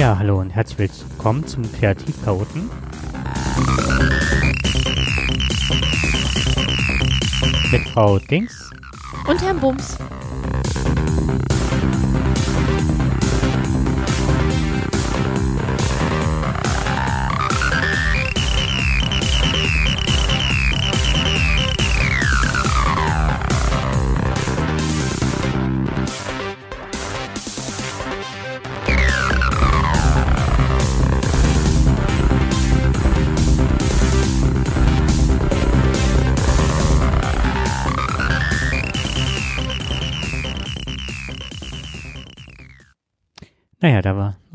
Ja, 0.00 0.18
hallo 0.18 0.40
und 0.40 0.48
herzlich 0.48 0.78
willkommen 0.78 1.46
zum 1.46 1.62
Kreativchaoten. 1.70 2.70
Mit 7.70 7.86
Frau 7.90 8.18
Dings. 8.18 8.70
Und 9.28 9.42
Herrn 9.42 9.60
Bums. 9.60 9.98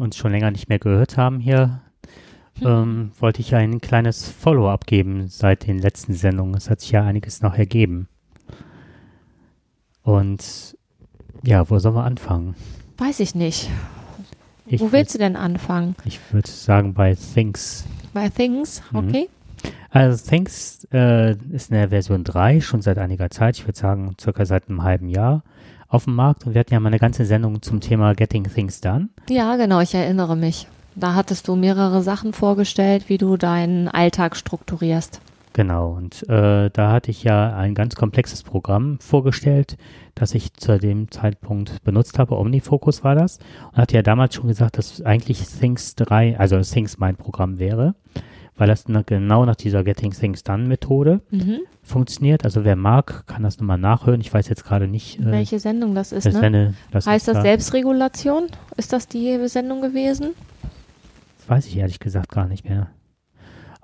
Uns 0.05 0.17
schon 0.17 0.31
länger 0.31 0.51
nicht 0.51 0.69
mehr 0.69 0.79
gehört 0.79 1.17
haben 1.17 1.39
hier, 1.39 1.81
hm. 2.59 2.67
ähm, 2.67 3.11
wollte 3.19 3.41
ich 3.41 3.53
ein 3.55 3.81
kleines 3.81 4.29
Follow-up 4.29 4.87
geben 4.87 5.27
seit 5.27 5.67
den 5.67 5.79
letzten 5.79 6.13
Sendungen. 6.13 6.55
Es 6.55 6.69
hat 6.69 6.79
sich 6.79 6.91
ja 6.91 7.03
einiges 7.03 7.41
noch 7.41 7.55
ergeben. 7.55 8.07
Und 10.03 10.77
ja, 11.43 11.69
wo 11.69 11.79
sollen 11.79 11.95
wir 11.95 12.03
anfangen? 12.03 12.55
Weiß 12.97 13.19
ich 13.19 13.35
nicht. 13.35 13.69
Ich 14.67 14.81
wo 14.81 14.91
willst 14.91 15.13
du 15.13 15.19
denn 15.19 15.35
anfangen? 15.35 15.95
Ich 16.05 16.19
würde 16.31 16.49
sagen 16.49 16.93
bei 16.93 17.15
Things. 17.15 17.85
Bei 18.13 18.29
Things, 18.29 18.81
Mhm. 18.91 18.97
okay. 18.99 19.29
Also 19.89 20.23
Things 20.29 20.87
äh, 20.91 21.35
ist 21.51 21.71
in 21.71 21.77
der 21.77 21.89
Version 21.89 22.23
3 22.23 22.61
schon 22.61 22.81
seit 22.81 22.97
einiger 22.97 23.29
Zeit, 23.29 23.57
ich 23.57 23.65
würde 23.65 23.77
sagen 23.77 24.15
circa 24.19 24.45
seit 24.45 24.69
einem 24.69 24.83
halben 24.83 25.09
Jahr 25.09 25.43
auf 25.87 26.05
dem 26.05 26.15
Markt 26.15 26.45
und 26.45 26.53
wir 26.53 26.59
hatten 26.59 26.73
ja 26.73 26.79
mal 26.79 26.87
eine 26.87 26.99
ganze 26.99 27.25
Sendung 27.25 27.61
zum 27.61 27.79
Thema 27.79 28.13
Getting 28.13 28.43
Things 28.43 28.81
Done. 28.81 29.09
Ja, 29.29 29.55
genau, 29.55 29.79
ich 29.81 29.93
erinnere 29.93 30.35
mich. 30.35 30.67
Da 30.95 31.13
hattest 31.13 31.47
du 31.47 31.55
mehrere 31.55 32.01
Sachen 32.01 32.31
vorgestellt, 32.31 33.09
wie 33.09 33.17
du 33.17 33.35
deinen 33.35 33.87
Alltag 33.89 34.35
strukturierst. 34.35 35.21
Genau, 35.55 35.91
und 35.91 36.27
äh, 36.27 36.69
da 36.69 36.91
hatte 36.91 37.11
ich 37.11 37.23
ja 37.23 37.55
ein 37.55 37.75
ganz 37.75 37.95
komplexes 37.95 38.43
Programm 38.43 38.99
vorgestellt, 38.99 39.77
das 40.13 40.35
ich 40.35 40.53
zu 40.53 40.77
dem 40.77 41.11
Zeitpunkt 41.11 41.81
benutzt 41.85 42.19
habe. 42.19 42.37
Omnifocus 42.37 43.05
war 43.05 43.15
das. 43.15 43.39
Und 43.71 43.77
hatte 43.77 43.95
ja 43.95 44.01
damals 44.01 44.35
schon 44.35 44.47
gesagt, 44.47 44.77
dass 44.77 45.01
eigentlich 45.01 45.45
Things 45.47 45.95
3, 45.95 46.37
also 46.39 46.59
Things 46.59 46.97
mein 46.97 47.15
Programm 47.15 47.57
wäre, 47.57 47.95
weil 48.57 48.67
das 48.67 48.87
na- 48.87 49.01
genau 49.05 49.45
nach 49.45 49.55
dieser 49.55 49.83
Getting 49.83 50.11
Things 50.11 50.43
Done 50.43 50.67
Methode 50.67 51.21
Mhm. 51.31 51.59
funktioniert. 51.83 52.45
Also 52.45 52.63
wer 52.65 52.75
mag, 52.75 53.27
kann 53.27 53.43
das 53.43 53.59
nochmal 53.59 53.77
nachhören. 53.77 54.21
Ich 54.21 54.33
weiß 54.33 54.47
jetzt 54.49 54.63
gerade 54.63 54.87
nicht, 54.87 55.19
äh, 55.19 55.25
Welche 55.31 55.59
Sendung 55.59 55.93
das 55.95 56.11
ist, 56.11 56.25
das 56.25 56.33
ne? 56.35 56.39
Sende, 56.39 56.73
das 56.91 57.05
Heißt 57.07 57.27
das 57.27 57.35
da- 57.35 57.41
Selbstregulation? 57.41 58.47
Ist 58.77 58.93
das 58.93 59.07
die 59.07 59.47
Sendung 59.47 59.81
gewesen? 59.81 60.31
Das 61.39 61.49
weiß 61.49 61.65
ich 61.67 61.77
ehrlich 61.77 61.99
gesagt 61.99 62.31
gar 62.31 62.47
nicht 62.47 62.67
mehr. 62.67 62.87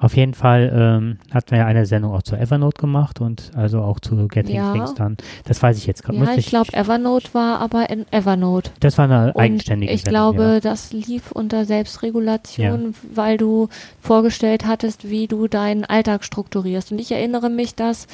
Auf 0.01 0.17
jeden 0.17 0.33
Fall 0.33 0.71
ähm, 0.75 1.19
hatten 1.31 1.51
wir 1.51 1.59
ja 1.59 1.65
eine 1.67 1.85
Sendung 1.85 2.11
auch 2.13 2.23
zu 2.23 2.35
Evernote 2.35 2.81
gemacht 2.81 3.21
und 3.21 3.51
also 3.55 3.81
auch 3.81 3.99
zu 3.99 4.27
Getting 4.27 4.55
Ja. 4.55 4.73
Things 4.73 4.95
Done. 4.95 5.15
Das 5.45 5.61
weiß 5.61 5.77
ich 5.77 5.85
jetzt 5.85 6.03
gerade. 6.03 6.17
Ja, 6.17 6.33
ich 6.35 6.47
glaube, 6.47 6.73
Evernote 6.73 7.31
war 7.33 7.59
aber 7.59 7.87
in 7.91 8.11
Evernote. 8.11 8.71
Das 8.79 8.97
war 8.97 9.05
eine 9.05 9.31
Und 9.31 9.39
eigenständige 9.39 9.93
ich 9.93 10.01
Sendung, 10.01 10.35
glaube, 10.35 10.53
ja. 10.53 10.59
das 10.59 10.91
lief 10.91 11.31
unter 11.31 11.65
Selbstregulation, 11.65 12.95
weil 13.13 13.37
du 13.37 13.69
vorgestellt 13.99 14.65
hattest, 14.65 15.07
wie 15.07 15.27
du 15.27 15.47
deinen 15.47 15.85
Alltag 15.85 16.23
strukturierst. 16.23 16.91
Und 16.91 16.99
ich 16.99 17.11
erinnere 17.11 17.51
mich, 17.51 17.75
dass 17.75 18.07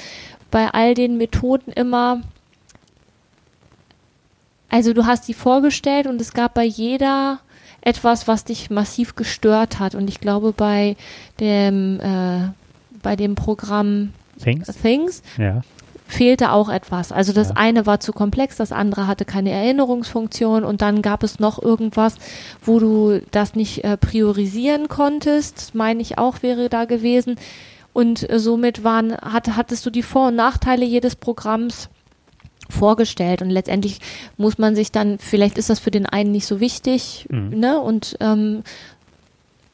bei 0.52 0.70
all 0.70 0.94
den 0.94 1.18
Methoden 1.18 1.72
immer, 1.72 2.22
also 4.68 4.92
du 4.92 5.06
hast 5.06 5.30
die 5.30 5.34
vorgestellt 5.34 6.06
und 6.06 6.20
es 6.20 6.34
gab 6.34 6.54
bei 6.54 6.66
jeder 6.66 7.40
etwas, 7.82 8.28
was 8.28 8.44
dich 8.44 8.70
massiv 8.70 9.16
gestört 9.16 9.80
hat. 9.80 9.96
Und 9.96 10.10
ich 10.10 10.20
glaube, 10.20 10.52
bei 10.52 10.96
dem, 11.40 12.00
äh, 12.00 12.50
bei 13.02 13.16
dem 13.16 13.36
Programm 13.36 14.14
Things? 14.42 14.68
Things 14.82 15.22
Ja. 15.38 15.62
fehlte 16.08 16.52
auch 16.52 16.70
etwas. 16.70 17.12
Also 17.12 17.34
das 17.34 17.50
Ja. 17.50 17.54
eine 17.58 17.86
war 17.86 18.00
zu 18.00 18.14
komplex, 18.14 18.56
das 18.58 18.72
andere 18.72 19.08
hatte 19.08 19.26
keine 19.26 19.52
Erinnerungsfunktion 19.52 20.64
und 20.64 20.82
dann 20.82 21.02
gab 21.02 21.24
es 21.24 21.40
noch 21.40 21.62
irgendwas, 21.62 22.16
wo 22.64 22.80
du 22.80 23.22
das 23.32 23.56
nicht 23.56 23.84
äh, 23.84 23.98
priorisieren 23.98 24.88
konntest, 24.90 25.76
meine 25.76 26.02
ich 26.02 26.18
auch 26.18 26.42
wäre 26.44 26.70
da 26.70 26.86
gewesen. 26.86 27.36
Und 27.94 28.30
äh, 28.30 28.40
somit 28.40 28.84
waren, 28.84 29.18
hat, 29.18 29.56
hattest 29.56 29.86
du 29.86 29.90
die 29.90 30.04
Vor- 30.04 30.28
und 30.28 30.36
Nachteile 30.36 30.86
jedes 30.86 31.16
Programms 31.16 31.90
vorgestellt 32.70 33.42
und 33.42 33.50
letztendlich 33.50 34.00
muss 34.38 34.58
man 34.58 34.76
sich 34.76 34.92
dann, 34.92 35.20
vielleicht 35.20 35.58
ist 35.58 35.70
das 35.70 35.80
für 35.80 35.92
den 35.92 36.06
einen 36.06 36.32
nicht 36.32 36.46
so 36.48 36.60
wichtig, 36.60 37.26
Mhm. 37.30 37.60
ne? 37.60 37.80
Und 37.80 38.18
ähm, 38.20 38.64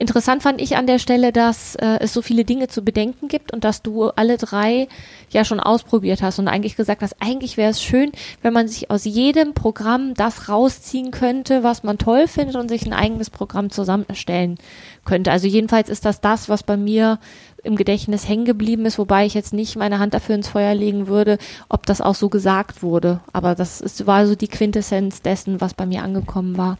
Interessant 0.04 0.44
fand 0.44 0.60
ich 0.60 0.76
an 0.76 0.86
der 0.86 1.00
Stelle, 1.00 1.32
dass 1.32 1.76
äh, 1.76 2.00
es 2.02 2.12
so 2.12 2.22
viele 2.22 2.44
Dinge 2.44 2.68
zu 2.68 2.82
bedenken 2.84 3.30
gibt 3.30 3.54
und 3.54 3.64
dass 3.64 3.82
du 3.84 4.10
alle 4.10 4.38
drei 4.38 4.90
ja 5.30 5.46
schon 5.46 5.62
ausprobiert 5.62 6.22
hast 6.22 6.40
und 6.40 6.50
eigentlich 6.50 6.76
gesagt 6.76 7.02
hast, 7.04 7.16
eigentlich 7.22 7.56
wäre 7.56 7.72
es 7.72 7.82
schön, 7.82 8.12
wenn 8.42 8.52
man 8.52 8.68
sich 8.68 8.92
aus 8.92 9.06
jedem 9.06 9.54
Programm 9.54 10.14
das 10.14 10.50
rausziehen 10.50 11.12
könnte, 11.12 11.64
was 11.64 11.84
man 11.84 11.98
toll 11.98 12.28
findet 12.28 12.58
und 12.58 12.68
sich 12.68 12.86
ein 12.86 12.92
eigenes 12.92 13.30
Programm 13.30 13.70
zusammenstellen 13.70 14.58
könnte. 15.06 15.32
Also 15.32 15.48
jedenfalls 15.48 15.88
ist 15.88 16.04
das 16.04 16.20
das, 16.20 16.50
was 16.50 16.64
bei 16.64 16.76
mir 16.76 17.18
im 17.64 17.76
Gedächtnis 17.76 18.28
hängen 18.28 18.46
geblieben 18.46 18.86
ist, 18.86 18.98
wobei 18.98 19.26
ich 19.26 19.34
jetzt 19.34 19.54
nicht 19.54 19.76
meine 19.76 20.00
Hand 20.00 20.14
dafür 20.14 20.36
ins 20.36 20.50
Feuer 20.50 20.76
legen 20.76 21.08
würde, 21.08 21.38
ob 21.70 21.86
das 21.86 22.02
auch 22.02 22.16
so 22.16 22.30
gesagt 22.30 22.84
wurde. 22.84 23.22
Aber 23.32 23.56
das 23.56 23.82
ist, 23.82 24.06
war 24.06 24.28
so 24.28 24.36
die 24.36 24.48
Quintessenz 24.48 25.22
dessen, 25.22 25.62
was 25.62 25.74
bei 25.74 25.86
mir 25.86 26.04
angekommen 26.04 26.58
war. 26.58 26.78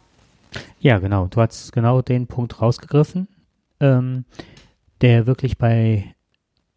ja, 0.78 0.98
genau. 0.98 1.26
Du 1.26 1.40
hast 1.40 1.72
genau 1.72 2.02
den 2.02 2.26
Punkt 2.26 2.60
rausgegriffen, 2.60 3.28
ähm, 3.80 4.24
der 5.00 5.26
wirklich 5.26 5.58
bei 5.58 6.14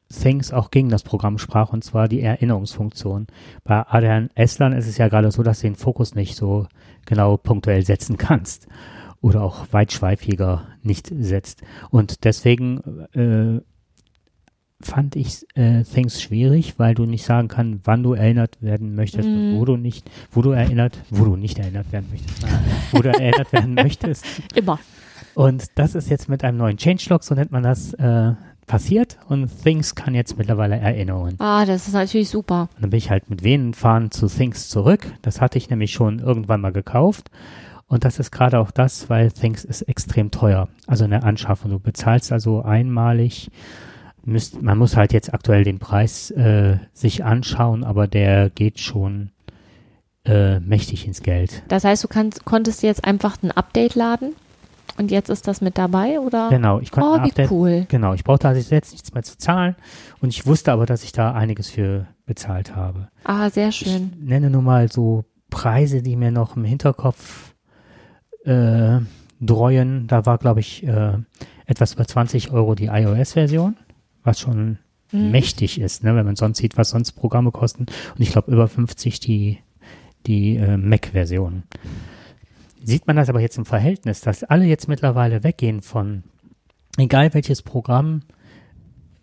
Things 0.10 0.54
auch 0.54 0.72
gegen 0.72 0.90
das 0.90 1.04
Programm 1.04 1.38
sprach, 1.38 1.74
und 1.74 1.84
zwar 1.84 2.08
die 2.08 2.22
Erinnerungsfunktion. 2.22 3.28
Bei 3.64 3.86
Adrian 3.88 4.30
Esslern 4.36 4.74
ist 4.74 4.88
es 4.88 4.98
ja 4.98 5.10
gerade 5.10 5.32
so, 5.32 5.44
dass 5.44 5.60
du 5.60 5.68
den 5.68 5.76
Fokus 5.76 6.16
nicht 6.16 6.36
so 6.36 6.68
genau 7.06 7.38
punktuell 7.38 7.86
setzen 7.86 8.18
kannst 8.18 8.68
oder 9.22 9.42
auch 9.42 9.68
weitschweifiger 9.72 10.68
nicht 10.82 11.12
setzt. 11.20 11.62
Und 11.90 12.24
deswegen 12.24 13.06
äh, 13.14 13.62
fand 14.82 15.16
ich 15.16 15.46
äh, 15.56 15.84
Things 15.84 16.22
schwierig, 16.22 16.76
weil 16.78 16.94
du 16.94 17.06
nicht 17.06 17.24
sagen 17.26 17.48
kannst, 17.48 17.82
wann 17.86 18.04
du 18.04 18.14
erinnert 18.14 18.62
werden 18.62 18.96
möchtest 18.96 19.28
und 19.28 19.54
Mhm. 19.54 19.58
wo 19.58 19.66
du 19.66 19.76
nicht, 19.78 20.10
wo 20.32 20.42
du 20.42 20.52
erinnert, 20.52 21.00
wo 21.10 21.26
du 21.26 21.36
nicht 21.36 21.58
erinnert 21.60 21.92
werden 21.92 22.08
möchtest, 22.12 22.46
wo 22.92 23.00
du 23.02 23.10
erinnert 23.10 23.52
werden 23.54 23.74
möchtest. 23.76 24.26
Immer. 24.56 24.80
Und 25.34 25.66
das 25.76 25.96
ist 25.96 26.10
jetzt 26.10 26.30
mit 26.30 26.44
einem 26.44 26.58
neuen 26.58 26.78
Changelog, 26.78 27.24
so 27.24 27.34
nennt 27.36 27.52
man 27.52 27.64
das, 27.64 27.94
äh, 27.96 28.34
passiert 28.68 29.18
und 29.30 29.48
Things 29.64 29.96
kann 29.96 30.14
jetzt 30.14 30.38
mittlerweile 30.38 30.76
Erinnerungen. 30.76 31.36
Ah, 31.40 31.66
das 31.66 31.88
ist 31.88 31.94
natürlich 31.94 32.30
super. 32.30 32.70
Und 32.76 32.82
dann 32.84 32.90
bin 32.90 32.98
ich 32.98 33.10
halt 33.10 33.30
mit 33.30 33.42
Venenfahren 33.44 34.12
zu 34.12 34.28
Things 34.28 34.68
zurück. 34.70 35.08
Das 35.22 35.40
hatte 35.40 35.58
ich 35.58 35.70
nämlich 35.70 35.94
schon 35.94 36.20
irgendwann 36.20 36.60
mal 36.62 36.74
gekauft. 36.74 37.32
Und 37.88 38.04
das 38.04 38.20
ist 38.20 38.32
gerade 38.32 38.60
auch 38.60 38.70
das, 38.72 39.10
weil 39.10 39.32
Things 39.32 39.64
ist 39.64 39.84
extrem 39.84 40.32
teuer. 40.32 40.68
Also 40.86 41.06
in 41.06 41.12
der 41.12 41.24
Anschaffung. 41.24 41.72
Du 41.72 41.80
bezahlst 41.80 42.34
also 42.34 42.62
einmalig. 42.62 43.50
Müsst, 44.28 44.62
man 44.62 44.78
muss 44.78 44.98
halt 44.98 45.14
jetzt 45.14 45.34
aktuell 45.34 45.64
den 45.64 45.80
Preis 45.80 46.32
äh, 46.32 46.78
sich 46.94 47.24
anschauen, 47.24 47.84
aber 47.86 48.08
der 48.08 48.50
geht 48.50 48.80
schon 48.80 49.32
äh, 50.26 50.60
mächtig 50.60 51.08
ins 51.08 51.22
Geld. 51.24 51.64
Das 51.70 51.86
heißt, 51.86 52.04
du 52.04 52.10
kannst, 52.10 52.44
konntest 52.44 52.84
jetzt 52.84 53.06
einfach 53.06 53.38
ein 53.42 53.52
Update 53.52 53.96
laden 53.96 54.36
und 54.98 55.12
jetzt 55.12 55.30
ist 55.30 55.48
das 55.48 55.62
mit 55.62 55.78
dabei, 55.78 56.20
oder? 56.20 56.50
Genau, 56.50 56.82
ich 56.82 56.92
konnte 56.92 57.10
Oh, 57.10 57.24
wie 57.24 57.30
Update 57.30 57.52
cool. 57.52 57.86
Genau, 57.88 58.14
ich 58.14 58.26
brauchte 58.26 58.50
also 58.50 58.76
jetzt 58.76 58.92
nichts 58.92 59.14
mehr 59.14 59.24
zu 59.24 59.38
zahlen 59.38 59.78
und 60.20 60.28
ich 60.30 60.46
wusste 60.46 60.74
aber, 60.74 60.86
dass 60.86 61.04
ich 61.06 61.14
da 61.14 61.32
einiges 61.32 61.70
für 61.70 62.08
bezahlt 62.26 62.76
habe. 62.76 63.08
Ah, 63.24 63.50
sehr 63.50 63.70
Ich 63.70 63.78
schön. 63.78 64.12
nenne 64.20 64.50
nur 64.50 64.62
mal 64.62 64.92
so 64.92 65.24
Preise, 65.50 66.02
die 66.02 66.18
mir 66.18 66.32
noch 66.32 66.58
im 66.58 66.66
Hinterkopf 66.66 67.54
äh, 68.44 69.00
dreuen. 69.40 70.08
Da 70.08 70.26
war, 70.26 70.38
glaube 70.38 70.60
ich, 70.60 70.86
äh, 70.86 71.14
etwas 71.66 71.94
über 71.94 72.06
20 72.06 72.52
Euro 72.52 72.76
die 72.76 72.88
iOS-Version, 72.88 73.78
was 74.28 74.40
schon 74.40 74.78
Mhm. 75.14 75.32
mächtig 75.32 75.80
ist, 75.80 76.04
ne, 76.04 76.14
wenn 76.18 76.26
man 76.26 76.36
sonst 76.36 76.58
sieht, 76.58 76.78
was 76.78 76.90
sonst 76.90 77.14
Programme 77.14 77.52
kosten. 77.52 77.84
Und 77.84 78.22
ich 78.22 78.30
glaube, 78.34 78.52
über 78.52 78.68
50 78.68 79.22
die, 79.22 79.60
die 80.26 80.58
äh, 80.58 80.76
Mac-Version. 80.76 81.64
Sieht 82.84 83.08
man 83.08 83.16
das 83.16 83.30
aber 83.30 83.40
jetzt 83.40 83.58
im 83.58 83.64
Verhältnis, 83.66 84.20
dass 84.20 84.44
alle 84.44 84.66
jetzt 84.66 84.90
mittlerweile 84.90 85.46
weggehen 85.46 85.82
von, 85.82 86.24
egal 86.98 87.34
welches 87.34 87.62
Programm 87.62 88.24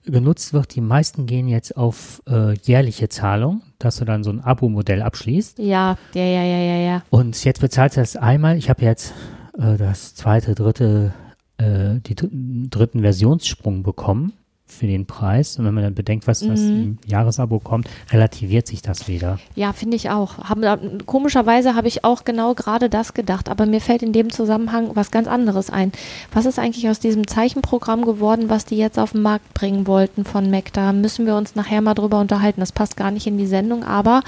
genutzt 0.07 0.53
wird, 0.55 0.75
die 0.75 0.81
meisten 0.81 1.27
gehen 1.27 1.49
jetzt 1.49 1.77
auf 1.77 2.23
äh, 2.29 2.55
jährliche 2.63 3.09
Zahlung, 3.11 3.61
dass 3.79 3.97
du 3.97 4.07
dann 4.07 4.23
so 4.25 4.31
ein 4.31 4.41
Abo-Modell 4.41 5.03
abschließt. 5.03 5.59
Ja, 5.59 5.99
ja, 6.15 6.25
ja, 6.25 6.43
ja, 6.45 6.59
ja, 6.59 6.77
ja. 6.79 7.03
Und 7.11 7.43
jetzt 7.45 7.61
bezahlst 7.61 7.97
du 7.99 8.01
das 8.01 8.17
einmal. 8.17 8.57
Ich 8.57 8.71
habe 8.71 8.83
jetzt 8.83 9.13
äh, 9.59 9.77
das 9.77 10.15
zweite, 10.15 10.55
dritte, 10.55 11.13
äh, 11.59 12.01
die 12.01 12.15
dr- 12.15 12.31
dritten 12.71 13.01
Versionssprung 13.01 13.83
bekommen 13.83 14.33
für 14.67 14.87
den 14.87 15.05
Preis. 15.07 15.59
Und 15.59 15.67
wenn 15.67 15.75
man 15.75 15.85
dann 15.85 15.95
bedenkt, 15.95 16.27
was 16.27 16.41
das 16.41 16.61
Mhm. 16.61 16.81
im 16.83 16.99
Jahresabo 17.07 17.59
kommt, 17.61 17.89
relativiert 18.11 18.67
sich 18.67 18.81
das 18.83 19.09
wieder. 19.09 19.39
Ja, 19.55 19.73
finde 19.73 19.97
ich 19.97 20.11
auch. 20.11 20.39
Haben, 20.39 20.99
komischerweise 21.07 21.75
habe 21.75 21.87
ich 21.87 22.03
auch 22.05 22.25
genau 22.25 22.55
gerade 22.55 22.89
das 22.89 23.13
gedacht, 23.15 23.49
aber 23.51 23.67
mir 23.67 23.81
fällt 23.81 24.03
in 24.03 24.13
dem 24.13 24.31
Zusammenhang 24.31 24.91
was 24.95 25.11
ganz 25.11 25.29
anderes 25.29 25.69
ein. 25.71 25.93
Was 26.33 26.47
ist 26.47 26.59
eigentlich 26.59 26.89
aus 26.89 26.99
diesem 26.99 27.27
Zeichenprogramm 27.27 28.05
geworden, 28.05 28.49
was 28.49 28.65
die 28.65 28.77
jetzt 28.79 28.99
auf 28.99 29.13
den 29.13 29.23
Markt 29.23 29.53
bringen 29.55 29.87
wollten 29.87 30.25
von 30.25 30.51
Mac? 30.51 30.73
Da 30.73 30.93
müssen 30.93 31.27
wir 31.27 31.37
uns 31.37 31.55
nachher 31.55 31.83
mal 31.83 31.95
drüber 31.95 32.19
unterhalten. 32.21 32.61
Das 32.61 32.73
passt 32.73 32.97
gar 32.97 33.11
nicht 33.11 33.27
in 33.27 33.37
die 33.39 33.47
Sendung, 33.47 33.85
aber 33.85 34.23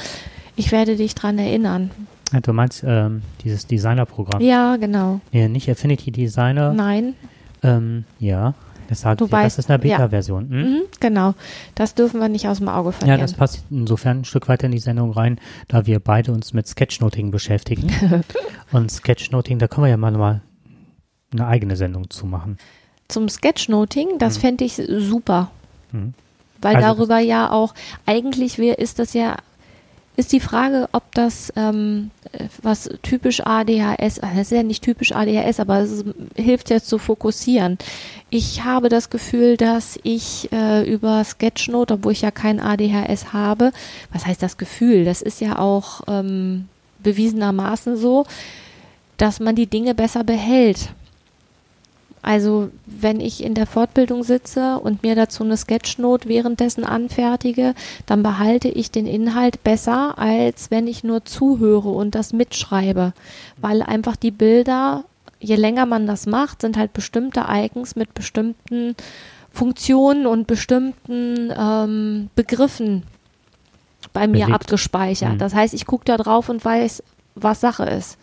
ich 0.55 0.71
werde 0.71 0.97
dich 0.97 1.15
dran 1.15 1.39
erinnern. 1.39 1.91
Ja, 2.33 2.41
Du 2.41 2.53
meinst 2.53 2.85
ähm, 2.87 3.23
dieses 3.43 3.67
Designer-Programm? 3.67 4.41
Ja, 4.43 4.77
genau. 4.77 5.21
Ja, 5.33 5.49
nicht 5.49 5.71
Affinity 5.71 6.11
Designer. 6.11 6.73
Nein, 6.75 7.15
Ähm, 7.63 8.05
ja, 8.19 8.55
das 8.89 9.01
sagt 9.03 9.21
Du 9.21 9.27
ja, 9.27 9.33
weißt, 9.33 9.59
das 9.59 9.65
ist 9.67 9.71
eine 9.71 9.85
ja. 9.87 9.97
Beta-Version. 9.99 10.51
Hm? 10.51 10.57
mhm, 10.63 10.83
genau. 11.01 11.35
Das 11.75 11.95
dürfen 11.95 12.21
wir 12.21 12.29
nicht 12.29 12.47
aus 12.49 12.59
dem 12.59 12.69
Auge 12.69 12.89
Ja, 12.91 12.93
verlieren. 12.93 13.21
das 13.21 13.35
passt 13.35 13.65
insofern 13.71 14.21
ein 14.21 14.25
Stück 14.25 14.49
weiter 14.49 14.67
in 14.67 14.73
die 14.73 14.79
Sendung 14.79 15.11
rein, 15.13 15.39
da 15.69 15.87
wir 15.87 16.01
beide 16.01 16.33
uns 16.33 16.53
mit 16.53 16.67
Sketchnoting 16.67 17.31
beschäftigen. 17.31 17.91
Und 18.73 18.91
Sketchnoting, 18.91 19.59
da 19.59 19.69
können 19.69 19.85
wir 19.85 19.91
ja 19.91 19.97
mal, 19.97 20.13
mal 20.13 20.41
eine 21.33 21.47
eigene 21.47 21.77
Sendung 21.77 22.11
zu 22.11 22.27
machen. 22.27 22.59
Zum 23.09 23.29
Sketchnoting, 23.29 24.19
das 24.19 24.37
Mhm. 24.39 24.41
fände 24.41 24.65
ich 24.65 24.75
super. 24.75 25.51
Mhm. 25.93 26.15
Weil 26.63 26.77
Also 26.77 26.89
darüber 26.89 27.19
ja 27.19 27.51
auch, 27.51 27.75
eigentlich 28.07 28.59
wär, 28.59 28.79
ist 28.79 28.99
das 28.99 29.13
ja, 29.13 29.37
ist 30.17 30.33
die 30.33 30.41
Frage, 30.41 30.89
ob 30.93 31.15
das 31.15 31.53
ähm, 31.57 32.11
äh, 32.33 32.45
was 32.63 32.89
typisch 33.03 33.41
ADHS, 33.45 34.19
äh, 34.19 34.27
das 34.35 34.51
ist 34.51 34.53
ja 34.53 34.63
nicht 34.63 34.83
typisch 34.83 35.13
ADHS, 35.13 35.61
aber 35.61 35.81
es 35.81 36.05
hilft 36.35 36.71
ja 36.71 36.81
zu 36.81 36.99
fokussieren. 36.99 37.79
Ich 38.31 38.65
habe 38.65 38.89
das 38.89 39.11
Gefühl, 39.11 39.57
dass 39.57 39.99
ich 40.03 40.51
äh, 40.53 40.91
über 40.91 41.23
Sketchnote, 41.23 41.95
obwohl 41.95 42.13
ich 42.13 42.23
ja 42.23 42.31
kein 42.31 42.61
ADHS 42.61 43.33
habe, 43.33 43.73
was 44.13 44.27
heißt 44.27 44.43
das 44.43 44.57
Gefühl? 44.57 45.05
Das 45.05 45.23
ist 45.23 45.41
ja 45.41 45.59
auch 45.59 46.03
ähm, 46.09 46.69
bewiesenermaßen 47.01 47.97
so, 47.97 48.27
dass 49.19 49.39
man 49.39 49.55
die 49.55 49.67
Dinge 49.67 49.95
besser 49.95 50.25
behält. 50.25 50.91
Also 52.27 52.71
wenn 52.87 53.21
ich 53.21 53.45
in 53.45 53.55
der 53.55 53.69
Fortbildung 53.69 54.25
sitze 54.25 54.81
und 54.81 55.05
mir 55.05 55.15
dazu 55.15 55.45
eine 55.45 55.57
Sketchnote 55.57 56.29
währenddessen 56.29 56.83
anfertige, 56.83 57.73
dann 58.05 58.25
behalte 58.25 58.67
ich 58.67 58.91
den 58.91 59.07
Inhalt 59.07 59.63
besser, 59.63 60.19
als 60.19 60.73
wenn 60.73 60.89
ich 60.89 61.05
nur 61.05 61.25
zuhöre 61.25 61.89
und 61.89 62.17
das 62.17 62.33
mitschreibe. 62.33 63.13
Weil 63.59 63.81
einfach 63.81 64.17
die 64.17 64.33
Bilder, 64.33 65.05
je 65.39 65.55
länger 65.55 65.87
man 65.87 66.09
das 66.09 66.27
macht, 66.27 66.63
sind 66.63 66.77
halt 66.77 66.93
bestimmte 66.93 67.45
Icons 67.49 67.95
mit 67.95 68.13
bestimmten 68.13 68.97
Funktionen 69.53 70.27
und 70.27 70.49
bestimmten 70.49 71.53
ähm, 71.57 72.31
Begriffen 72.35 73.05
bei 74.13 74.27
mir 74.27 74.47
Belegt. 74.47 74.63
abgespeichert. 74.63 75.35
Mhm. 75.35 75.39
Das 75.39 75.55
heißt, 75.55 75.75
ich 75.75 75.87
gucke 75.87 76.07
da 76.07 76.17
drauf 76.17 76.49
und 76.49 76.65
weiß, 76.65 77.05
was 77.37 77.61
Sache 77.61 77.85
ist. 77.85 78.19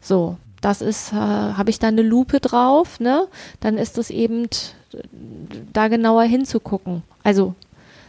So, 0.00 0.38
das 0.62 0.80
ist, 0.80 1.12
äh, 1.12 1.16
habe 1.16 1.68
ich 1.68 1.78
da 1.78 1.88
eine 1.88 2.00
Lupe 2.02 2.40
drauf, 2.40 2.98
ne? 3.00 3.26
Dann 3.60 3.76
ist 3.76 3.98
es 3.98 4.08
eben 4.08 4.48
t- 4.48 4.58
da 5.74 5.88
genauer 5.88 6.22
hinzugucken. 6.22 7.02
Also 7.22 7.54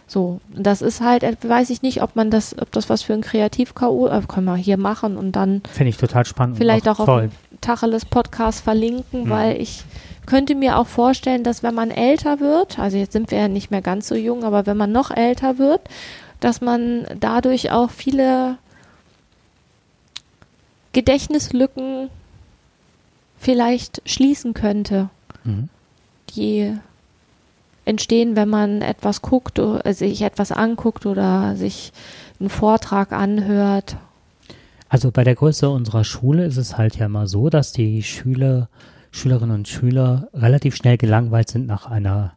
so, 0.08 0.40
das 0.56 0.82
ist 0.82 1.02
halt, 1.02 1.24
äh, 1.24 1.36
weiß 1.42 1.70
ich 1.72 1.82
nicht, 1.82 2.02
ob 2.04 2.16
man 2.16 2.30
das, 2.32 2.56
ob 2.58 2.72
das 2.72 2.90
was 2.90 3.02
für 3.02 3.14
ein 3.14 3.22
Kreativ-KO, 3.22 4.08
äh, 4.08 4.22
können 4.28 4.46
wir 4.46 4.56
hier 4.56 4.78
machen 4.78 5.18
und 5.18 5.34
dann 5.34 5.62
Finde 5.72 5.90
ich 5.90 5.98
total 5.98 6.26
spannend. 6.26 6.58
vielleicht 6.58 6.88
auch 6.88 7.00
auf 7.00 7.06
toll. 7.08 7.30
dem 7.52 7.60
Tacheles 7.62 8.06
Podcast 8.06 8.62
verlinken, 8.62 9.26
Mhm. 9.26 9.30
weil 9.30 9.62
ich 9.62 9.84
könnte 10.26 10.56
mir 10.56 10.78
auch 10.78 10.88
vorstellen, 10.88 11.44
dass 11.44 11.64
wenn 11.64 11.74
man 11.76 11.90
älter 11.92 12.40
wird, 12.40 12.80
also 12.80 12.98
jetzt 12.98 13.14
sind 13.14 13.32
wir 13.32 13.40
ja 13.40 13.48
nicht 13.50 13.72
mehr 13.72 13.82
ganz 13.82 14.08
so 14.08 14.16
jung, 14.16 14.44
aber 14.44 14.66
wenn 14.66 14.78
man 14.78 14.92
noch 14.92 15.10
älter 15.12 15.58
wird, 15.58 15.82
dass 16.40 16.62
man 16.62 17.06
dadurch 17.20 17.72
auch 17.72 17.90
viele 17.90 18.58
Gedächtnislücken 20.94 22.10
vielleicht 23.44 24.02
schließen 24.06 24.54
könnte, 24.54 25.10
Mhm. 25.44 25.70
die 26.36 26.74
entstehen, 27.86 28.36
wenn 28.38 28.48
man 28.50 28.82
etwas 28.82 29.22
guckt, 29.22 29.60
oder 29.60 29.94
sich 29.94 30.22
etwas 30.22 30.52
anguckt 30.54 31.06
oder 31.06 31.56
sich 31.58 31.92
einen 32.40 32.50
Vortrag 32.50 33.12
anhört. 33.12 33.98
Also 34.88 35.12
bei 35.12 35.24
der 35.26 35.36
Größe 35.36 35.70
unserer 35.70 36.04
Schule 36.06 36.46
ist 36.46 36.56
es 36.58 36.78
halt 36.78 36.96
ja 36.96 37.10
mal 37.10 37.28
so, 37.28 37.50
dass 37.50 37.74
die 37.74 38.02
Schüler, 38.04 38.70
Schülerinnen 39.12 39.56
und 39.58 39.68
Schüler 39.68 40.30
relativ 40.34 40.76
schnell 40.76 40.98
gelangweilt 40.98 41.50
sind 41.50 41.68
nach 41.68 41.86
einer, 41.88 42.34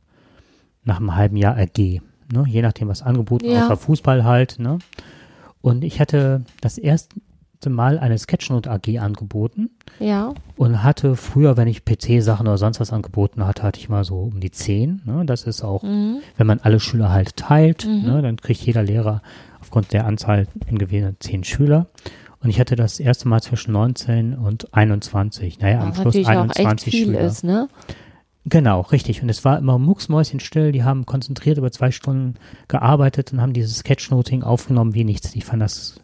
nach 0.85 0.97
einem 0.97 1.15
halben 1.15 1.37
Jahr 1.37 1.57
AG. 1.57 2.01
Ne? 2.33 2.45
Je 2.49 2.63
nachdem, 2.63 2.89
was 2.89 3.03
angeboten, 3.03 3.47
Ja. 3.51 3.67
außer 3.67 3.77
Fußball 3.77 4.25
halt. 4.25 4.59
Ne? 4.59 4.79
Und 5.63 5.85
ich 5.85 6.01
hatte 6.01 6.43
das 6.61 6.77
erste 6.79 7.15
Mal 7.65 7.99
eine 7.99 8.19
Sketchnote 8.19 8.71
AG 8.71 8.99
angeboten 8.99 9.71
Ja, 9.99 10.35
und 10.57 10.83
hatte 10.83 11.17
früher, 11.17 11.57
wenn 11.57 11.69
ich 11.69 11.85
PC-Sachen 11.85 12.47
oder 12.47 12.59
sonst 12.59 12.81
was 12.81 12.93
angeboten 12.93 13.45
hatte, 13.47 13.63
hatte 13.63 13.81
ich 13.81 13.89
mal 13.89 14.05
so 14.05 14.21
um 14.21 14.41
die 14.41 14.51
zehn. 14.51 15.03
Ne? 15.05 15.25
Das 15.27 15.45
ist 15.45 15.63
auch, 15.63 15.83
mhm. 15.83 16.19
wenn 16.37 16.47
man 16.47 16.61
alle 16.61 16.81
Schüler 16.81 17.11
halt 17.11 17.37
teilt, 17.37 17.87
Mhm. 17.87 18.03
ne, 18.03 18.23
dann 18.23 18.37
kriegt 18.37 18.61
jeder 18.61 18.83
Lehrer 18.83 19.23
aufgrund 19.61 19.93
der 19.93 20.07
Anzahl 20.07 20.47
in 20.67 20.79
gewählten 20.79 21.17
zehn 21.21 21.43
Schüler. 21.45 21.87
Und 22.43 22.51
ich 22.51 22.61
hatte 22.61 22.77
das 22.77 23.01
erste 23.01 23.27
Mal 23.27 23.43
zwischen 23.43 23.73
19 23.73 24.35
und 24.35 24.73
21. 24.75 25.59
Naja, 25.59 25.81
am 25.81 25.89
was 25.89 25.97
Schluss 25.97 26.15
natürlich 26.15 26.29
auch 26.29 26.45
echt 26.45 26.59
21 26.61 26.95
viel 26.95 27.05
Schüler. 27.07 27.21
ist, 27.21 27.43
ne? 27.43 27.69
Genau, 28.45 28.83
richtig. 28.83 29.23
Und 29.23 29.29
es 29.29 29.45
war 29.45 29.59
immer 29.59 29.77
mucksmäuschenstill. 29.79 30.71
Die 30.71 30.85
haben 30.85 31.05
konzentriert 31.05 31.59
über 31.59 31.73
zwei 31.73 31.91
Stunden 31.91 32.35
gearbeitet 32.69 33.33
und 33.33 33.41
haben 33.41 33.53
dieses 33.53 33.79
Sketchnoting 33.79 34.45
aufgenommen 34.45 34.95
wie 34.95 35.03
nichts. 35.03 35.35
Ich 35.35 35.45
fand 35.45 35.61
das 35.63 36.01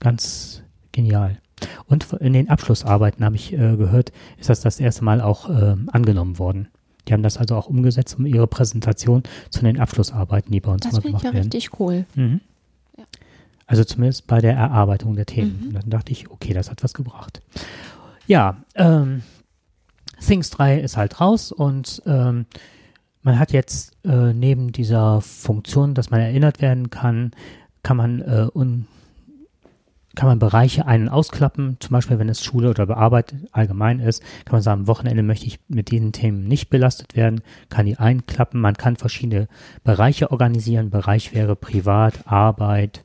ganz 0.00 0.63
genial. 0.94 1.38
Und 1.86 2.12
in 2.14 2.32
den 2.32 2.48
Abschlussarbeiten 2.48 3.24
habe 3.24 3.36
ich 3.36 3.52
äh, 3.52 3.76
gehört, 3.76 4.12
ist 4.38 4.48
das 4.48 4.60
das 4.60 4.80
erste 4.80 5.04
Mal 5.04 5.20
auch 5.20 5.48
äh, 5.50 5.76
angenommen 5.92 6.38
worden. 6.38 6.68
Die 7.06 7.12
haben 7.12 7.22
das 7.22 7.36
also 7.36 7.54
auch 7.56 7.66
umgesetzt, 7.68 8.18
um 8.18 8.24
ihre 8.24 8.46
Präsentation 8.46 9.22
zu 9.50 9.60
den 9.62 9.78
Abschlussarbeiten, 9.78 10.50
die 10.52 10.60
bei 10.60 10.72
uns 10.72 10.82
Das 10.82 10.92
immer 10.92 11.02
finde 11.02 11.16
ich 11.16 11.22
gemacht 11.22 11.24
ja 11.24 11.32
werden. 11.34 11.52
richtig 11.52 11.78
cool. 11.78 12.06
Mhm. 12.14 12.40
Ja. 12.96 13.04
Also 13.66 13.84
zumindest 13.84 14.26
bei 14.26 14.40
der 14.40 14.54
Erarbeitung 14.54 15.14
der 15.14 15.26
Themen. 15.26 15.58
Mhm. 15.60 15.66
Und 15.68 15.74
dann 15.74 15.90
dachte 15.90 16.12
ich, 16.12 16.30
okay, 16.30 16.54
das 16.54 16.70
hat 16.70 16.82
was 16.82 16.94
gebracht. 16.94 17.42
Ja, 18.26 18.56
ähm, 18.74 19.22
Things 20.26 20.48
3 20.50 20.80
ist 20.80 20.96
halt 20.96 21.20
raus 21.20 21.52
und 21.52 22.02
ähm, 22.06 22.46
man 23.22 23.38
hat 23.38 23.52
jetzt 23.52 23.96
äh, 24.04 24.32
neben 24.32 24.72
dieser 24.72 25.20
Funktion, 25.20 25.94
dass 25.94 26.10
man 26.10 26.20
erinnert 26.20 26.60
werden 26.62 26.90
kann, 26.90 27.32
kann 27.82 27.96
man 27.96 28.20
äh, 28.22 28.48
un 28.54 28.86
kann 30.14 30.28
man 30.28 30.38
Bereiche 30.38 30.86
ein- 30.86 31.02
und 31.02 31.08
ausklappen, 31.08 31.76
zum 31.80 31.92
Beispiel 31.92 32.18
wenn 32.18 32.28
es 32.28 32.44
Schule 32.44 32.70
oder 32.70 32.86
Bearbeitung 32.86 33.44
allgemein 33.52 34.00
ist, 34.00 34.22
kann 34.44 34.56
man 34.56 34.62
sagen, 34.62 34.82
am 34.82 34.86
Wochenende 34.86 35.22
möchte 35.22 35.46
ich 35.46 35.60
mit 35.68 35.90
diesen 35.90 36.12
Themen 36.12 36.46
nicht 36.46 36.70
belastet 36.70 37.16
werden, 37.16 37.42
kann 37.68 37.86
die 37.86 37.98
einklappen, 37.98 38.60
man 38.60 38.74
kann 38.74 38.96
verschiedene 38.96 39.48
Bereiche 39.82 40.30
organisieren, 40.30 40.90
Bereich 40.90 41.34
wäre 41.34 41.56
Privat, 41.56 42.26
Arbeit, 42.26 43.04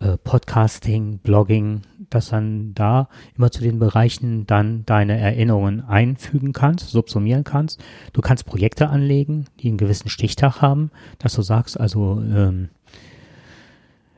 äh, 0.00 0.16
Podcasting, 0.18 1.18
Blogging, 1.18 1.82
dass 2.10 2.28
dann 2.28 2.74
da 2.74 3.08
immer 3.36 3.50
zu 3.50 3.62
den 3.62 3.78
Bereichen 3.78 4.46
dann 4.46 4.84
deine 4.86 5.18
Erinnerungen 5.18 5.82
einfügen 5.82 6.52
kannst, 6.52 6.90
subsumieren 6.90 7.44
kannst. 7.44 7.82
Du 8.12 8.20
kannst 8.20 8.44
Projekte 8.44 8.88
anlegen, 8.88 9.46
die 9.60 9.68
einen 9.68 9.78
gewissen 9.78 10.10
Stichtag 10.10 10.60
haben, 10.60 10.90
dass 11.18 11.34
du 11.34 11.42
sagst, 11.42 11.78
also 11.78 12.20
ähm, 12.20 12.68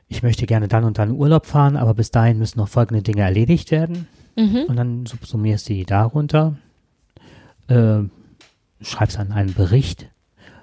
ich 0.08 0.22
möchte 0.22 0.46
gerne 0.46 0.68
dann 0.68 0.84
und 0.84 0.98
dann 0.98 1.10
in 1.10 1.16
Urlaub 1.16 1.46
fahren, 1.46 1.76
aber 1.76 1.94
bis 1.94 2.10
dahin 2.10 2.38
müssen 2.38 2.58
noch 2.58 2.68
folgende 2.68 3.02
Dinge 3.02 3.22
erledigt 3.22 3.70
werden. 3.70 4.06
Mhm. 4.36 4.64
Und 4.68 4.76
dann 4.76 5.06
subsumierst 5.06 5.68
du 5.68 5.75
die 5.75 5.84
darunter, 5.84 6.56
äh, 7.68 8.00
schreibst 8.80 9.18
dann 9.18 9.32
einen 9.32 9.54
Bericht, 9.54 10.08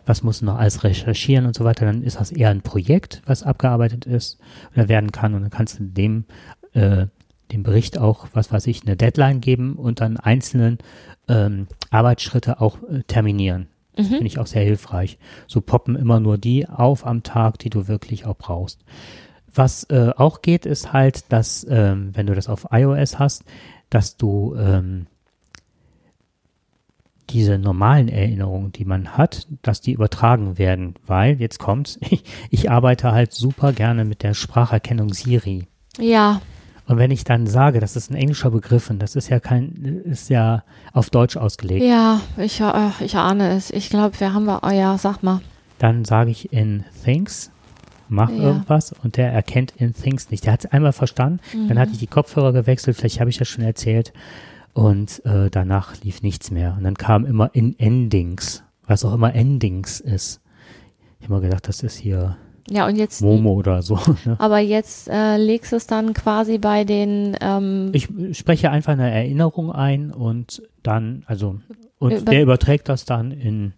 was 0.05 0.23
musst 0.23 0.41
du 0.41 0.45
noch 0.45 0.57
alles 0.57 0.83
recherchieren 0.83 1.45
und 1.45 1.55
so 1.55 1.63
weiter. 1.63 1.85
Dann 1.85 2.03
ist 2.03 2.19
das 2.19 2.31
eher 2.31 2.49
ein 2.49 2.61
Projekt, 2.61 3.21
was 3.25 3.43
abgearbeitet 3.43 4.05
ist 4.05 4.39
oder 4.73 4.87
werden 4.87 5.11
kann. 5.11 5.33
Und 5.33 5.41
dann 5.41 5.51
kannst 5.51 5.79
du 5.79 5.83
dem, 5.83 6.25
äh, 6.73 7.07
dem 7.51 7.63
Bericht 7.63 7.97
auch, 7.97 8.27
was 8.33 8.51
weiß 8.51 8.67
ich, 8.67 8.83
eine 8.83 8.95
Deadline 8.95 9.41
geben 9.41 9.75
und 9.75 10.01
dann 10.01 10.17
einzelnen 10.17 10.77
ähm, 11.27 11.67
Arbeitsschritte 11.89 12.61
auch 12.61 12.77
äh, 12.83 13.03
terminieren. 13.03 13.67
Mhm. 13.97 14.05
Finde 14.05 14.27
ich 14.27 14.39
auch 14.39 14.47
sehr 14.47 14.63
hilfreich. 14.63 15.17
So 15.47 15.61
poppen 15.61 15.95
immer 15.95 16.19
nur 16.19 16.37
die 16.37 16.67
auf 16.67 17.05
am 17.05 17.23
Tag, 17.23 17.59
die 17.59 17.69
du 17.69 17.87
wirklich 17.87 18.25
auch 18.25 18.37
brauchst. 18.37 18.83
Was 19.55 19.83
äh, 19.85 20.11
auch 20.15 20.41
geht, 20.41 20.65
ist 20.65 20.93
halt, 20.93 21.31
dass, 21.31 21.65
ähm, 21.69 22.11
wenn 22.13 22.25
du 22.25 22.35
das 22.35 22.49
auf 22.49 22.67
iOS 22.71 23.19
hast, 23.19 23.43
dass 23.89 24.17
du 24.17 24.55
ähm, 24.57 25.07
diese 27.29 27.57
normalen 27.57 28.09
Erinnerungen, 28.09 28.71
die 28.71 28.85
man 28.85 29.17
hat, 29.17 29.47
dass 29.61 29.81
die 29.81 29.93
übertragen 29.93 30.57
werden, 30.57 30.95
weil, 31.05 31.39
jetzt 31.39 31.59
kommt's, 31.59 31.97
ich, 32.09 32.23
ich 32.49 32.71
arbeite 32.71 33.11
halt 33.11 33.33
super 33.33 33.73
gerne 33.73 34.05
mit 34.05 34.23
der 34.23 34.33
Spracherkennung 34.33 35.13
Siri. 35.13 35.67
Ja, 35.99 36.41
Und 36.87 36.97
wenn 36.97 37.11
ich 37.11 37.23
dann 37.23 37.47
sage, 37.47 37.79
das 37.79 37.95
ist 37.95 38.11
ein 38.11 38.15
englischer 38.15 38.51
Begriff 38.51 38.89
und 38.89 38.99
das 38.99 39.15
ist 39.15 39.29
ja 39.29 39.39
kein, 39.39 40.01
ist 40.05 40.29
ja 40.29 40.63
auf 40.91 41.09
Deutsch 41.09 41.37
ausgelegt. 41.37 41.85
Ja, 41.85 42.19
ich, 42.37 42.59
äh, 42.59 42.89
ich 42.99 43.15
ahne 43.15 43.51
es. 43.55 43.69
Ich 43.69 43.89
glaube, 43.89 44.19
wir 44.19 44.33
haben 44.33 44.45
wir, 44.45 44.61
oh 44.63 44.69
ja, 44.71 44.97
sag 44.97 45.23
mal. 45.23 45.39
Dann 45.79 46.03
sage 46.03 46.31
ich 46.31 46.51
in 46.51 46.83
Things, 47.03 47.51
mach 48.13 48.29
Ja. 48.29 48.37
irgendwas 48.43 48.93
und 49.03 49.17
der 49.17 49.31
erkennt 49.31 49.73
in 49.77 49.93
Things 49.93 50.29
nicht. 50.31 50.45
Der 50.45 50.53
hat 50.53 50.65
es 50.65 50.71
einmal 50.71 50.93
verstanden, 50.93 51.39
Mhm. 51.53 51.67
dann 51.69 51.79
hatte 51.79 51.91
ich 51.93 51.99
die 51.99 52.07
Kopfhörer 52.07 52.53
gewechselt, 52.53 52.95
vielleicht 52.97 53.19
habe 53.19 53.29
ich 53.29 53.37
das 53.37 53.47
schon 53.47 53.63
erzählt. 53.63 54.13
Und 54.73 55.23
äh, 55.25 55.49
danach 55.51 56.01
lief 56.03 56.23
nichts 56.23 56.49
mehr. 56.49 56.73
Und 56.77 56.83
dann 56.83 56.95
kam 56.95 57.25
immer 57.25 57.51
in 57.53 57.77
Endings, 57.77 58.63
was 58.87 59.05
auch 59.05 59.13
immer 59.13 59.35
Endings 59.35 59.99
ist. 59.99 60.41
Ich 61.19 61.25
habe 61.25 61.35
immer 61.35 61.41
gedacht, 61.41 61.67
das 61.67 61.83
ist 61.83 61.95
hier 61.95 62.37
Ja, 62.69 62.87
und 62.87 62.95
jetzt, 62.95 63.21
Momo 63.21 63.53
oder 63.53 63.83
so. 63.83 63.99
Ne? 64.25 64.35
aber 64.39 64.57
jetzt 64.59 65.09
äh, 65.09 65.37
legst 65.37 65.73
du 65.73 65.75
es 65.75 65.85
dann 65.85 66.13
quasi 66.13 66.57
bei 66.57 66.85
den, 66.85 67.37
ähm, 67.39 67.91
Ich 67.93 68.09
spreche 68.37 68.71
einfach 68.71 68.93
eine 68.93 69.11
Erinnerung 69.11 69.71
ein 69.71 70.11
und 70.11 70.63
dann, 70.81 71.23
also, 71.27 71.59
und 71.99 72.11
Über- 72.13 72.31
der 72.31 72.41
überträgt 72.41 72.89
das 72.89 73.05
dann 73.05 73.29
in, 73.31 73.73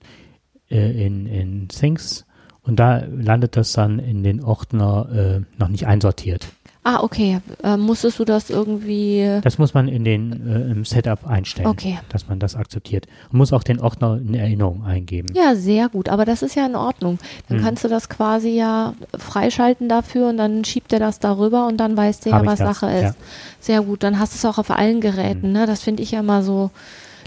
äh, 0.71 1.05
in, 1.05 1.25
in 1.25 1.67
Things 1.67 2.25
und 2.65 2.77
da 2.77 3.03
landet 3.15 3.55
das 3.57 3.73
dann 3.73 3.99
in 3.99 4.23
den 4.23 4.43
Ordner 4.43 5.07
äh, 5.39 5.59
noch 5.59 5.67
nicht 5.69 5.87
einsortiert. 5.87 6.47
ah, 6.87 7.01
okay, 7.01 7.39
äh, 7.63 7.77
musstest 7.77 8.19
du 8.19 8.25
das 8.25 8.51
irgendwie, 8.51 9.39
Das 9.41 9.57
muss 9.57 9.73
man 9.73 9.87
in 9.87 10.03
den 10.03 10.31
äh, 10.47 10.71
im 10.71 10.85
Setup 10.85 11.25
einstellen, 11.25 11.67
okay. 11.67 11.97
dass 12.09 12.27
man 12.27 12.37
das 12.39 12.55
akzeptiert. 12.55 13.07
Man 13.31 13.39
muss 13.39 13.53
auch 13.53 13.63
den 13.63 13.79
Ordner 13.79 14.17
in 14.17 14.35
Erinnerung 14.35 14.83
eingeben. 14.85 15.33
Ja, 15.33 15.55
sehr 15.55 15.89
gut, 15.89 16.09
aber 16.09 16.25
das 16.25 16.43
ist 16.43 16.53
ja 16.55 16.63
in 16.67 16.75
Ordnung. 16.75 17.17
Dann 17.49 17.57
Hm. 17.57 17.63
kannst 17.65 17.83
du 17.83 17.87
das 17.87 18.07
quasi 18.07 18.49
ja 18.49 18.93
freischalten 19.17 19.89
dafür 19.89 20.29
und 20.29 20.37
dann 20.37 20.63
schiebt 20.63 20.93
er 20.93 20.99
das 20.99 21.17
darüber 21.19 21.65
und 21.65 21.77
dann 21.77 21.97
weißt 21.97 22.25
du 22.27 22.29
ja, 22.29 22.45
was 22.45 22.59
das, 22.59 22.79
Sache 22.79 22.91
ist. 22.93 23.01
ja. 23.01 23.15
Sehr 23.59 23.81
gut, 23.81 24.03
dann 24.03 24.19
hast 24.19 24.33
du 24.33 24.37
es 24.37 24.45
auch 24.45 24.59
auf 24.59 24.69
allen 24.69 25.01
Geräten. 25.01 25.47
Hm. 25.47 25.53
Ne? 25.53 25.65
Das 25.65 25.81
finde 25.81 26.03
ich 26.03 26.11
ja 26.11 26.19
immer 26.19 26.43
so 26.43 26.69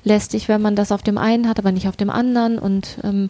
lästig, 0.04 0.48
wenn 0.48 0.62
man 0.62 0.76
das 0.76 0.92
auf 0.92 1.02
dem 1.02 1.18
einen 1.18 1.48
hat, 1.48 1.58
aber 1.58 1.72
nicht 1.72 1.88
auf 1.88 1.96
dem 1.96 2.10
anderen. 2.10 2.60
Und 2.60 2.98
ähm, 3.02 3.28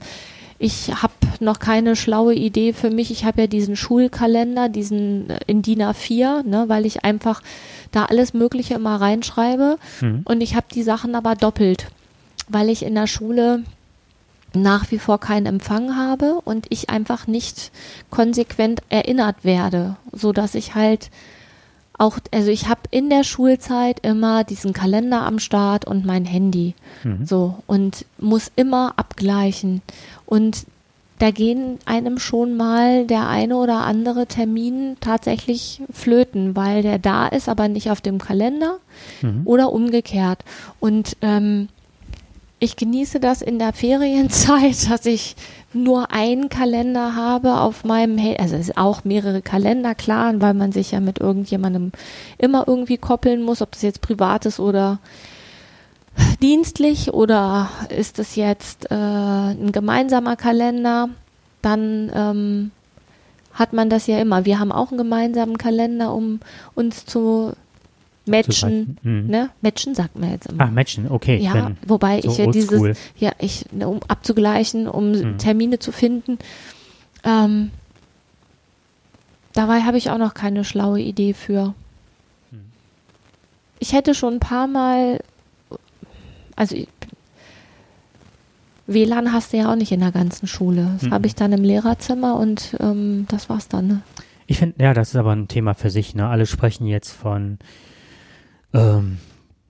ich 0.58 0.90
habe 1.02 1.12
noch 1.40 1.60
keine 1.60 1.94
schlaue 1.94 2.34
Idee 2.34 2.72
für 2.72 2.90
mich. 2.90 3.10
Ich 3.10 3.24
habe 3.24 3.42
ja 3.42 3.46
diesen 3.46 3.76
Schulkalender, 3.76 4.68
diesen 4.68 5.30
äh, 5.30 5.38
in 5.46 5.62
DIN 5.62 5.82
A4, 5.82 6.42
ne, 6.44 6.64
weil 6.68 6.84
ich 6.84 7.04
einfach 7.04 7.42
da 7.92 8.06
alles 8.06 8.34
Mögliche 8.34 8.74
immer 8.74 9.00
reinschreibe. 9.00 9.78
Mhm. 10.00 10.22
Und 10.24 10.40
ich 10.40 10.56
habe 10.56 10.66
die 10.72 10.82
Sachen 10.82 11.14
aber 11.14 11.36
doppelt, 11.36 11.86
weil 12.48 12.68
ich 12.70 12.84
in 12.84 12.94
der 12.94 13.06
Schule 13.06 13.62
nach 14.54 14.90
wie 14.90 14.98
vor 14.98 15.20
keinen 15.20 15.46
Empfang 15.46 15.96
habe 15.96 16.40
und 16.44 16.66
ich 16.70 16.90
einfach 16.90 17.26
nicht 17.26 17.70
konsequent 18.10 18.80
erinnert 18.88 19.44
werde, 19.44 19.96
so 20.12 20.32
dass 20.32 20.54
ich 20.54 20.74
halt 20.74 21.10
auch, 21.98 22.18
also 22.32 22.50
ich 22.50 22.68
habe 22.68 22.80
in 22.90 23.10
der 23.10 23.24
Schulzeit 23.24 24.00
immer 24.06 24.44
diesen 24.44 24.72
Kalender 24.72 25.22
am 25.22 25.38
Start 25.38 25.84
und 25.84 26.06
mein 26.06 26.24
Handy, 26.24 26.74
Mhm. 27.04 27.26
so 27.26 27.56
und 27.66 28.04
muss 28.18 28.50
immer 28.56 28.94
abgleichen 28.96 29.82
und 30.26 30.64
da 31.18 31.32
gehen 31.32 31.78
einem 31.84 32.20
schon 32.20 32.56
mal 32.56 33.04
der 33.04 33.28
eine 33.28 33.56
oder 33.56 33.78
andere 33.82 34.26
Termin 34.26 34.96
tatsächlich 35.00 35.82
flöten, 35.92 36.54
weil 36.54 36.82
der 36.82 37.00
da 37.00 37.26
ist, 37.26 37.48
aber 37.48 37.66
nicht 37.66 37.90
auf 37.90 38.00
dem 38.00 38.18
Kalender 38.18 38.76
Mhm. 39.22 39.42
oder 39.44 39.72
umgekehrt. 39.72 40.44
Und 40.78 41.16
ähm, 41.20 41.68
ich 42.60 42.76
genieße 42.76 43.20
das 43.20 43.42
in 43.42 43.58
der 43.58 43.72
Ferienzeit, 43.72 44.90
dass 44.90 45.06
ich 45.06 45.36
nur 45.72 46.12
einen 46.12 46.48
Kalender 46.48 47.14
habe 47.14 47.60
auf 47.60 47.84
meinem 47.84 48.18
Handy. 48.18 48.40
Also 48.40 48.56
es 48.56 48.68
ist 48.68 48.78
auch 48.78 49.04
mehrere 49.04 49.42
Kalender, 49.42 49.94
klar, 49.94 50.32
weil 50.40 50.54
man 50.54 50.72
sich 50.72 50.92
ja 50.92 51.00
mit 51.00 51.18
irgendjemandem 51.18 51.92
immer 52.38 52.66
irgendwie 52.66 52.98
koppeln 52.98 53.42
muss, 53.42 53.62
ob 53.62 53.72
das 53.72 53.82
jetzt 53.82 54.00
privat 54.00 54.46
ist 54.46 54.60
oder 54.60 54.98
dienstlich 56.42 57.12
oder 57.12 57.68
ist 57.96 58.18
es 58.18 58.34
jetzt 58.34 58.90
äh, 58.90 58.94
ein 58.94 59.70
gemeinsamer 59.70 60.36
Kalender, 60.36 61.10
dann 61.62 62.10
ähm, 62.14 62.70
hat 63.52 63.72
man 63.72 63.90
das 63.90 64.06
ja 64.06 64.18
immer. 64.18 64.44
Wir 64.44 64.58
haben 64.58 64.72
auch 64.72 64.90
einen 64.90 64.98
gemeinsamen 64.98 65.58
Kalender, 65.58 66.14
um 66.14 66.40
uns 66.74 67.06
zu 67.06 67.52
matchen. 68.28 68.98
Mhm. 69.02 69.26
Ne? 69.26 69.50
Matchen 69.60 69.94
sagt 69.94 70.18
man 70.18 70.30
jetzt 70.30 70.46
immer. 70.46 70.64
Ach, 70.64 70.70
Matchen, 70.70 71.10
okay. 71.10 71.38
ja, 71.38 71.72
wobei 71.86 72.20
so 72.20 72.30
ich 72.30 72.38
ja 72.38 72.46
dieses, 72.50 72.98
ja, 73.18 73.32
ich, 73.38 73.64
ne, 73.72 73.88
um 73.88 74.00
abzugleichen, 74.08 74.86
um 74.88 75.12
Mhm. 75.12 75.38
Termine 75.38 75.78
zu 75.78 75.92
finden. 75.92 76.38
Ähm, 77.24 77.70
dabei 79.52 79.80
habe 79.82 79.98
ich 79.98 80.10
auch 80.10 80.18
noch 80.18 80.34
keine 80.34 80.64
schlaue 80.64 81.00
Idee 81.00 81.34
für. 81.34 81.74
Mhm. 82.50 82.60
Ich 83.80 83.92
hätte 83.92 84.14
schon 84.14 84.34
ein 84.34 84.40
paar 84.40 84.66
Mal, 84.66 85.20
also 86.56 86.76
ich, 86.76 86.88
WLAN 88.86 89.32
hast 89.32 89.52
du 89.52 89.58
ja 89.58 89.70
auch 89.70 89.76
nicht 89.76 89.92
in 89.92 90.00
der 90.00 90.12
ganzen 90.12 90.46
Schule. 90.46 90.88
Das 90.94 91.02
Mhm. 91.02 91.12
habe 91.12 91.26
ich 91.26 91.34
dann 91.34 91.52
im 91.52 91.62
Lehrerzimmer 91.62 92.36
und 92.38 92.74
ähm, 92.80 93.26
das 93.28 93.50
war's 93.50 93.68
dann. 93.68 93.86
Ne? 93.86 94.02
Ich 94.46 94.58
finde, 94.58 94.82
ja, 94.82 94.94
das 94.94 95.10
ist 95.10 95.16
aber 95.16 95.32
ein 95.32 95.46
Thema 95.48 95.74
für 95.74 95.90
sich. 95.90 96.14
Ne? 96.14 96.26
Alle 96.26 96.46
sprechen 96.46 96.86
jetzt 96.86 97.10
von 97.12 97.58
ähm, 98.72 99.18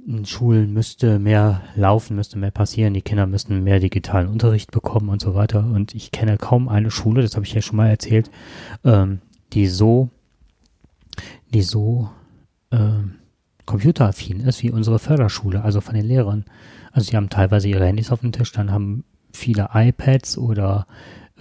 in 0.07 0.25
Schulen 0.25 0.73
müsste 0.73 1.19
mehr 1.19 1.61
laufen, 1.77 2.17
müsste 2.17 2.39
mehr 2.39 2.51
passieren, 2.51 2.95
die 2.95 3.03
Kinder 3.03 3.27
müssten 3.27 3.63
mehr 3.63 3.79
digitalen 3.79 4.29
Unterricht 4.29 4.71
bekommen 4.71 5.11
und 5.11 5.21
so 5.21 5.35
weiter. 5.35 5.61
Und 5.65 5.95
ich 5.95 6.11
kenne 6.13 6.39
kaum 6.39 6.69
eine 6.69 6.91
Schule, 6.91 7.23
das 7.23 7.35
habe 7.37 7.45
ich 7.45 7.53
ja 7.53 7.61
schon 7.61 7.77
mal 7.77 7.89
erzählt, 7.89 8.31
ähm, 8.85 9.21
die 9.53 9.67
so, 9.67 10.09
die 11.53 11.63
so 11.63 12.09
ähm, 12.71 13.17
computeraffin 13.67 14.41
ist 14.41 14.63
wie 14.63 14.71
unsere 14.71 14.99
Förderschule, 14.99 15.63
also 15.63 15.81
von 15.83 15.95
den 15.95 16.07
Lehrern. 16.07 16.47
Also 16.93 17.11
die 17.11 17.17
haben 17.17 17.29
teilweise 17.29 17.69
ihre 17.69 17.85
Handys 17.87 18.11
auf 18.11 18.21
dem 18.21 18.33
Tisch, 18.33 18.53
dann 18.53 18.73
haben 18.73 19.05
viele 19.33 19.69
iPads 19.75 20.39
oder 20.39 20.87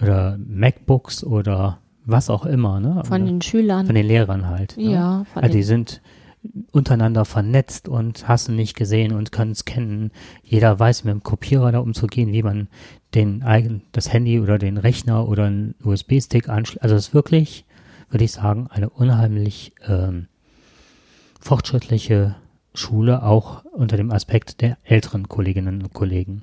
oder 0.00 0.38
MacBooks 0.38 1.24
oder 1.24 1.78
was 2.04 2.30
auch 2.30 2.46
immer, 2.46 2.80
ne? 2.80 3.02
Von 3.04 3.22
Oder- 3.22 3.30
den 3.32 3.42
Schülern. 3.42 3.86
von 3.86 3.94
den 3.94 4.06
Lehrern 4.06 4.46
halt. 4.46 4.76
Ne? 4.76 4.92
ja, 4.92 5.24
von 5.32 5.42
Also 5.42 5.56
die 5.56 5.62
sind 5.62 6.00
untereinander 6.70 7.24
vernetzt 7.24 7.88
und 7.88 8.28
hast 8.28 8.48
du 8.48 8.52
nicht 8.52 8.76
gesehen 8.76 9.12
und 9.12 9.32
können 9.32 9.52
es 9.52 9.64
kennen. 9.64 10.10
Jeder 10.42 10.78
weiß 10.78 11.04
mit 11.04 11.12
dem 11.12 11.22
Kopierer 11.22 11.72
da 11.72 11.78
umzugehen, 11.78 12.32
wie 12.32 12.42
man 12.42 12.68
den 13.14 13.42
eigen, 13.42 13.82
das 13.92 14.12
Handy 14.12 14.40
oder 14.40 14.58
den 14.58 14.76
Rechner 14.76 15.28
oder 15.28 15.44
einen 15.44 15.74
USB-Stick 15.82 16.48
anschließt. 16.48 16.82
Also 16.82 16.94
es 16.94 17.08
ist 17.08 17.14
wirklich, 17.14 17.64
würde 18.10 18.24
ich 18.24 18.32
sagen, 18.32 18.68
eine 18.70 18.90
unheimlich 18.90 19.72
ähm, 19.86 20.28
fortschrittliche 21.40 22.36
Schule, 22.74 23.22
auch 23.22 23.64
unter 23.64 23.96
dem 23.96 24.10
Aspekt 24.10 24.60
der 24.60 24.78
älteren 24.84 25.28
Kolleginnen 25.28 25.82
und 25.82 25.92
Kollegen. 25.94 26.42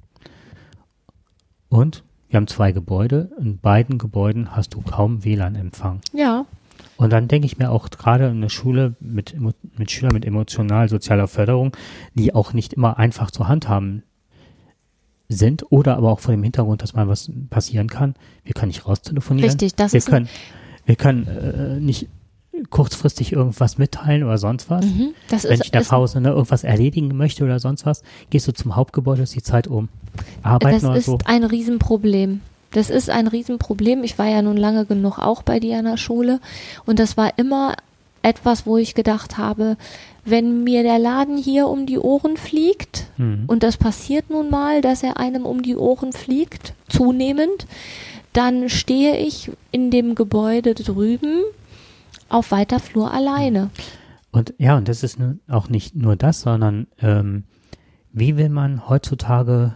Und 1.70 2.04
wir 2.30 2.38
haben 2.38 2.48
zwei 2.48 2.72
Gebäude. 2.72 3.32
In 3.40 3.60
beiden 3.60 3.98
Gebäuden 3.98 4.56
hast 4.56 4.74
du 4.74 4.82
kaum 4.82 5.24
WLAN-Empfang. 5.24 6.02
ja, 6.14 6.46
Und 6.98 7.12
dann 7.12 7.28
denke 7.28 7.46
ich 7.46 7.58
mir 7.58 7.72
auch 7.72 7.90
gerade 7.90 8.28
in 8.28 8.42
der 8.42 8.50
Schule 8.50 8.96
mit, 9.00 9.36
mit 9.78 9.92
Schülern 9.92 10.14
mit 10.14 10.26
emotional-sozialer 10.26 11.28
Förderung, 11.28 11.76
die 12.14 12.34
auch 12.34 12.54
nicht 12.54 12.74
immer 12.74 12.98
einfach 12.98 13.32
zu 13.32 13.48
handhaben 13.48 14.04
sind 15.28 15.72
oder 15.72 15.98
aber 15.98 16.12
auch 16.12 16.20
vor 16.20 16.34
dem 16.34 16.44
Hintergrund, 16.44 16.82
dass 16.82 16.94
mal 16.94 17.08
was 17.08 17.32
passieren 17.50 17.90
kann. 17.90 18.16
Wir 18.44 18.54
können 18.54 18.70
nicht 18.70 18.88
raustelefonieren. 18.88 19.50
richtig. 19.50 19.76
Das 19.76 19.94
wir 19.94 19.98
ist 19.98 20.08
können, 20.08 20.30
wir 20.86 20.96
können 20.96 21.28
äh, 21.28 21.80
nicht 21.80 22.08
kurzfristig 22.70 23.34
irgendwas 23.34 23.78
mitteilen 23.78 24.24
oder 24.24 24.38
sonst 24.38 24.70
was. 24.70 24.86
mhm, 24.86 25.14
das 25.30 25.44
Wenn 25.44 25.54
ist, 25.54 25.62
ich 25.62 25.66
in 25.68 25.72
der 25.74 25.82
ist 25.82 25.90
Pause 25.90 26.22
ne, 26.22 26.30
irgendwas 26.30 26.64
erledigen 26.64 27.16
möchte 27.18 27.44
oder 27.44 27.60
sonst 27.60 27.86
was, 27.86 28.02
gehst 28.30 28.48
du 28.48 28.54
zum 28.54 28.76
Hauptgebäude, 28.76 29.24
ist 29.24 29.36
die 29.36 29.44
Zeit 29.44 29.68
um. 29.68 29.90
Arbeiten 30.42 30.76
Das 30.76 30.84
oder 30.86 30.96
ist 30.96 31.06
so. 31.06 31.18
ein 31.26 31.44
Riesenproblem. 31.44 32.42
Das 32.72 32.90
ist 32.90 33.10
ein 33.10 33.28
Riesenproblem. 33.28 34.04
Ich 34.04 34.18
war 34.20 34.28
ja 34.28 34.42
nun 34.42 34.58
lange 34.58 34.86
genug 34.86 35.18
auch 35.20 35.44
bei 35.44 35.60
dir 35.60 35.78
an 35.80 35.86
der 35.86 35.98
Schule 35.98 36.40
und 36.86 37.00
das 37.00 37.16
war 37.18 37.38
immer 37.38 37.76
etwas, 38.22 38.66
wo 38.66 38.78
ich 38.78 38.96
gedacht 38.96 39.38
habe, 39.38 39.78
wenn 40.26 40.64
mir 40.64 40.82
der 40.82 40.98
Laden 40.98 41.38
hier 41.38 41.68
um 41.68 41.86
die 41.86 42.00
Ohren 42.00 42.38
fliegt, 42.38 43.06
Mhm. 43.18 43.44
und 43.46 43.62
das 43.62 43.78
passiert 43.78 44.32
nun 44.32 44.50
mal, 44.50 44.82
dass 44.82 45.04
er 45.04 45.18
einem 45.18 45.46
um 45.46 45.62
die 45.62 45.76
Ohren 45.78 46.12
fliegt, 46.12 46.74
zunehmend, 46.90 47.68
dann 48.34 48.68
stehe 48.68 49.16
ich 49.18 49.52
in 49.72 49.92
dem 49.92 50.16
Gebäude 50.16 50.74
drüben 50.74 51.42
auf 52.28 52.52
weiter 52.52 52.80
Flur 52.80 53.14
alleine. 53.14 53.70
Und 54.32 54.54
ja, 54.58 54.76
und 54.76 54.88
das 54.90 55.04
ist 55.04 55.20
nun 55.20 55.40
auch 55.48 55.70
nicht 55.70 55.96
nur 55.96 56.16
das, 56.16 56.42
sondern 56.42 56.88
ähm, 57.00 57.44
wie 58.12 58.36
will 58.36 58.50
man 58.50 58.90
heutzutage 58.90 59.76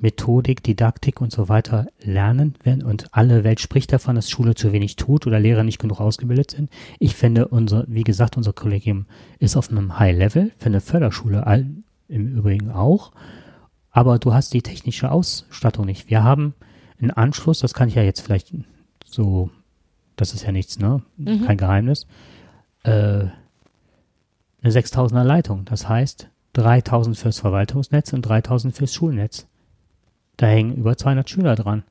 Methodik, 0.00 0.62
Didaktik 0.62 1.20
und 1.20 1.30
so 1.30 1.48
weiter 1.48 1.88
lernen, 2.02 2.54
wenn 2.62 2.82
und 2.82 3.14
alle 3.14 3.44
Welt 3.44 3.60
spricht 3.60 3.92
davon, 3.92 4.16
dass 4.16 4.30
Schule 4.30 4.54
zu 4.54 4.72
wenig 4.72 4.96
tut 4.96 5.26
oder 5.26 5.38
Lehrer 5.38 5.62
nicht 5.62 5.78
genug 5.78 6.00
ausgebildet 6.00 6.52
sind. 6.52 6.70
Ich 6.98 7.14
finde, 7.14 7.48
unser, 7.48 7.84
wie 7.86 8.04
gesagt, 8.04 8.36
unser 8.36 8.52
Kollegium 8.52 9.06
ist 9.38 9.56
auf 9.56 9.70
einem 9.70 9.98
High 9.98 10.16
Level, 10.16 10.52
für 10.58 10.66
eine 10.66 10.80
Förderschule 10.80 11.44
im 12.08 12.36
Übrigen 12.36 12.70
auch, 12.70 13.12
aber 13.90 14.18
du 14.18 14.32
hast 14.32 14.54
die 14.54 14.62
technische 14.62 15.10
Ausstattung 15.10 15.86
nicht. 15.86 16.08
Wir 16.08 16.22
haben 16.22 16.54
einen 17.00 17.10
Anschluss, 17.10 17.60
das 17.60 17.74
kann 17.74 17.88
ich 17.88 17.94
ja 17.94 18.02
jetzt 18.02 18.20
vielleicht 18.20 18.54
so, 19.04 19.50
das 20.16 20.34
ist 20.34 20.44
ja 20.44 20.52
nichts, 20.52 20.78
ne? 20.78 21.02
Mhm. 21.16 21.46
Kein 21.46 21.56
Geheimnis. 21.56 22.06
Äh, 22.84 23.26
eine 24.62 24.72
6000er 24.72 25.24
Leitung. 25.24 25.64
Das 25.64 25.88
heißt 25.88 26.28
3000 26.54 27.16
fürs 27.16 27.40
Verwaltungsnetz 27.40 28.12
und 28.12 28.22
3000 28.22 28.74
fürs 28.74 28.94
Schulnetz. 28.94 29.46
Da 30.40 30.46
hängen 30.46 30.74
über 30.74 30.96
200 30.96 31.28
Schüler 31.28 31.54
dran. 31.54 31.82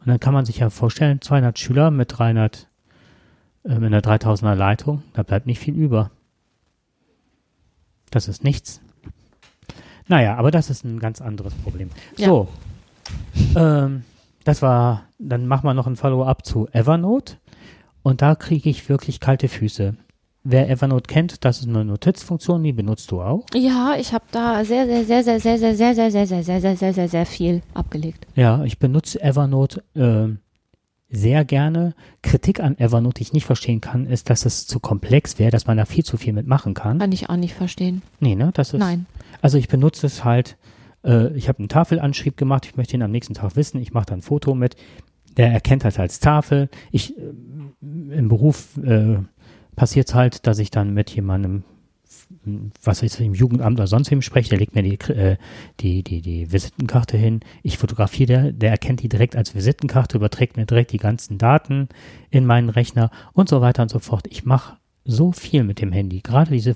Und 0.00 0.08
dann 0.08 0.20
kann 0.20 0.34
man 0.34 0.44
sich 0.44 0.58
ja 0.58 0.68
vorstellen, 0.68 1.22
200 1.22 1.58
Schüler 1.58 1.90
mit 1.90 2.18
300, 2.18 2.68
äh, 3.64 3.76
mit 3.76 3.86
einer 3.86 4.02
3000er 4.02 4.54
Leitung, 4.54 5.02
da 5.14 5.22
bleibt 5.22 5.46
nicht 5.46 5.58
viel 5.58 5.74
über. 5.74 6.10
Das 8.10 8.28
ist 8.28 8.44
nichts. 8.44 8.82
Naja, 10.06 10.36
aber 10.36 10.50
das 10.50 10.68
ist 10.68 10.84
ein 10.84 10.98
ganz 10.98 11.22
anderes 11.22 11.54
Problem. 11.54 11.88
Ja. 12.18 12.26
So, 12.26 12.48
ähm, 13.56 14.04
das 14.44 14.60
war, 14.60 15.06
dann 15.18 15.46
machen 15.46 15.64
wir 15.64 15.72
noch 15.72 15.86
ein 15.86 15.96
Follow-up 15.96 16.44
zu 16.44 16.68
Evernote. 16.72 17.38
Und 18.02 18.20
da 18.20 18.34
kriege 18.34 18.68
ich 18.68 18.90
wirklich 18.90 19.18
kalte 19.18 19.48
Füße. 19.48 19.96
Wer 20.44 20.70
Evernote 20.70 21.06
kennt, 21.06 21.44
das 21.44 21.60
ist 21.60 21.68
eine 21.68 21.84
Notizfunktion, 21.84 22.62
die 22.62 22.72
benutzt 22.72 23.10
du 23.10 23.20
auch. 23.20 23.44
Ja, 23.54 23.96
ich 23.98 24.12
habe 24.12 24.24
da 24.30 24.64
sehr, 24.64 24.86
sehr, 24.86 25.04
sehr, 25.04 25.22
sehr, 25.22 25.40
sehr, 25.40 25.58
sehr, 25.58 25.74
sehr, 25.74 25.94
sehr, 25.94 26.10
sehr, 26.10 26.26
sehr, 26.26 26.42
sehr, 26.42 26.54
sehr, 26.60 26.76
sehr, 26.76 26.94
sehr, 26.94 27.08
sehr 27.08 27.26
viel 27.26 27.62
abgelegt. 27.74 28.26
Ja, 28.34 28.64
ich 28.64 28.78
benutze 28.78 29.20
Evernote 29.20 29.82
ähm, 29.94 30.38
sehr 31.10 31.44
gerne. 31.44 31.94
Kritik 32.22 32.60
an 32.60 32.78
Evernote, 32.78 33.14
die 33.14 33.22
ich 33.22 33.32
nicht 33.32 33.46
verstehen 33.46 33.80
kann, 33.80 34.06
ist, 34.06 34.30
dass 34.30 34.44
es 34.44 34.66
zu 34.66 34.78
komplex 34.78 35.38
wäre, 35.38 35.50
dass 35.50 35.66
man 35.66 35.76
da 35.76 35.84
viel 35.84 36.04
zu 36.04 36.16
viel 36.16 36.32
mitmachen 36.32 36.74
kann. 36.74 36.98
Kann 36.98 37.12
ich 37.12 37.30
auch 37.30 37.36
nicht 37.36 37.54
verstehen. 37.54 38.02
Nee, 38.20 38.34
ne? 38.34 38.50
Das 38.54 38.72
ist, 38.74 38.80
Nein. 38.80 39.06
Also 39.40 39.58
ich 39.58 39.68
benutze 39.68 40.06
es 40.06 40.24
halt, 40.24 40.56
äh, 41.04 41.32
ich 41.34 41.48
habe 41.48 41.60
einen 41.60 41.68
Tafelanschrieb 41.68 42.36
gemacht, 42.36 42.66
ich 42.66 42.76
möchte 42.76 42.96
ihn 42.96 43.02
am 43.02 43.10
nächsten 43.10 43.34
Tag 43.34 43.56
wissen, 43.56 43.80
ich 43.80 43.92
mache 43.92 44.06
da 44.06 44.14
ein 44.14 44.22
Foto 44.22 44.54
mit, 44.54 44.76
der 45.36 45.50
erkennt 45.50 45.84
das 45.84 45.98
als 45.98 46.20
Tafel. 46.20 46.68
Ich 46.90 47.16
äh, 47.16 47.22
im 47.80 48.28
Beruf 48.28 48.76
äh, 48.78 49.18
passiert 49.78 50.08
es 50.08 50.14
halt, 50.14 50.46
dass 50.48 50.58
ich 50.58 50.72
dann 50.72 50.92
mit 50.92 51.08
jemandem, 51.10 51.62
was 52.82 53.02
ich, 53.02 53.18
im 53.20 53.32
Jugendamt 53.32 53.78
oder 53.78 53.86
sonst 53.86 54.10
wem 54.10 54.22
spreche, 54.22 54.50
der 54.50 54.58
legt 54.58 54.74
mir 54.74 54.82
die, 54.82 54.98
äh, 55.12 55.36
die, 55.78 56.02
die, 56.02 56.20
die 56.20 56.52
Visitenkarte 56.52 57.16
hin, 57.16 57.40
ich 57.62 57.78
fotografiere, 57.78 58.26
der, 58.26 58.52
der 58.52 58.70
erkennt 58.72 59.02
die 59.02 59.08
direkt 59.08 59.36
als 59.36 59.54
Visitenkarte, 59.54 60.18
überträgt 60.18 60.56
mir 60.56 60.66
direkt 60.66 60.90
die 60.90 60.98
ganzen 60.98 61.38
Daten 61.38 61.88
in 62.28 62.44
meinen 62.44 62.70
Rechner 62.70 63.12
und 63.32 63.48
so 63.48 63.60
weiter 63.60 63.82
und 63.82 63.88
so 63.88 64.00
fort. 64.00 64.26
Ich 64.28 64.44
mache 64.44 64.78
so 65.04 65.30
viel 65.30 65.62
mit 65.62 65.80
dem 65.80 65.92
Handy, 65.92 66.20
gerade 66.22 66.50
diese 66.50 66.74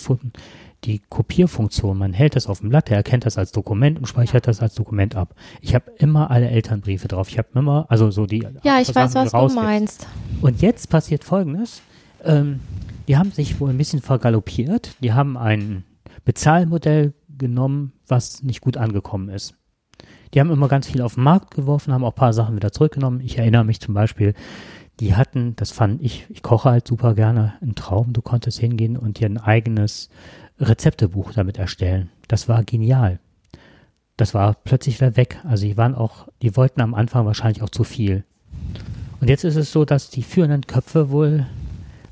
die 0.85 1.01
Kopierfunktion, 1.09 1.99
man 1.99 2.13
hält 2.13 2.37
das 2.37 2.47
auf 2.47 2.61
dem 2.61 2.69
Blatt, 2.69 2.89
der 2.89 2.99
erkennt 2.99 3.27
das 3.27 3.37
als 3.37 3.51
Dokument 3.51 3.99
und 3.99 4.07
speichert 4.07 4.47
das 4.47 4.61
als 4.61 4.75
Dokument 4.75 5.17
ab. 5.17 5.35
Ich 5.61 5.75
habe 5.75 5.91
immer 5.99 6.31
alle 6.31 6.49
Elternbriefe 6.49 7.09
drauf. 7.09 7.29
Ich 7.29 7.39
habe 7.39 7.49
immer, 7.55 7.87
also 7.89 8.11
so 8.11 8.27
die. 8.27 8.47
Ja, 8.63 8.81
ich 8.81 8.93
weiß, 8.93 9.15
was 9.15 9.31
du 9.31 9.49
meinst. 9.55 10.07
Und 10.41 10.61
jetzt 10.61 10.89
passiert 10.89 11.23
Folgendes. 11.23 11.83
Ähm, 12.25 12.61
die 13.09 13.17
haben 13.17 13.31
sich 13.33 13.61
wohl 13.61 13.71
ein 13.71 13.79
bisschen 13.79 14.01
vergaloppiert. 14.01 14.97
Die 15.03 15.13
haben 15.13 15.37
ein 15.37 15.85
Bezahlmodell 16.25 17.15
genommen, 17.37 17.93
was 18.07 18.43
nicht 18.43 18.61
gut 18.61 18.77
angekommen 18.77 19.29
ist. 19.29 19.55
Die 20.35 20.41
haben 20.41 20.51
immer 20.51 20.69
ganz 20.69 20.89
viel 20.89 21.03
auf 21.03 21.15
den 21.15 21.25
Markt 21.25 21.55
geworfen, 21.55 21.93
haben 21.93 22.05
auch 22.05 22.13
ein 22.13 22.17
paar 22.17 22.33
Sachen 22.33 22.57
wieder 22.57 22.73
zurückgenommen. 22.73 23.21
Ich 23.21 23.39
erinnere 23.39 23.65
mich 23.65 23.81
zum 23.81 23.95
Beispiel, 23.95 24.35
die 25.01 25.15
hatten, 25.15 25.57
das 25.57 25.71
fand 25.71 26.03
ich, 26.03 26.27
ich 26.31 26.43
koche 26.43 26.71
halt 26.71 26.87
super 26.87 27.15
gerne, 27.15 27.55
einen 27.61 27.75
Traum. 27.75 28.13
Du 28.13 28.23
konntest 28.23 28.59
hingehen 28.59 28.97
und 28.97 29.19
dir 29.19 29.27
ein 29.27 29.39
eigenes 29.39 30.09
Rezeptebuch 30.59 31.33
damit 31.33 31.59
erstellen. 31.59 32.11
Das 32.29 32.49
war 32.49 32.63
genial. 32.65 33.19
Das 34.17 34.35
war 34.35 34.55
plötzlich 34.55 35.01
wieder 35.01 35.17
weg. 35.17 35.39
Also 35.45 35.67
die 35.67 35.77
waren 35.77 35.95
auch, 35.95 36.29
die 36.41 36.57
wollten 36.57 36.81
am 36.81 36.95
Anfang 36.95 37.27
wahrscheinlich 37.27 37.63
auch 37.63 37.71
zu 37.71 37.85
viel. 37.85 38.25
Und 39.21 39.29
jetzt 39.29 39.45
ist 39.45 39.57
es 39.57 39.73
so, 39.73 39.85
dass 39.85 40.11
die 40.11 40.23
führenden 40.23 40.67
Köpfe 40.67 41.11
wohl 41.11 41.47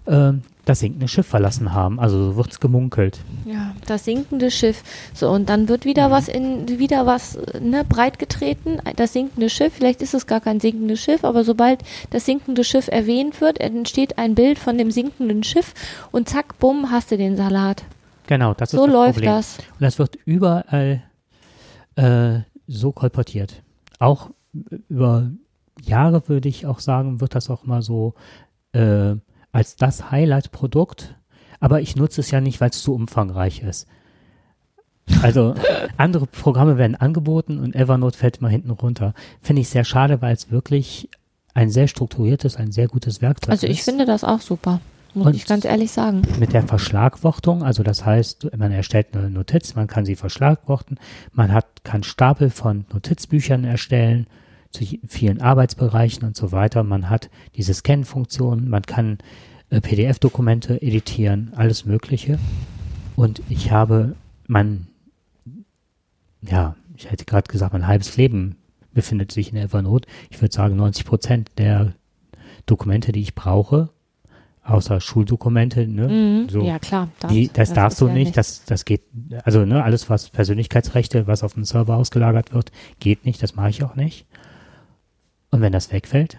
ähm, 0.06 0.42
das 0.64 0.80
sinkende 0.80 1.08
Schiff 1.08 1.26
verlassen 1.26 1.72
haben. 1.72 1.98
Also 1.98 2.30
so 2.32 2.36
wird's 2.36 2.60
gemunkelt. 2.60 3.18
Ja, 3.46 3.74
das 3.86 4.04
sinkende 4.04 4.50
Schiff. 4.50 4.82
So, 5.14 5.30
und 5.30 5.48
dann 5.48 5.68
wird 5.68 5.84
wieder 5.84 6.08
Mhm. 6.08 6.12
was 6.12 6.28
in, 6.28 6.68
wieder 6.78 7.06
was, 7.06 7.38
ne, 7.60 7.84
breit 7.88 8.18
getreten. 8.18 8.78
Das 8.96 9.12
sinkende 9.12 9.48
Schiff, 9.50 9.72
vielleicht 9.74 10.02
ist 10.02 10.14
es 10.14 10.26
gar 10.26 10.40
kein 10.40 10.60
sinkendes 10.60 11.00
Schiff, 11.00 11.24
aber 11.24 11.44
sobald 11.44 11.82
das 12.10 12.26
sinkende 12.26 12.62
Schiff 12.64 12.88
erwähnt 12.88 13.40
wird, 13.40 13.58
entsteht 13.60 14.18
ein 14.18 14.34
Bild 14.34 14.58
von 14.58 14.76
dem 14.78 14.90
sinkenden 14.90 15.42
Schiff 15.44 15.72
und 16.12 16.28
zack, 16.28 16.58
bumm, 16.58 16.90
hast 16.90 17.10
du 17.10 17.16
den 17.16 17.36
Salat. 17.36 17.82
Genau, 18.26 18.54
das 18.54 18.72
ist 18.72 18.78
So 18.78 18.86
das 18.86 18.94
läuft 18.94 19.14
Problem. 19.14 19.30
das. 19.32 19.58
Und 19.58 19.80
das 19.80 19.98
wird 19.98 20.16
überall 20.24 21.02
äh, 21.96 22.40
so 22.68 22.92
kolportiert. 22.92 23.62
Auch 23.98 24.30
über 24.88 25.30
Jahre 25.82 26.28
würde 26.28 26.48
ich 26.48 26.66
auch 26.66 26.78
sagen, 26.80 27.20
wird 27.20 27.34
das 27.34 27.50
auch 27.50 27.64
mal 27.64 27.82
so 27.82 28.14
äh, 28.72 29.14
als 29.52 29.76
das 29.76 30.10
Highlight-Produkt. 30.10 31.14
Aber 31.60 31.80
ich 31.80 31.96
nutze 31.96 32.20
es 32.20 32.30
ja 32.30 32.40
nicht, 32.40 32.60
weil 32.60 32.70
es 32.70 32.82
zu 32.82 32.94
umfangreich 32.94 33.62
ist. 33.62 33.86
Also 35.22 35.54
andere 35.96 36.26
Programme 36.26 36.78
werden 36.78 36.94
angeboten 36.96 37.58
und 37.58 37.74
Evernote 37.74 38.16
fällt 38.16 38.40
mal 38.40 38.48
hinten 38.50 38.70
runter. 38.70 39.14
Finde 39.42 39.62
ich 39.62 39.68
sehr 39.68 39.84
schade, 39.84 40.22
weil 40.22 40.32
es 40.34 40.50
wirklich 40.50 41.08
ein 41.52 41.68
sehr 41.70 41.88
strukturiertes, 41.88 42.56
ein 42.56 42.70
sehr 42.72 42.86
gutes 42.88 43.20
Werkzeug 43.20 43.50
Also 43.50 43.66
ist. 43.66 43.72
ich 43.72 43.82
finde 43.82 44.04
das 44.06 44.24
auch 44.24 44.40
super. 44.40 44.80
Muss 45.12 45.26
Und- 45.26 45.34
ich 45.34 45.46
ganz 45.46 45.64
ehrlich 45.64 45.90
sagen. 45.90 46.22
mit 46.38 46.52
der 46.52 46.62
Verschlagwortung, 46.62 47.64
also 47.64 47.82
das 47.82 48.06
heißt, 48.06 48.56
man 48.56 48.70
erstellt 48.70 49.08
eine 49.16 49.28
Notiz, 49.28 49.74
man 49.74 49.88
kann 49.88 50.04
sie 50.04 50.14
verschlagworten, 50.14 50.98
man 51.32 51.52
hat, 51.52 51.82
kann 51.82 52.04
Stapel 52.04 52.48
von 52.48 52.84
Notizbüchern 52.92 53.64
erstellen, 53.64 54.28
zu 54.70 54.84
vielen 55.06 55.40
Arbeitsbereichen 55.40 56.24
und 56.24 56.36
so 56.36 56.52
weiter. 56.52 56.82
Man 56.82 57.10
hat 57.10 57.30
diese 57.56 57.74
Scan-Funktion, 57.74 58.68
man 58.68 58.82
kann 58.82 59.18
äh, 59.70 59.80
PDF-Dokumente 59.80 60.80
editieren, 60.82 61.52
alles 61.56 61.84
Mögliche. 61.84 62.38
Und 63.16 63.42
ich 63.48 63.70
habe 63.70 64.14
mein, 64.46 64.86
ja, 66.42 66.76
ich 66.96 67.10
hätte 67.10 67.24
gerade 67.24 67.50
gesagt, 67.50 67.72
mein 67.72 67.86
halbes 67.86 68.16
Leben 68.16 68.56
befindet 68.92 69.32
sich 69.32 69.52
in 69.52 69.58
Evernote. 69.58 70.08
Ich 70.30 70.40
würde 70.40 70.54
sagen, 70.54 70.76
90 70.76 71.04
Prozent 71.04 71.50
der 71.58 71.94
Dokumente, 72.66 73.12
die 73.12 73.20
ich 73.20 73.34
brauche, 73.34 73.90
außer 74.62 75.00
Schuldokumente, 75.00 75.86
ne? 75.86 76.08
Mhm. 76.08 76.48
So. 76.48 76.62
Ja, 76.62 76.78
klar. 76.78 77.08
Das, 77.20 77.32
Die, 77.32 77.50
das, 77.52 77.72
darfst 77.72 77.96
ist 77.96 78.00
du 78.00 78.08
ja 78.08 78.14
nicht, 78.14 78.36
das, 78.36 78.64
das 78.64 78.84
geht, 78.84 79.02
also 79.44 79.64
ne, 79.64 79.82
alles 79.82 80.10
was 80.10 80.28
Persönlichkeitsrechte, 80.30 81.26
was 81.26 81.42
auf 81.42 81.54
dem 81.54 81.64
Server 81.64 81.96
ausgelagert 81.96 82.52
wird, 82.52 82.70
geht 82.98 83.24
nicht, 83.24 83.42
das 83.42 83.54
mache 83.54 83.70
ich 83.70 83.82
auch 83.82 83.96
nicht. 83.96 84.26
Und 85.50 85.60
wenn 85.60 85.72
das 85.72 85.92
wegfällt, 85.92 86.38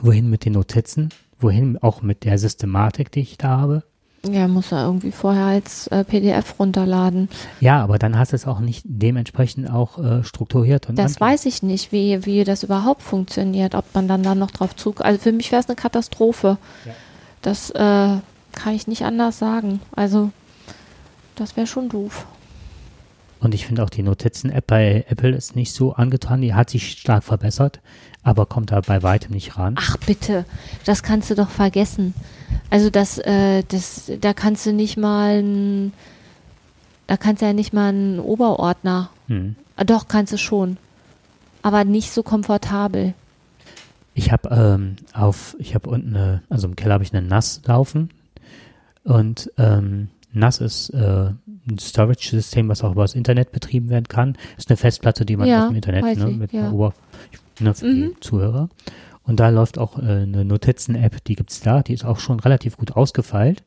wohin 0.00 0.30
mit 0.30 0.44
den 0.44 0.54
Notizen, 0.54 1.10
wohin 1.38 1.78
auch 1.78 2.02
mit 2.02 2.24
der 2.24 2.38
Systematik, 2.38 3.10
die 3.12 3.20
ich 3.20 3.38
da 3.38 3.58
habe? 3.58 3.82
Ja, 4.30 4.48
muss 4.48 4.70
er 4.70 4.84
irgendwie 4.84 5.12
vorher 5.12 5.46
als 5.46 5.86
äh, 5.86 6.04
PDF 6.04 6.58
runterladen. 6.58 7.30
Ja, 7.60 7.82
aber 7.82 7.98
dann 7.98 8.18
hast 8.18 8.32
du 8.32 8.36
es 8.36 8.46
auch 8.46 8.60
nicht 8.60 8.84
dementsprechend 8.86 9.70
auch 9.70 9.96
äh, 9.98 10.22
strukturiert. 10.24 10.90
Und 10.90 10.98
Das 10.98 11.16
ange- 11.16 11.20
weiß 11.20 11.46
ich 11.46 11.62
nicht, 11.62 11.90
wie, 11.90 12.24
wie 12.26 12.44
das 12.44 12.62
überhaupt 12.62 13.02
funktioniert, 13.02 13.74
ob 13.74 13.86
man 13.94 14.08
dann 14.08 14.22
da 14.22 14.34
noch 14.34 14.50
drauf 14.50 14.76
zug. 14.76 15.00
Also 15.02 15.18
für 15.20 15.32
mich 15.32 15.50
wäre 15.52 15.60
es 15.62 15.68
eine 15.68 15.76
Katastrophe. 15.76 16.58
Ja. 16.84 16.92
Das 17.40 17.70
äh, 17.70 17.78
kann 18.52 18.74
ich 18.74 18.86
nicht 18.86 19.04
anders 19.04 19.38
sagen. 19.38 19.80
Also 19.96 20.30
das 21.36 21.56
wäre 21.56 21.66
schon 21.66 21.88
doof. 21.88 22.26
Und 23.40 23.54
ich 23.54 23.66
finde 23.66 23.82
auch 23.82 23.90
die 23.90 24.02
Notizen-App 24.02 24.66
bei 24.66 25.04
Apple 25.08 25.30
ist 25.30 25.56
nicht 25.56 25.72
so 25.72 25.94
angetan, 25.94 26.42
die 26.42 26.54
hat 26.54 26.68
sich 26.70 26.92
stark 26.92 27.24
verbessert, 27.24 27.80
aber 28.22 28.44
kommt 28.44 28.70
da 28.70 28.80
bei 28.82 29.02
weitem 29.02 29.32
nicht 29.32 29.56
ran. 29.56 29.76
Ach 29.78 29.96
bitte, 29.96 30.44
das 30.84 31.02
kannst 31.02 31.30
du 31.30 31.34
doch 31.34 31.48
vergessen. 31.48 32.14
Also 32.68 32.90
das, 32.90 33.18
äh, 33.18 33.64
das, 33.66 34.12
da 34.20 34.34
kannst 34.34 34.66
du 34.66 34.72
nicht 34.72 34.98
mal, 34.98 35.42
ein, 35.42 35.92
da 37.06 37.16
kannst 37.16 37.40
du 37.40 37.46
ja 37.46 37.54
nicht 37.54 37.72
mal 37.72 37.88
einen 37.88 38.20
Oberordner. 38.20 39.08
Hm. 39.28 39.56
Ah, 39.76 39.84
Doch 39.84 40.08
kannst 40.08 40.34
du 40.34 40.38
schon, 40.38 40.76
aber 41.62 41.84
nicht 41.84 42.12
so 42.12 42.22
komfortabel. 42.22 43.14
Ich 44.12 44.30
habe 44.30 44.50
ähm, 44.50 44.96
auf, 45.14 45.56
ich 45.58 45.74
habe 45.74 45.88
unten, 45.88 46.14
eine, 46.14 46.42
also 46.50 46.68
im 46.68 46.76
Keller 46.76 46.94
habe 46.94 47.04
ich 47.04 47.14
eine 47.14 47.26
NAS 47.26 47.62
laufen 47.64 48.10
und 49.04 49.50
ähm, 49.56 50.08
NAS 50.32 50.58
ist 50.60 50.90
äh, 50.90 51.30
ein 51.68 51.78
Storage-System, 51.78 52.68
was 52.68 52.82
auch 52.84 52.92
über 52.92 53.02
das 53.02 53.14
Internet 53.14 53.52
betrieben 53.52 53.88
werden 53.90 54.06
kann. 54.08 54.36
Ist 54.56 54.70
eine 54.70 54.76
Festplatte, 54.76 55.24
die 55.24 55.36
man 55.36 55.48
Ja, 55.48 55.62
aus 55.64 55.68
dem 55.68 55.76
Internet 55.76 56.16
ne, 56.16 56.26
mit 56.28 56.52
ja. 56.52 56.68
einer 56.68 56.92
ne, 57.60 57.74
für 57.74 57.86
Mhm. 57.86 58.12
die 58.14 58.20
Zuhörer. 58.20 58.68
Und 59.24 59.38
da 59.40 59.48
läuft 59.50 59.78
auch 59.78 59.98
äh, 59.98 60.02
eine 60.02 60.44
Notizen-App, 60.44 61.22
die 61.24 61.36
gibt's 61.36 61.60
da, 61.60 61.82
die 61.82 61.92
ist 61.92 62.04
auch 62.04 62.18
schon 62.18 62.40
relativ 62.40 62.76
gut 62.76 62.92
ausgefeilt. 62.92 63.62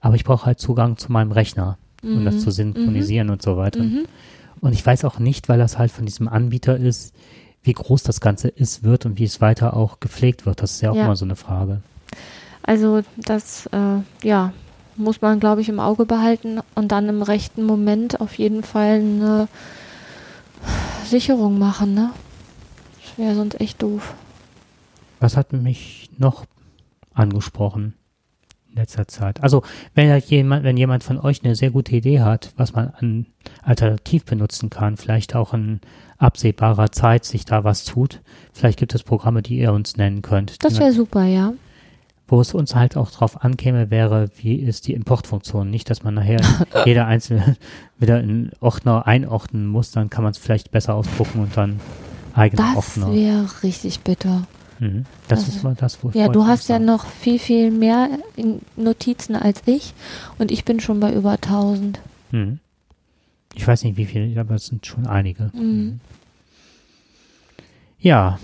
Aber 0.00 0.14
ich 0.14 0.24
brauche 0.24 0.46
halt 0.46 0.60
Zugang 0.60 0.96
zu 0.96 1.10
meinem 1.12 1.32
Rechner, 1.32 1.78
um 2.02 2.24
das 2.24 2.36
Mhm. 2.36 2.40
zu 2.40 2.50
synchronisieren 2.50 3.30
und 3.30 3.42
so 3.42 3.56
weiter. 3.56 3.82
Mhm. 3.82 4.04
Und 4.60 4.72
ich 4.72 4.84
weiß 4.84 5.04
auch 5.04 5.18
nicht, 5.18 5.48
weil 5.48 5.58
das 5.58 5.76
halt 5.78 5.90
von 5.90 6.06
diesem 6.06 6.28
Anbieter 6.28 6.76
ist, 6.76 7.14
wie 7.62 7.72
groß 7.72 8.04
das 8.04 8.20
Ganze 8.20 8.48
ist, 8.48 8.84
wird 8.84 9.06
und 9.06 9.18
wie 9.18 9.24
es 9.24 9.40
weiter 9.40 9.74
auch 9.76 10.00
gepflegt 10.00 10.46
wird. 10.46 10.62
Das 10.62 10.72
ist 10.72 10.80
ja 10.82 10.92
auch 10.92 10.96
Ja. 10.96 11.04
immer 11.04 11.16
so 11.16 11.24
eine 11.24 11.36
Frage. 11.36 11.82
Also 12.62 13.02
das, 13.16 13.66
äh, 13.72 13.98
ja, 14.26 14.52
muss 14.96 15.20
man, 15.20 15.40
glaube 15.40 15.60
ich, 15.60 15.68
im 15.68 15.80
Auge 15.80 16.04
behalten 16.04 16.60
und 16.74 16.92
dann 16.92 17.08
im 17.08 17.22
rechten 17.22 17.64
Moment 17.64 18.20
auf 18.20 18.38
jeden 18.38 18.62
Fall 18.62 19.00
eine 19.00 19.48
Sicherung 21.04 21.58
machen, 21.58 21.94
ne? 21.94 22.10
Das 23.02 23.18
wäre 23.18 23.34
sonst 23.34 23.60
echt 23.60 23.82
doof. 23.82 24.14
Was 25.20 25.36
hat 25.36 25.52
mich 25.52 26.10
noch 26.18 26.44
angesprochen? 27.14 27.94
letzter 28.76 29.08
Zeit. 29.08 29.42
Also 29.42 29.62
wenn 29.94 30.08
ja 30.08 30.16
jemand, 30.16 30.62
wenn 30.62 30.76
jemand 30.76 31.02
von 31.02 31.18
euch 31.18 31.42
eine 31.42 31.56
sehr 31.56 31.70
gute 31.70 31.96
Idee 31.96 32.20
hat, 32.20 32.52
was 32.56 32.74
man 32.74 32.90
an 32.90 33.26
alternativ 33.62 34.24
benutzen 34.24 34.70
kann, 34.70 34.96
vielleicht 34.96 35.34
auch 35.34 35.54
in 35.54 35.80
absehbarer 36.18 36.92
Zeit 36.92 37.24
sich 37.24 37.44
da 37.44 37.64
was 37.64 37.84
tut, 37.84 38.20
vielleicht 38.52 38.78
gibt 38.78 38.94
es 38.94 39.02
Programme, 39.02 39.42
die 39.42 39.58
ihr 39.58 39.72
uns 39.72 39.96
nennen 39.96 40.22
könnt. 40.22 40.62
Das 40.62 40.78
wäre 40.78 40.92
super, 40.92 41.24
ja. 41.24 41.54
Wo 42.28 42.40
es 42.40 42.54
uns 42.54 42.74
halt 42.74 42.96
auch 42.96 43.10
drauf 43.12 43.44
ankäme, 43.44 43.90
wäre, 43.90 44.28
wie 44.38 44.56
ist 44.56 44.88
die 44.88 44.94
Importfunktion? 44.94 45.70
Nicht, 45.70 45.88
dass 45.90 46.02
man 46.02 46.14
nachher 46.14 46.40
jeder 46.84 47.06
einzelne 47.06 47.56
wieder 47.98 48.20
in 48.20 48.50
Ordner 48.60 49.06
einordnen 49.06 49.66
muss, 49.66 49.92
dann 49.92 50.10
kann 50.10 50.24
man 50.24 50.32
es 50.32 50.38
vielleicht 50.38 50.70
besser 50.72 50.94
ausdrucken 50.94 51.40
und 51.40 51.56
dann 51.56 51.78
eigene 52.34 52.62
Das 52.62 52.76
Ordner. 52.98 53.12
wäre 53.14 53.46
richtig 53.62 54.00
bitter. 54.00 54.42
Mhm. 54.80 55.06
Das 55.28 55.40
Also, 55.44 55.52
ist 55.56 55.62
mal 55.62 55.74
das, 55.76 56.02
wo 56.02 56.10
Ja, 56.10 56.26
ich 56.26 56.32
du 56.32 56.40
wollte 56.40 56.50
hast 56.50 56.68
ja 56.68 56.78
noch 56.80 57.06
viel, 57.06 57.38
viel 57.38 57.70
mehr 57.70 58.08
Notizen 58.76 59.36
als 59.36 59.62
ich 59.66 59.94
und 60.38 60.50
ich 60.50 60.64
bin 60.64 60.80
schon 60.80 60.98
bei 61.00 61.14
über 61.14 61.30
1000. 61.32 62.00
Mhm. 62.32 62.58
Ich 63.54 63.66
weiß 63.66 63.84
nicht, 63.84 63.96
wie 63.96 64.04
viele, 64.04 64.38
aber 64.38 64.56
es 64.56 64.66
sind 64.66 64.84
schon 64.84 65.06
einige. 65.06 65.50
Mhm. 65.54 66.00
Ja. 68.00 68.38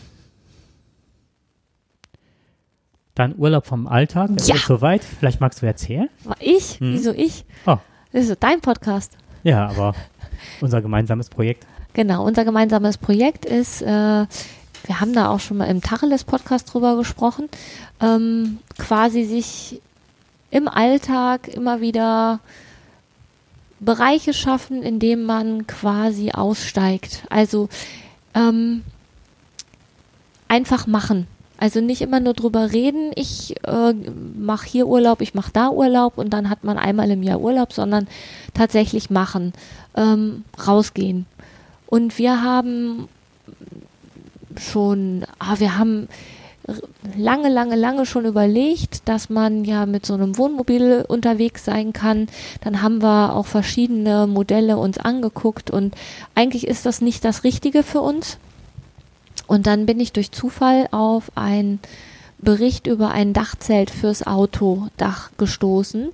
Dann 3.14 3.34
Urlaub 3.36 3.66
vom 3.66 3.86
Alltag. 3.86 4.30
Das 4.34 4.48
Ja. 4.48 4.54
ist 4.54 4.66
soweit. 4.66 5.04
Vielleicht 5.04 5.40
magst 5.40 5.60
du 5.62 5.66
erzählen? 5.66 6.08
Ich? 6.40 6.80
Mhm. 6.80 6.94
Wieso 6.94 7.12
ich? 7.12 7.44
Oh. 7.66 7.76
Das 8.12 8.26
ist 8.28 8.42
dein 8.42 8.60
Podcast. 8.60 9.16
Ja, 9.42 9.68
aber 9.68 9.94
unser 10.60 10.80
gemeinsames 10.80 11.28
Projekt. 11.28 11.66
Genau, 11.94 12.24
unser 12.24 12.44
gemeinsames 12.44 12.96
Projekt 12.96 13.44
ist, 13.44 13.82
äh, 13.82 13.86
wir 13.86 15.00
haben 15.00 15.12
da 15.12 15.28
auch 15.28 15.40
schon 15.40 15.58
mal 15.58 15.66
im 15.66 15.82
Tacheles-Podcast 15.82 16.72
drüber 16.72 16.96
gesprochen, 16.96 17.48
ähm, 18.00 18.58
quasi 18.78 19.24
sich 19.24 19.80
im 20.50 20.68
Alltag 20.68 21.48
immer 21.48 21.80
wieder 21.80 22.40
Bereiche 23.80 24.32
schaffen, 24.32 24.82
in 24.82 24.98
denen 25.00 25.24
man 25.24 25.66
quasi 25.66 26.30
aussteigt. 26.32 27.24
Also 27.28 27.68
ähm, 28.34 28.82
einfach 30.48 30.86
machen. 30.86 31.26
Also 31.62 31.80
nicht 31.80 32.02
immer 32.02 32.18
nur 32.18 32.34
drüber 32.34 32.72
reden, 32.72 33.12
ich 33.14 33.54
äh, 33.64 33.94
mache 34.36 34.66
hier 34.66 34.88
Urlaub, 34.88 35.20
ich 35.20 35.32
mache 35.32 35.52
da 35.52 35.70
Urlaub 35.70 36.18
und 36.18 36.30
dann 36.30 36.50
hat 36.50 36.64
man 36.64 36.76
einmal 36.76 37.08
im 37.12 37.22
Jahr 37.22 37.40
Urlaub, 37.40 37.72
sondern 37.72 38.08
tatsächlich 38.52 39.10
machen, 39.10 39.52
ähm, 39.94 40.42
rausgehen. 40.66 41.24
Und 41.86 42.18
wir 42.18 42.42
haben 42.42 43.06
schon, 44.58 45.24
ah, 45.38 45.60
wir 45.60 45.78
haben 45.78 46.08
lange, 47.16 47.48
lange, 47.48 47.76
lange 47.76 48.06
schon 48.06 48.24
überlegt, 48.24 49.08
dass 49.08 49.30
man 49.30 49.64
ja 49.64 49.86
mit 49.86 50.04
so 50.04 50.14
einem 50.14 50.36
Wohnmobil 50.38 51.04
unterwegs 51.06 51.64
sein 51.64 51.92
kann. 51.92 52.26
Dann 52.62 52.82
haben 52.82 53.02
wir 53.02 53.36
auch 53.36 53.46
verschiedene 53.46 54.26
Modelle 54.26 54.78
uns 54.78 54.98
angeguckt 54.98 55.70
und 55.70 55.94
eigentlich 56.34 56.66
ist 56.66 56.86
das 56.86 57.00
nicht 57.00 57.24
das 57.24 57.44
Richtige 57.44 57.84
für 57.84 58.00
uns. 58.00 58.38
Und 59.46 59.66
dann 59.66 59.86
bin 59.86 60.00
ich 60.00 60.12
durch 60.12 60.32
Zufall 60.32 60.88
auf 60.90 61.32
einen 61.34 61.80
Bericht 62.38 62.86
über 62.86 63.10
ein 63.10 63.32
Dachzelt 63.32 63.90
fürs 63.90 64.26
Autodach 64.26 65.30
gestoßen. 65.38 66.08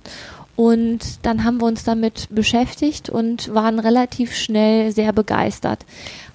Und 0.55 1.25
dann 1.25 1.45
haben 1.45 1.61
wir 1.61 1.67
uns 1.67 1.85
damit 1.85 2.27
beschäftigt 2.31 3.09
und 3.09 3.53
waren 3.53 3.79
relativ 3.79 4.35
schnell 4.35 4.91
sehr 4.91 5.13
begeistert. 5.13 5.85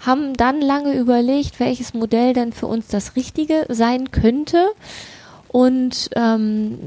Haben 0.00 0.32
dann 0.34 0.62
lange 0.62 0.94
überlegt, 0.94 1.60
welches 1.60 1.92
Modell 1.92 2.32
denn 2.32 2.52
für 2.52 2.66
uns 2.66 2.88
das 2.88 3.16
Richtige 3.16 3.66
sein 3.68 4.10
könnte. 4.12 4.68
Und 5.48 6.08
ähm, 6.16 6.78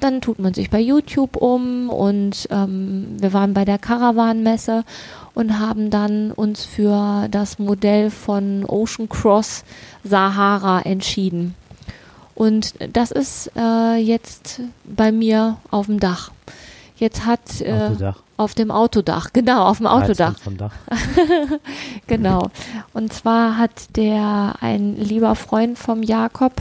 dann 0.00 0.20
tut 0.20 0.38
man 0.38 0.54
sich 0.54 0.70
bei 0.70 0.80
YouTube 0.80 1.36
um 1.36 1.90
und 1.90 2.48
ähm, 2.50 3.16
wir 3.18 3.32
waren 3.32 3.54
bei 3.54 3.64
der 3.64 3.78
Caravan-Messe 3.78 4.84
und 5.34 5.58
haben 5.58 5.90
dann 5.90 6.30
uns 6.32 6.64
für 6.64 7.28
das 7.30 7.58
Modell 7.58 8.10
von 8.10 8.64
Ocean 8.64 9.08
Cross 9.08 9.64
Sahara 10.02 10.80
entschieden. 10.82 11.54
Und 12.34 12.74
das 12.92 13.10
ist 13.10 13.50
äh, 13.56 13.96
jetzt 13.96 14.60
bei 14.84 15.12
mir 15.12 15.58
auf 15.70 15.86
dem 15.86 16.00
Dach. 16.00 16.32
Jetzt 16.96 17.26
hat 17.26 17.60
äh, 17.60 17.72
Autodach. 17.72 18.22
auf 18.36 18.54
dem 18.54 18.70
Autodach, 18.70 19.32
genau, 19.32 19.64
auf 19.64 19.78
dem 19.78 19.86
Autodach. 19.86 20.38
Vom 20.38 20.56
Dach. 20.56 20.72
Genau. 22.06 22.50
Und 22.92 23.12
zwar 23.12 23.56
hat 23.56 23.96
der 23.96 24.56
ein 24.60 24.96
lieber 24.96 25.34
Freund 25.34 25.78
vom 25.78 26.02
Jakob 26.02 26.52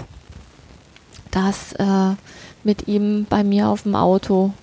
das 1.34 1.74
äh, 1.74 2.15
mit 2.63 2.88
ihm 2.88 3.26
bei 3.30 3.43
mir 3.43 3.67
auf 3.69 3.84
dem 3.84 3.95
Auto 3.95 4.54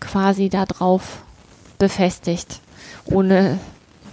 quasi 0.00 0.48
da 0.48 0.64
drauf 0.66 1.22
befestigt. 1.78 2.60
Ohne, 3.04 3.58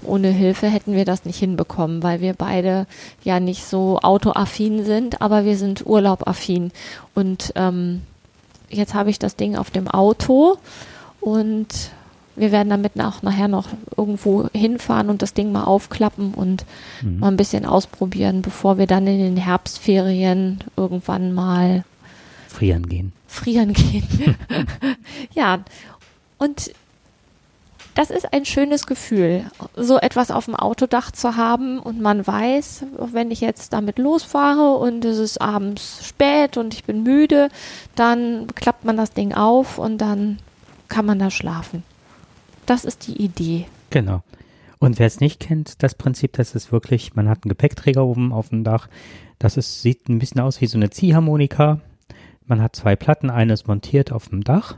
ohne 0.04 0.30
Hilfe 0.30 0.68
hätten 0.68 0.94
wir 0.94 1.06
das 1.06 1.26
nicht 1.26 1.40
hinbekommen, 1.40 2.04
weil 2.04 2.22
wir 2.22 2.34
beide 2.34 2.86
ja 3.24 3.40
nicht 3.40 3.66
so 3.66 4.00
autoaffin 4.00 4.86
sind, 4.86 5.22
aber 5.22 5.46
wir 5.46 5.58
sind 5.58 5.86
urlaubaffin. 5.86 6.72
Und 7.16 7.52
ähm, 7.56 8.02
jetzt 8.70 8.94
habe 8.94 9.10
ich 9.10 9.20
das 9.20 9.36
Ding 9.36 9.56
auf 9.56 9.72
dem 9.72 9.88
Auto 9.88 10.58
und 11.22 11.68
wir 12.36 12.52
werden 12.54 12.70
damit 12.70 12.94
auch 13.02 13.22
nachher 13.22 13.50
noch 13.50 13.68
irgendwo 13.98 14.48
hinfahren 14.54 15.10
und 15.10 15.22
das 15.22 15.34
Ding 15.34 15.52
mal 15.52 15.66
aufklappen 15.66 16.34
und 16.34 16.66
Mhm. 17.02 17.20
mal 17.20 17.28
ein 17.28 17.38
bisschen 17.38 17.66
ausprobieren, 17.66 18.42
bevor 18.42 18.78
wir 18.78 18.88
dann 18.88 19.06
in 19.08 19.20
den 19.20 19.38
Herbstferien 19.38 20.60
irgendwann 20.78 21.34
mal 21.34 21.84
Frieren 22.50 22.90
gehen. 22.90 23.14
frieren 23.28 23.74
gehen. 23.74 24.36
ja, 25.34 25.64
und 26.40 26.72
das 27.94 28.10
ist 28.10 28.34
ein 28.34 28.46
schönes 28.46 28.88
Gefühl, 28.88 29.46
so 29.76 30.00
etwas 30.00 30.32
auf 30.32 30.46
dem 30.46 30.56
Autodach 30.56 31.12
zu 31.12 31.36
haben 31.36 31.80
und 31.80 32.02
man 32.02 32.26
weiß, 32.26 32.86
wenn 33.14 33.30
ich 33.30 33.42
jetzt 33.42 33.74
damit 33.74 34.00
losfahre 34.00 34.78
und 34.78 35.06
es 35.06 35.20
ist 35.20 35.40
abends 35.40 36.08
spät 36.08 36.58
und 36.58 36.74
ich 36.74 36.86
bin 36.86 37.04
müde, 37.04 37.50
dann 37.96 38.48
klappt 38.56 38.84
man 38.84 38.98
das 38.98 39.12
Ding 39.12 39.34
auf 39.34 39.78
und 39.78 40.00
dann 40.00 40.40
kann 40.88 41.06
man 41.06 41.20
da 41.20 41.30
schlafen. 41.30 41.84
Das 42.66 42.84
ist 42.84 43.08
die 43.08 43.22
Idee. 43.22 43.68
Genau. 43.92 44.24
Und 44.80 44.98
wer 44.98 45.08
es 45.08 45.20
nicht 45.20 45.40
kennt, 45.40 45.84
das 45.84 45.94
Prinzip, 45.94 46.34
das 46.34 46.56
ist 46.56 46.72
wirklich, 46.72 47.16
man 47.16 47.30
hat 47.30 47.44
einen 47.44 47.50
Gepäckträger 47.50 48.06
oben 48.06 48.34
auf 48.34 48.50
dem 48.50 48.64
Dach. 48.64 48.88
Das 49.38 49.56
ist, 49.56 49.82
sieht 49.82 50.10
ein 50.10 50.20
bisschen 50.20 50.42
aus 50.42 50.62
wie 50.62 50.68
so 50.68 50.78
eine 50.78 50.90
Ziehharmonika. 50.90 51.80
Man 52.50 52.62
hat 52.62 52.76
zwei 52.76 52.96
Platten, 52.96 53.30
eine 53.30 53.54
ist 53.54 53.68
montiert 53.68 54.12
auf 54.12 54.30
dem 54.30 54.44
Dach. 54.44 54.76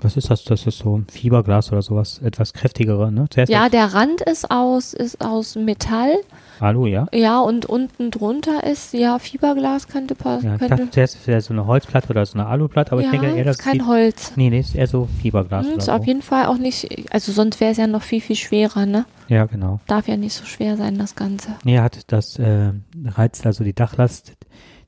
Was 0.00 0.16
ist 0.16 0.28
das? 0.28 0.42
Das 0.42 0.66
ist 0.66 0.78
so 0.78 0.98
ein 0.98 1.06
Fiberglas 1.08 1.70
oder 1.70 1.82
sowas, 1.82 2.18
etwas 2.24 2.52
kräftigere, 2.52 3.12
ne? 3.12 3.26
Zuerst 3.30 3.52
Ja, 3.52 3.68
der 3.68 3.94
Rand 3.94 4.22
ist 4.22 4.50
aus, 4.50 4.92
ist 4.92 5.24
aus 5.24 5.54
Metall. 5.54 6.16
Alu, 6.58 6.86
ja. 6.86 7.06
Ja, 7.12 7.38
und 7.40 7.66
unten 7.66 8.10
drunter 8.10 8.64
ist, 8.64 8.92
ja, 8.92 9.20
Fiberglas 9.20 9.86
könnte 9.86 10.16
passen. 10.16 10.46
ja 10.46 10.54
ich 10.56 10.66
dachte 10.66 10.90
zuerst 10.90 11.14
ist 11.14 11.28
eher 11.28 11.40
so 11.40 11.52
eine 11.52 11.66
Holzplatte 11.66 12.08
oder 12.08 12.26
so 12.26 12.36
eine 12.36 12.48
Aluplatte, 12.48 12.90
aber 12.90 13.02
ja, 13.02 13.12
ich 13.12 13.20
denke 13.20 13.36
eher, 13.36 13.44
das 13.44 13.58
ist 13.58 13.62
kein 13.64 13.86
Holz. 13.86 14.32
Nee, 14.34 14.50
nee, 14.50 14.58
ist 14.58 14.74
eher 14.74 14.88
so 14.88 15.08
Fiberglas 15.22 15.66
Hm, 15.66 15.78
ist 15.78 15.84
so. 15.84 15.92
auf 15.92 16.04
jeden 16.04 16.22
Fall 16.22 16.46
auch 16.46 16.58
nicht, 16.58 17.12
also 17.12 17.30
sonst 17.30 17.60
wäre 17.60 17.70
es 17.70 17.76
ja 17.76 17.86
noch 17.86 18.02
viel, 18.02 18.20
viel 18.20 18.34
schwerer, 18.34 18.84
ne? 18.84 19.04
Ja, 19.28 19.44
genau. 19.44 19.78
Darf 19.86 20.08
ja 20.08 20.16
nicht 20.16 20.34
so 20.34 20.44
schwer 20.44 20.76
sein, 20.76 20.98
das 20.98 21.14
Ganze. 21.14 21.50
Nee, 21.62 21.78
hat 21.78 22.10
das 22.10 22.36
äh, 22.40 22.72
reizt 23.04 23.46
also 23.46 23.62
die 23.62 23.74
Dachlast, 23.74 24.32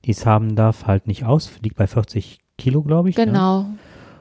die 0.05 0.13
es 0.13 0.27
haben 0.27 0.57
darf, 0.57 0.87
halt 0.87 1.07
nicht 1.07 1.25
aus. 1.25 1.51
Liegt 1.63 1.77
bei 1.77 1.87
40 1.87 2.39
Kilo, 2.59 2.83
glaube 2.83 3.11
ich. 3.11 3.17
Ne? 3.17 3.27
Genau. 3.27 3.67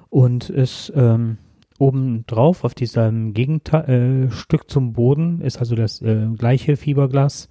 Und 0.10 0.50
ist 0.50 0.92
ähm, 0.96 1.38
oben 1.78 2.26
drauf 2.28 2.63
auf 2.63 2.74
diesem 2.74 3.34
Gegenstück 3.34 3.88
äh, 3.88 4.32
Stück 4.32 4.70
zum 4.70 4.94
Boden 4.94 5.42
ist 5.42 5.58
also 5.60 5.76
das 5.76 6.02
äh, 6.02 6.28
gleiche 6.38 6.76
Fiberglas, 6.78 7.48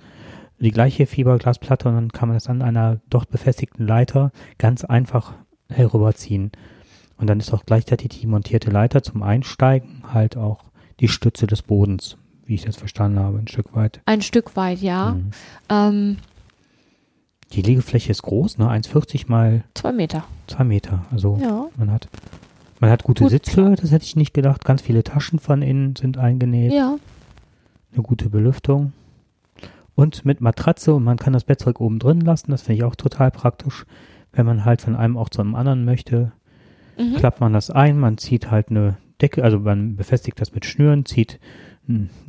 die 0.59 0.71
gleiche 0.71 1.07
Fiberglasplatte 1.07 1.89
und 1.89 1.95
dann 1.95 2.13
kann 2.13 2.29
man 2.29 2.37
das 2.37 2.49
an 2.49 2.63
einer 2.63 3.01
dort 3.09 3.31
befestigten 3.31 3.87
Leiter 3.87 4.33
ganz 4.59 4.85
einfach 4.85 5.35
herüberziehen. 5.69 6.53
Und 7.17 7.29
dann 7.29 7.41
ist 7.41 7.53
auch 7.53 7.65
gleichzeitig 7.65 8.21
die 8.21 8.27
montierte 8.27 8.71
Leiter 8.71 9.03
zum 9.03 9.23
Einsteigen 9.23 10.05
halt 10.13 10.37
auch 10.37 10.65
die 11.01 11.09
Stütze 11.09 11.47
des 11.47 11.63
Bodens, 11.63 12.17
wie 12.45 12.55
ich 12.55 12.65
das 12.65 12.77
verstanden 12.77 13.19
habe, 13.19 13.39
ein 13.39 13.49
Stück 13.49 13.75
weit. 13.75 14.01
Ein 14.05 14.23
Stück 14.23 14.57
weit, 14.57 14.81
ja. 14.81 15.13
Mhm. 15.13 15.31
Ähm, 15.69 16.17
Die 17.53 17.63
Liegefläche 17.63 18.11
ist 18.11 18.23
groß, 18.23 18.59
ne? 18.59 18.69
1,40 18.71 19.25
mal 19.29 19.65
zwei 19.75 19.93
Meter. 19.93 20.25
2 20.49 20.65
Meter. 20.65 21.05
Also 21.11 21.39
Ja. 21.41 21.67
man 21.77 21.91
hat 21.91 22.09
man 22.81 22.91
hat 22.91 23.03
gute 23.03 23.25
Gut. 23.25 23.31
Sitzhöhe, 23.33 23.75
das 23.75 23.91
hätte 23.91 24.05
ich 24.05 24.15
nicht 24.15 24.35
gedacht. 24.35 24.65
Ganz 24.65 24.83
viele 24.83 25.03
Taschen 25.03 25.39
von 25.41 25.63
innen 25.63 25.97
sind 25.97 26.17
eingenäht. 26.19 26.73
Ja. 26.73 26.97
Eine 27.93 28.03
gute 28.03 28.29
Belüftung. 28.31 28.93
Und 29.97 30.25
mit 30.25 30.41
Matratze 30.41 30.95
und 30.95 31.03
man 31.03 31.17
kann 31.17 31.33
das 31.33 31.43
Bettzeug 31.43 31.81
oben 31.81 31.99
drin 31.99 32.21
lassen. 32.21 32.53
Das 32.53 32.63
finde 32.63 32.75
ich 32.77 32.85
auch 32.85 32.95
total 32.95 33.33
praktisch. 33.33 33.85
Wenn 34.31 34.47
man 34.47 34.65
halt 34.65 34.81
von 34.81 34.95
einem 34.95 35.17
Ort 35.17 35.35
zu 35.35 35.41
einem 35.41 35.57
anderen 35.57 35.85
möchte, 35.85 36.31
Mhm. 36.99 37.15
klappt 37.17 37.41
man 37.41 37.53
das 37.53 37.71
ein, 37.71 37.99
man 37.99 38.19
zieht 38.19 38.51
halt 38.51 38.69
eine 38.71 38.97
Decke, 39.21 39.43
also 39.43 39.59
man 39.59 39.97
befestigt 39.97 40.41
das 40.41 40.53
mit 40.53 40.65
Schnüren, 40.65 41.05
zieht 41.05 41.41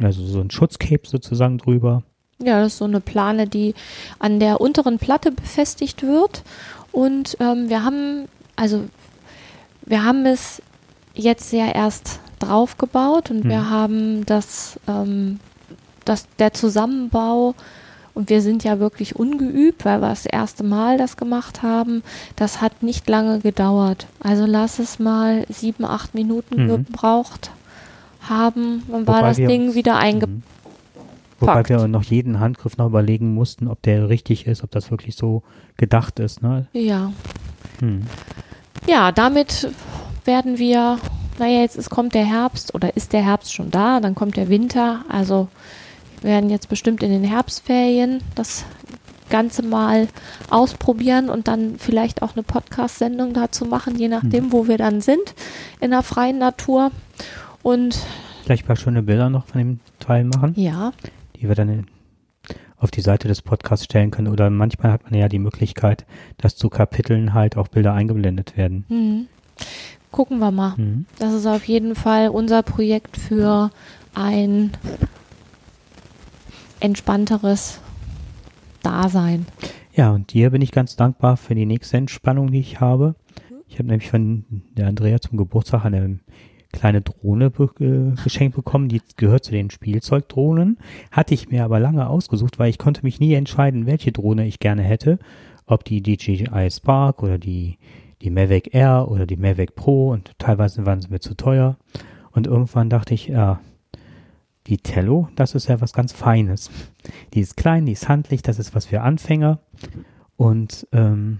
also 0.01 0.25
so 0.25 0.39
ein 0.41 0.49
Schutzcape 0.49 1.05
sozusagen 1.07 1.57
drüber. 1.57 2.03
Ja, 2.41 2.61
das 2.61 2.73
ist 2.73 2.77
so 2.79 2.85
eine 2.85 3.01
Plane, 3.01 3.47
die 3.47 3.75
an 4.19 4.39
der 4.39 4.61
unteren 4.61 4.97
Platte 4.97 5.31
befestigt 5.31 6.03
wird. 6.03 6.43
Und 6.91 7.37
ähm, 7.39 7.69
wir 7.69 7.83
haben, 7.83 8.27
also 8.55 8.85
wir 9.85 10.03
haben 10.05 10.25
es 10.25 10.61
jetzt 11.13 11.51
ja 11.51 11.67
erst 11.71 12.19
draufgebaut 12.39 13.29
und 13.31 13.43
wir 13.43 13.59
Mhm. 13.63 13.69
haben 13.69 14.25
das, 14.25 14.79
ähm, 14.87 15.39
das, 16.05 16.25
der 16.39 16.53
Zusammenbau 16.53 17.55
und 18.13 18.29
wir 18.29 18.41
sind 18.41 18.63
ja 18.63 18.79
wirklich 18.79 19.15
ungeübt, 19.17 19.83
weil 19.85 19.99
wir 20.01 20.09
das 20.09 20.25
erste 20.25 20.63
Mal 20.63 20.97
das 20.97 21.17
gemacht 21.17 21.61
haben. 21.61 22.03
Das 22.37 22.61
hat 22.61 22.81
nicht 22.83 23.09
lange 23.09 23.39
gedauert. 23.39 24.07
Also 24.21 24.45
lass 24.45 24.79
es 24.79 24.97
mal 24.99 25.45
sieben, 25.49 25.83
acht 25.85 26.15
Minuten 26.15 26.63
Mhm. 26.63 26.67
gebraucht 26.85 27.51
haben. 28.21 28.83
Dann 28.89 29.07
war 29.07 29.21
das 29.23 29.37
wir 29.37 29.47
Ding 29.47 29.73
wieder 29.75 29.97
eingepackt. 29.97 30.37
Mhm. 30.37 30.43
Wobei 31.39 31.67
wir 31.67 31.87
noch 31.87 32.03
jeden 32.03 32.39
Handgriff 32.39 32.77
noch 32.77 32.87
überlegen 32.87 33.33
mussten, 33.33 33.67
ob 33.67 33.81
der 33.81 34.09
richtig 34.09 34.47
ist, 34.47 34.63
ob 34.63 34.71
das 34.71 34.91
wirklich 34.91 35.15
so 35.15 35.43
gedacht 35.77 36.19
ist. 36.19 36.41
Ne? 36.41 36.67
Ja. 36.73 37.13
Hm. 37.79 38.03
Ja, 38.87 39.11
damit 39.11 39.69
werden 40.25 40.57
wir, 40.57 40.97
naja, 41.37 41.61
jetzt 41.61 41.77
ist, 41.77 41.89
kommt 41.89 42.13
der 42.13 42.25
Herbst 42.25 42.75
oder 42.75 42.95
ist 42.95 43.13
der 43.13 43.23
Herbst 43.23 43.53
schon 43.53 43.71
da, 43.71 43.99
dann 43.99 44.15
kommt 44.15 44.37
der 44.37 44.49
Winter. 44.49 45.03
Also 45.09 45.47
wir 46.21 46.31
werden 46.31 46.49
jetzt 46.49 46.69
bestimmt 46.69 47.03
in 47.03 47.11
den 47.11 47.23
Herbstferien 47.23 48.21
das 48.35 48.65
Ganze 49.29 49.61
mal 49.63 50.07
ausprobieren 50.49 51.29
und 51.29 51.47
dann 51.47 51.75
vielleicht 51.77 52.21
auch 52.21 52.35
eine 52.35 52.43
Podcast-Sendung 52.43 53.33
dazu 53.33 53.65
machen, 53.65 53.95
je 53.95 54.07
nachdem, 54.07 54.51
wo 54.51 54.67
wir 54.67 54.77
dann 54.77 55.01
sind, 55.01 55.35
in 55.79 55.91
der 55.91 56.01
freien 56.01 56.39
Natur. 56.39 56.91
Und 57.61 57.99
Vielleicht 58.43 58.63
ein 58.63 58.67
paar 58.67 58.75
schöne 58.75 59.03
Bilder 59.03 59.29
noch 59.29 59.45
von 59.45 59.59
dem 59.59 59.79
Teil 59.99 60.23
machen, 60.23 60.53
ja, 60.55 60.91
die 61.39 61.47
wir 61.47 61.55
dann 61.55 61.87
auf 62.77 62.91
die 62.91 63.01
Seite 63.01 63.27
des 63.27 63.41
Podcasts 63.41 63.85
stellen 63.85 64.11
können. 64.11 64.27
Oder 64.27 64.49
manchmal 64.49 64.91
hat 64.91 65.03
man 65.03 65.19
ja 65.19 65.27
die 65.27 65.39
Möglichkeit, 65.39 66.05
dass 66.37 66.55
zu 66.55 66.69
Kapiteln 66.69 67.33
halt 67.33 67.57
auch 67.57 67.67
Bilder 67.67 67.93
eingeblendet 67.93 68.57
werden. 68.57 68.85
hm. 68.87 69.27
gucken 70.11 70.39
wir 70.39 70.51
mal. 70.51 70.75
Mhm. 70.77 71.05
Das 71.19 71.33
ist 71.33 71.45
auf 71.45 71.65
jeden 71.65 71.95
Fall 71.95 72.29
unser 72.29 72.63
Projekt 72.63 73.17
für 73.17 73.69
ein 74.13 74.71
entspannteres 76.79 77.79
Dasein. 78.81 79.45
Ja, 79.93 80.11
und 80.11 80.33
dir 80.33 80.51
bin 80.51 80.61
ich 80.61 80.71
ganz 80.71 80.95
dankbar 80.95 81.35
für 81.35 81.55
die 81.55 81.65
nächste 81.65 81.97
Entspannung, 81.97 82.51
die 82.51 82.61
ich 82.61 82.79
habe. 82.79 83.15
Ich 83.67 83.75
habe 83.77 83.89
nämlich 83.89 84.09
von 84.09 84.45
der 84.77 84.87
Andrea 84.87 85.19
zum 85.19 85.37
Geburtstag 85.37 85.85
eine 85.85 86.19
kleine 86.71 87.01
Drohne 87.01 87.49
be 87.49 87.69
äh, 87.79 88.21
geschenkt 88.23 88.55
bekommen, 88.55 88.89
die 88.89 89.01
gehört 89.17 89.43
zu 89.43 89.51
den 89.51 89.69
Spielzeugdrohnen. 89.69 90.77
Hatte 91.11 91.33
ich 91.33 91.49
mir 91.49 91.63
aber 91.63 91.79
lange 91.79 92.07
ausgesucht, 92.07 92.59
weil 92.59 92.69
ich 92.69 92.77
konnte 92.77 93.03
mich 93.03 93.19
nie 93.19 93.33
entscheiden, 93.33 93.85
welche 93.85 94.11
Drohne 94.11 94.45
ich 94.45 94.59
gerne 94.59 94.83
hätte. 94.83 95.19
Ob 95.65 95.83
die 95.83 96.01
DJI 96.01 96.69
Spark 96.71 97.21
oder 97.23 97.37
die, 97.37 97.77
die 98.21 98.29
Mavic 98.29 98.73
Air 98.73 99.07
oder 99.09 99.25
die 99.25 99.37
Mavic 99.37 99.75
Pro 99.75 100.09
und 100.09 100.31
teilweise 100.37 100.85
waren 100.85 101.01
sie 101.01 101.09
mir 101.09 101.19
zu 101.19 101.35
teuer. 101.35 101.77
Und 102.31 102.47
irgendwann 102.47 102.89
dachte 102.89 103.13
ich, 103.13 103.27
ja, 103.27 103.59
die 104.67 104.77
Tello, 104.77 105.29
das 105.35 105.55
ist 105.55 105.67
ja 105.67 105.81
was 105.81 105.93
ganz 105.93 106.13
Feines. 106.13 106.69
Die 107.33 107.39
ist 107.39 107.57
klein, 107.57 107.85
die 107.85 107.93
ist 107.93 108.07
handlich, 108.07 108.43
das 108.43 108.59
ist 108.59 108.75
was 108.75 108.85
für 108.85 109.01
Anfänger. 109.01 109.59
Und 110.37 110.87
ähm, 110.91 111.39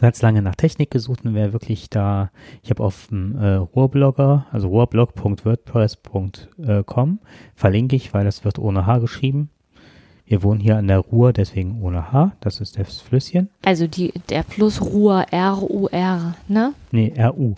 ganz 0.00 0.22
lange 0.22 0.40
nach 0.42 0.54
Technik 0.54 0.90
gesucht 0.90 1.24
und 1.24 1.34
wer 1.34 1.52
wirklich 1.52 1.90
da, 1.90 2.30
ich 2.62 2.70
habe 2.70 2.84
auf 2.84 3.08
dem 3.08 3.36
äh, 3.36 3.54
Ruhrblogger, 3.54 4.46
also 4.52 4.68
ruhrblog.wordpress.com, 4.68 7.18
verlinke 7.54 7.96
ich, 7.96 8.14
weil 8.14 8.24
das 8.24 8.44
wird 8.44 8.58
ohne 8.58 8.86
H 8.86 8.98
geschrieben. 8.98 9.50
Wir 10.26 10.42
wohnen 10.42 10.58
hier 10.58 10.76
an 10.76 10.88
der 10.88 10.98
Ruhr, 10.98 11.32
deswegen 11.32 11.80
ohne 11.82 12.10
H, 12.12 12.32
das 12.40 12.60
ist 12.60 12.76
das 12.78 13.00
Flüsschen. 13.00 13.48
Also 13.64 13.86
die, 13.86 14.12
der 14.28 14.42
Fluss 14.42 14.82
Ruhr, 14.82 15.24
R-U-R, 15.30 16.34
ne? 16.48 16.74
Nee, 16.90 17.12
R-U. 17.14 17.54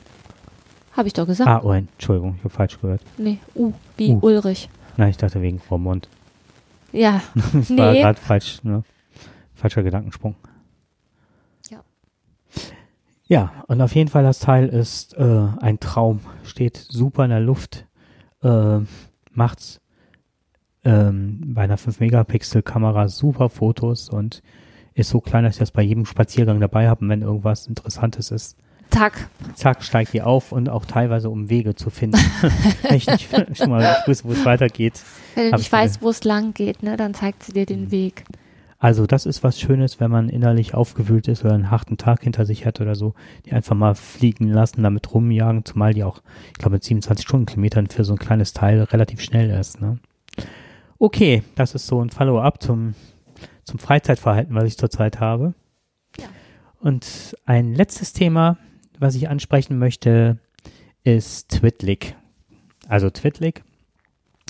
Habe 0.92 1.08
ich 1.08 1.14
doch 1.14 1.26
gesagt. 1.26 1.48
Ah, 1.48 1.62
oh, 1.64 1.72
Entschuldigung, 1.72 2.34
ich 2.36 2.44
habe 2.44 2.52
falsch 2.52 2.78
gehört. 2.80 3.00
Nee, 3.16 3.38
U, 3.54 3.72
wie 3.96 4.12
U. 4.12 4.18
Ulrich. 4.20 4.68
Nein, 4.98 5.08
ich 5.10 5.16
dachte 5.16 5.40
wegen 5.40 5.60
Vormund. 5.60 6.08
Ja, 6.92 7.22
Das 7.52 7.70
war 7.76 7.92
nee. 7.92 8.02
gerade 8.02 8.20
falsch, 8.20 8.62
ne? 8.64 8.82
Falscher 9.54 9.82
Gedankensprung. 9.82 10.34
Ja. 13.28 13.52
Und 13.66 13.80
auf 13.80 13.94
jeden 13.94 14.08
Fall 14.10 14.22
das 14.24 14.38
Teil 14.40 14.68
ist 14.68 15.14
äh, 15.16 15.46
ein 15.60 15.78
Traum. 15.80 16.20
Steht 16.44 16.76
super 16.76 17.24
in 17.24 17.30
der 17.30 17.40
Luft. 17.40 17.86
Äh, 18.42 18.78
macht's 19.32 19.80
ähm, 20.84 21.40
bei 21.54 21.62
einer 21.62 21.76
5-Megapixel-Kamera 21.78 23.08
super 23.08 23.48
Fotos 23.48 24.08
und 24.08 24.42
ist 24.94 25.10
so 25.10 25.20
klein, 25.20 25.44
dass 25.44 25.54
ich 25.54 25.58
das 25.60 25.70
bei 25.70 25.82
jedem 25.82 26.06
Spaziergang 26.06 26.60
dabei 26.60 26.88
habe. 26.88 27.02
Und 27.02 27.08
wenn 27.10 27.22
irgendwas 27.22 27.66
Interessantes 27.66 28.30
ist, 28.30 28.56
Zack. 28.90 29.28
zack, 29.54 29.82
steigt 29.82 30.14
die 30.14 30.22
auf 30.22 30.50
und 30.50 30.70
auch 30.70 30.86
teilweise 30.86 31.28
um 31.28 31.50
Wege 31.50 31.74
zu 31.74 31.90
finden. 31.90 32.16
wenn 32.82 32.96
ich 32.96 33.06
nicht 33.06 33.28
schon 33.56 33.70
mal 33.70 33.98
wusste, 34.06 34.26
wo 34.28 34.32
es 34.32 34.44
weitergeht. 34.46 35.02
Wenn 35.34 35.50
du 35.50 35.56
nicht 35.56 35.66
ich 35.66 35.72
weißt, 35.72 36.00
wo 36.00 36.08
es 36.08 36.24
lang 36.24 36.54
geht, 36.54 36.82
ne, 36.82 36.96
dann 36.96 37.12
zeigt 37.12 37.42
sie 37.42 37.52
dir 37.52 37.66
den 37.66 37.82
Mhm. 37.84 37.90
Weg. 37.90 38.24
Also 38.78 39.06
das 39.06 39.26
ist 39.26 39.42
was 39.42 39.58
Schönes, 39.58 39.98
wenn 39.98 40.10
man 40.10 40.28
innerlich 40.28 40.74
aufgewühlt 40.74 41.26
ist 41.26 41.44
oder 41.44 41.54
einen 41.54 41.70
harten 41.70 41.96
Tag 41.96 42.22
hinter 42.22 42.46
sich 42.46 42.64
hat 42.64 42.80
oder 42.80 42.94
so, 42.94 43.14
die 43.44 43.52
einfach 43.52 43.74
mal 43.74 43.96
fliegen 43.96 44.48
lassen, 44.48 44.84
damit 44.84 45.12
rumjagen, 45.12 45.64
zumal 45.64 45.94
die 45.94 46.04
auch, 46.04 46.22
ich 46.52 46.58
glaube, 46.58 46.74
mit 46.74 46.84
27 46.84 47.26
Stundenkilometern 47.26 47.88
für 47.88 48.04
so 48.04 48.12
ein 48.12 48.18
kleines 48.18 48.52
Teil 48.52 48.80
relativ 48.82 49.20
schnell 49.20 49.50
ist. 49.50 49.80
Ne? 49.80 49.98
Okay, 50.98 51.42
das 51.56 51.74
ist 51.74 51.88
so 51.88 52.00
ein 52.00 52.10
Follow-up 52.10 52.62
zum, 52.62 52.94
zum 53.64 53.80
Freizeitverhalten, 53.80 54.54
was 54.54 54.64
ich 54.64 54.78
zurzeit 54.78 55.18
habe. 55.18 55.54
Ja. 56.18 56.26
Und 56.80 57.36
ein 57.46 57.74
letztes 57.74 58.12
Thema, 58.12 58.58
was 59.00 59.16
ich 59.16 59.28
ansprechen 59.28 59.78
möchte, 59.78 60.38
ist 61.02 61.48
Twitlik. 61.50 62.14
Also 62.88 63.10
Twitlik 63.10 63.64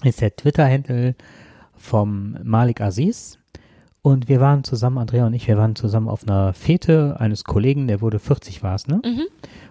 ist 0.05 0.21
der 0.21 0.37
Twitter-Handle 0.37 1.15
vom 1.77 2.37
Malik 2.43 2.81
Aziz. 2.81 3.39
Und 4.03 4.29
wir 4.29 4.41
waren 4.41 4.65
zusammen, 4.65 4.99
Andrea 4.99 5.27
und 5.27 5.35
ich, 5.35 5.49
wir 5.49 5.59
waren 5.59 5.75
zusammen 5.75 6.09
auf 6.09 6.23
einer 6.23 6.53
Fete 6.53 7.17
eines 7.19 7.45
Kollegen, 7.45 7.89
der 7.89 8.01
wurde 8.01 8.19
40 8.19 8.63
war 8.63 8.75
es, 8.75 8.87
ne? 8.87 9.01
Mhm. 9.05 9.27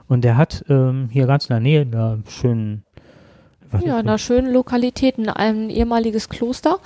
Und 0.07 0.23
der 0.23 0.37
hat 0.37 0.65
ähm, 0.69 1.09
hier 1.11 1.27
ganz 1.27 1.45
in 1.45 1.53
der 1.53 1.59
Nähe 1.59 1.81
einer 1.81 2.19
schönen, 2.27 2.83
was 3.71 3.83
Ja, 3.83 3.99
in 3.99 4.07
einer 4.07 4.17
schönen 4.17 4.51
Lokalität, 4.51 5.17
ein, 5.17 5.29
ein 5.29 5.69
ehemaliges 5.69 6.29
Kloster, 6.29 6.79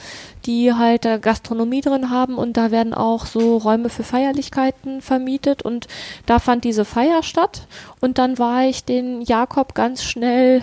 die 0.46 0.74
halt 0.74 1.06
äh, 1.06 1.20
Gastronomie 1.20 1.82
drin 1.82 2.10
haben 2.10 2.36
und 2.36 2.58
da 2.58 2.72
werden 2.72 2.94
auch 2.94 3.26
so 3.26 3.58
Räume 3.58 3.90
für 3.90 4.04
Feierlichkeiten 4.04 5.02
vermietet 5.02 5.62
und 5.62 5.88
da 6.26 6.40
fand 6.40 6.64
diese 6.64 6.86
Feier 6.86 7.24
statt 7.24 7.68
und 8.02 8.18
dann 8.18 8.40
war 8.40 8.66
ich 8.66 8.86
den 8.86 9.22
Jakob 9.22 9.76
ganz 9.76 10.04
schnell 10.04 10.62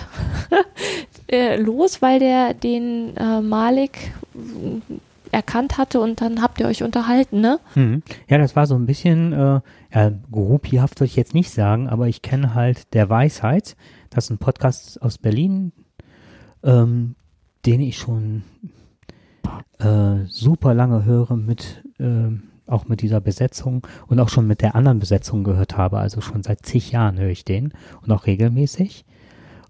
äh, 1.30 1.56
los, 1.56 2.02
weil 2.02 2.18
der 2.18 2.54
den 2.54 3.16
äh, 3.16 3.40
Malik 3.40 4.12
erkannt 5.32 5.78
hatte 5.78 6.00
und 6.00 6.20
dann 6.20 6.42
habt 6.42 6.60
ihr 6.60 6.66
euch 6.66 6.82
unterhalten, 6.82 7.40
ne? 7.40 7.60
Mhm. 7.74 8.02
Ja, 8.28 8.38
das 8.38 8.56
war 8.56 8.66
so 8.66 8.74
ein 8.74 8.86
bisschen, 8.86 9.32
äh, 9.32 9.60
ja, 9.94 10.12
groupiehaft 10.30 11.00
würde 11.00 11.06
ich 11.06 11.16
jetzt 11.16 11.34
nicht 11.34 11.50
sagen, 11.50 11.88
aber 11.88 12.08
ich 12.08 12.22
kenne 12.22 12.54
halt 12.54 12.94
der 12.94 13.08
Weisheit. 13.08 13.76
Das 14.10 14.24
ist 14.24 14.30
ein 14.30 14.38
Podcast 14.38 15.00
aus 15.02 15.18
Berlin, 15.18 15.72
ähm, 16.62 17.14
den 17.66 17.80
ich 17.80 17.96
schon 17.96 18.42
äh, 19.78 20.24
super 20.26 20.74
lange 20.74 21.04
höre 21.04 21.36
mit 21.36 21.82
ähm, 21.98 22.44
auch 22.68 22.86
mit 22.86 23.02
dieser 23.02 23.20
Besetzung 23.20 23.86
und 24.06 24.20
auch 24.20 24.28
schon 24.28 24.46
mit 24.46 24.60
der 24.60 24.74
anderen 24.74 24.98
Besetzung 24.98 25.42
gehört 25.42 25.76
habe. 25.76 25.98
Also 25.98 26.20
schon 26.20 26.42
seit 26.42 26.64
zig 26.64 26.92
Jahren 26.92 27.18
höre 27.18 27.30
ich 27.30 27.44
den 27.44 27.72
und 28.02 28.12
auch 28.12 28.26
regelmäßig. 28.26 29.04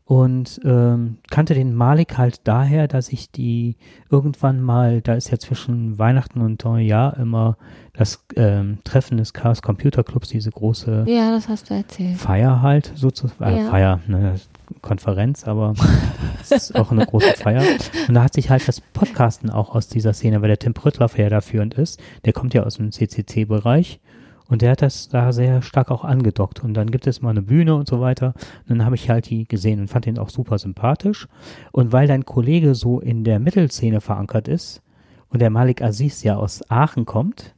Und 0.08 0.58
ähm, 0.64 1.18
kannte 1.28 1.52
den 1.52 1.74
Malik 1.74 2.16
halt 2.16 2.40
daher, 2.44 2.88
dass 2.88 3.10
ich 3.10 3.30
die 3.30 3.76
irgendwann 4.10 4.62
mal, 4.62 5.02
da 5.02 5.12
ist 5.12 5.30
ja 5.30 5.38
zwischen 5.38 5.98
Weihnachten 5.98 6.40
und 6.40 6.64
Neujahr 6.64 7.18
immer 7.18 7.58
das 7.92 8.24
ähm, 8.34 8.78
Treffen 8.84 9.18
des 9.18 9.34
Chaos 9.34 9.60
Computer 9.60 10.02
Clubs, 10.02 10.28
diese 10.30 10.50
große 10.50 11.04
Ja, 11.06 11.30
das 11.30 11.50
hast 11.50 11.68
du 11.68 11.74
erzählt. 11.74 12.16
Feier 12.16 12.62
halt, 12.62 12.90
sozusagen, 12.94 13.44
äh, 13.54 13.64
Ja. 13.64 13.68
Feier, 13.70 14.00
ne, 14.06 14.36
Konferenz, 14.80 15.46
aber 15.46 15.74
es 16.40 16.52
ist 16.52 16.74
auch 16.74 16.90
eine 16.90 17.04
große 17.04 17.34
Feier. 17.34 17.62
Und 18.08 18.14
da 18.14 18.22
hat 18.22 18.32
sich 18.32 18.48
halt 18.48 18.66
das 18.66 18.80
Podcasten 18.80 19.50
auch 19.50 19.74
aus 19.74 19.88
dieser 19.88 20.14
Szene, 20.14 20.40
weil 20.40 20.48
der 20.48 20.58
Tim 20.58 20.72
Prüttloff 20.72 21.18
ja 21.18 21.28
da 21.28 21.42
führend 21.42 21.74
ist, 21.74 22.00
der 22.24 22.32
kommt 22.32 22.54
ja 22.54 22.62
aus 22.62 22.76
dem 22.76 22.92
CCC-Bereich 22.92 24.00
und 24.48 24.62
der 24.62 24.72
hat 24.72 24.82
das 24.82 25.08
da 25.08 25.32
sehr 25.32 25.62
stark 25.62 25.90
auch 25.90 26.04
angedockt. 26.04 26.64
Und 26.64 26.74
dann 26.74 26.90
gibt 26.90 27.06
es 27.06 27.22
mal 27.22 27.30
eine 27.30 27.42
Bühne 27.42 27.74
und 27.76 27.86
so 27.86 28.00
weiter. 28.00 28.34
Und 28.62 28.70
dann 28.70 28.84
habe 28.84 28.96
ich 28.96 29.08
halt 29.10 29.28
die 29.30 29.46
gesehen 29.46 29.78
und 29.80 29.88
fand 29.88 30.06
den 30.06 30.18
auch 30.18 30.30
super 30.30 30.58
sympathisch. 30.58 31.28
Und 31.70 31.92
weil 31.92 32.08
dein 32.08 32.24
Kollege 32.24 32.74
so 32.74 32.98
in 33.00 33.24
der 33.24 33.38
Mittelszene 33.38 34.00
verankert 34.00 34.48
ist 34.48 34.82
und 35.28 35.40
der 35.42 35.50
Malik 35.50 35.82
Aziz 35.82 36.22
ja 36.22 36.36
aus 36.36 36.62
Aachen 36.70 37.04
kommt, 37.04 37.54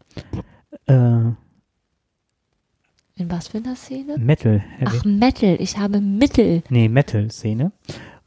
äh, 0.86 0.92
In 3.16 3.30
was 3.30 3.48
für 3.48 3.58
einer 3.58 3.76
Szene? 3.76 4.16
Metal, 4.18 4.62
Ach, 4.84 5.04
Metal. 5.04 5.56
Ich 5.60 5.76
habe 5.78 6.00
Mittel. 6.00 6.62
nee, 6.70 6.88
Metal-Szene. 6.88 7.70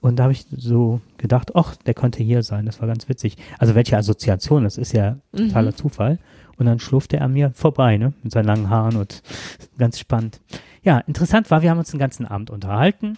Und 0.01 0.17
da 0.17 0.23
habe 0.23 0.33
ich 0.33 0.45
so 0.55 0.99
gedacht, 1.17 1.55
ach, 1.55 1.75
der 1.77 1.93
könnte 1.93 2.21
hier 2.21 2.43
sein. 2.43 2.65
Das 2.65 2.79
war 2.81 2.87
ganz 2.89 3.07
witzig. 3.07 3.37
Also 3.57 3.73
welche 3.73 3.97
Assoziation, 3.97 4.65
das 4.65 4.77
ist 4.77 4.91
ja 4.91 5.17
totaler 5.35 5.71
Mhm. 5.71 5.75
Zufall. 5.77 6.19
Und 6.57 6.65
dann 6.65 6.79
schlurfte 6.79 7.17
er 7.17 7.27
mir 7.27 7.51
vorbei, 7.53 7.97
ne, 7.97 8.13
mit 8.23 8.31
seinen 8.31 8.45
langen 8.45 8.69
Haaren 8.69 8.95
und 8.95 9.21
ganz 9.77 9.99
spannend. 9.99 10.39
Ja, 10.83 10.99
interessant 10.99 11.49
war, 11.51 11.61
wir 11.61 11.69
haben 11.69 11.79
uns 11.79 11.91
den 11.91 11.99
ganzen 11.99 12.25
Abend 12.25 12.49
unterhalten. 12.49 13.17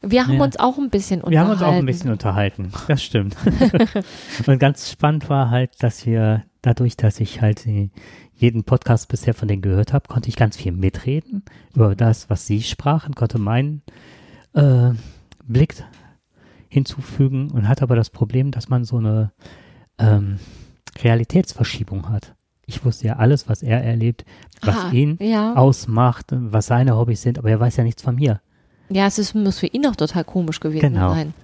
Wir 0.00 0.26
haben 0.26 0.34
Ja. 0.36 0.44
uns 0.44 0.58
auch 0.58 0.78
ein 0.78 0.90
bisschen 0.90 1.22
unterhalten. 1.22 1.32
Wir 1.32 1.40
haben 1.40 1.50
uns 1.50 1.62
auch 1.62 1.72
ein 1.78 1.86
bisschen 1.86 2.10
unterhalten, 2.12 2.70
das 2.86 3.02
stimmt. 3.02 3.36
und 4.46 4.58
ganz 4.58 4.90
spannend 4.90 5.28
war 5.28 5.50
halt, 5.50 5.82
dass 5.82 6.06
wir 6.06 6.44
dadurch, 6.62 6.96
dass 6.96 7.18
ich 7.20 7.40
halt 7.40 7.66
jeden 8.34 8.64
Podcast 8.64 9.08
bisher 9.08 9.34
von 9.34 9.48
denen 9.48 9.62
gehört 9.62 9.92
habe, 9.92 10.06
konnte 10.08 10.28
ich 10.28 10.36
ganz 10.36 10.56
viel 10.56 10.72
mitreden 10.72 11.42
über 11.74 11.96
das, 11.96 12.30
was 12.30 12.46
sie 12.46 12.62
sprachen, 12.62 13.14
konnte 13.14 13.38
meinen 13.38 13.82
äh, 14.54 14.90
Blick 15.44 15.82
hinzufügen 16.68 17.50
und 17.50 17.66
hat 17.68 17.82
aber 17.82 17.96
das 17.96 18.10
Problem, 18.10 18.50
dass 18.50 18.68
man 18.68 18.84
so 18.84 18.98
eine 18.98 19.32
ähm, 19.98 20.38
Realitätsverschiebung 21.02 22.08
hat. 22.08 22.34
Ich 22.68 22.84
wusste 22.84 23.08
ja 23.08 23.16
alles, 23.16 23.48
was 23.48 23.62
er 23.62 23.82
erlebt, 23.82 24.24
was 24.62 24.76
Aha, 24.76 24.90
ihn 24.92 25.18
ja. 25.20 25.54
ausmacht, 25.56 26.26
was 26.30 26.66
seine 26.66 26.96
Hobbys 26.96 27.22
sind, 27.22 27.38
aber 27.38 27.50
er 27.50 27.58
weiß 27.58 27.76
ja 27.78 27.82
nichts 27.84 28.02
von 28.02 28.14
mir. 28.14 28.40
Ja, 28.90 29.06
es 29.06 29.18
ist, 29.18 29.34
muss 29.34 29.58
für 29.58 29.66
ihn 29.66 29.86
auch 29.86 29.96
total 29.96 30.22
komisch 30.24 30.60
gewesen 30.60 30.92
Genau. 30.94 31.10
sein. 31.14 31.34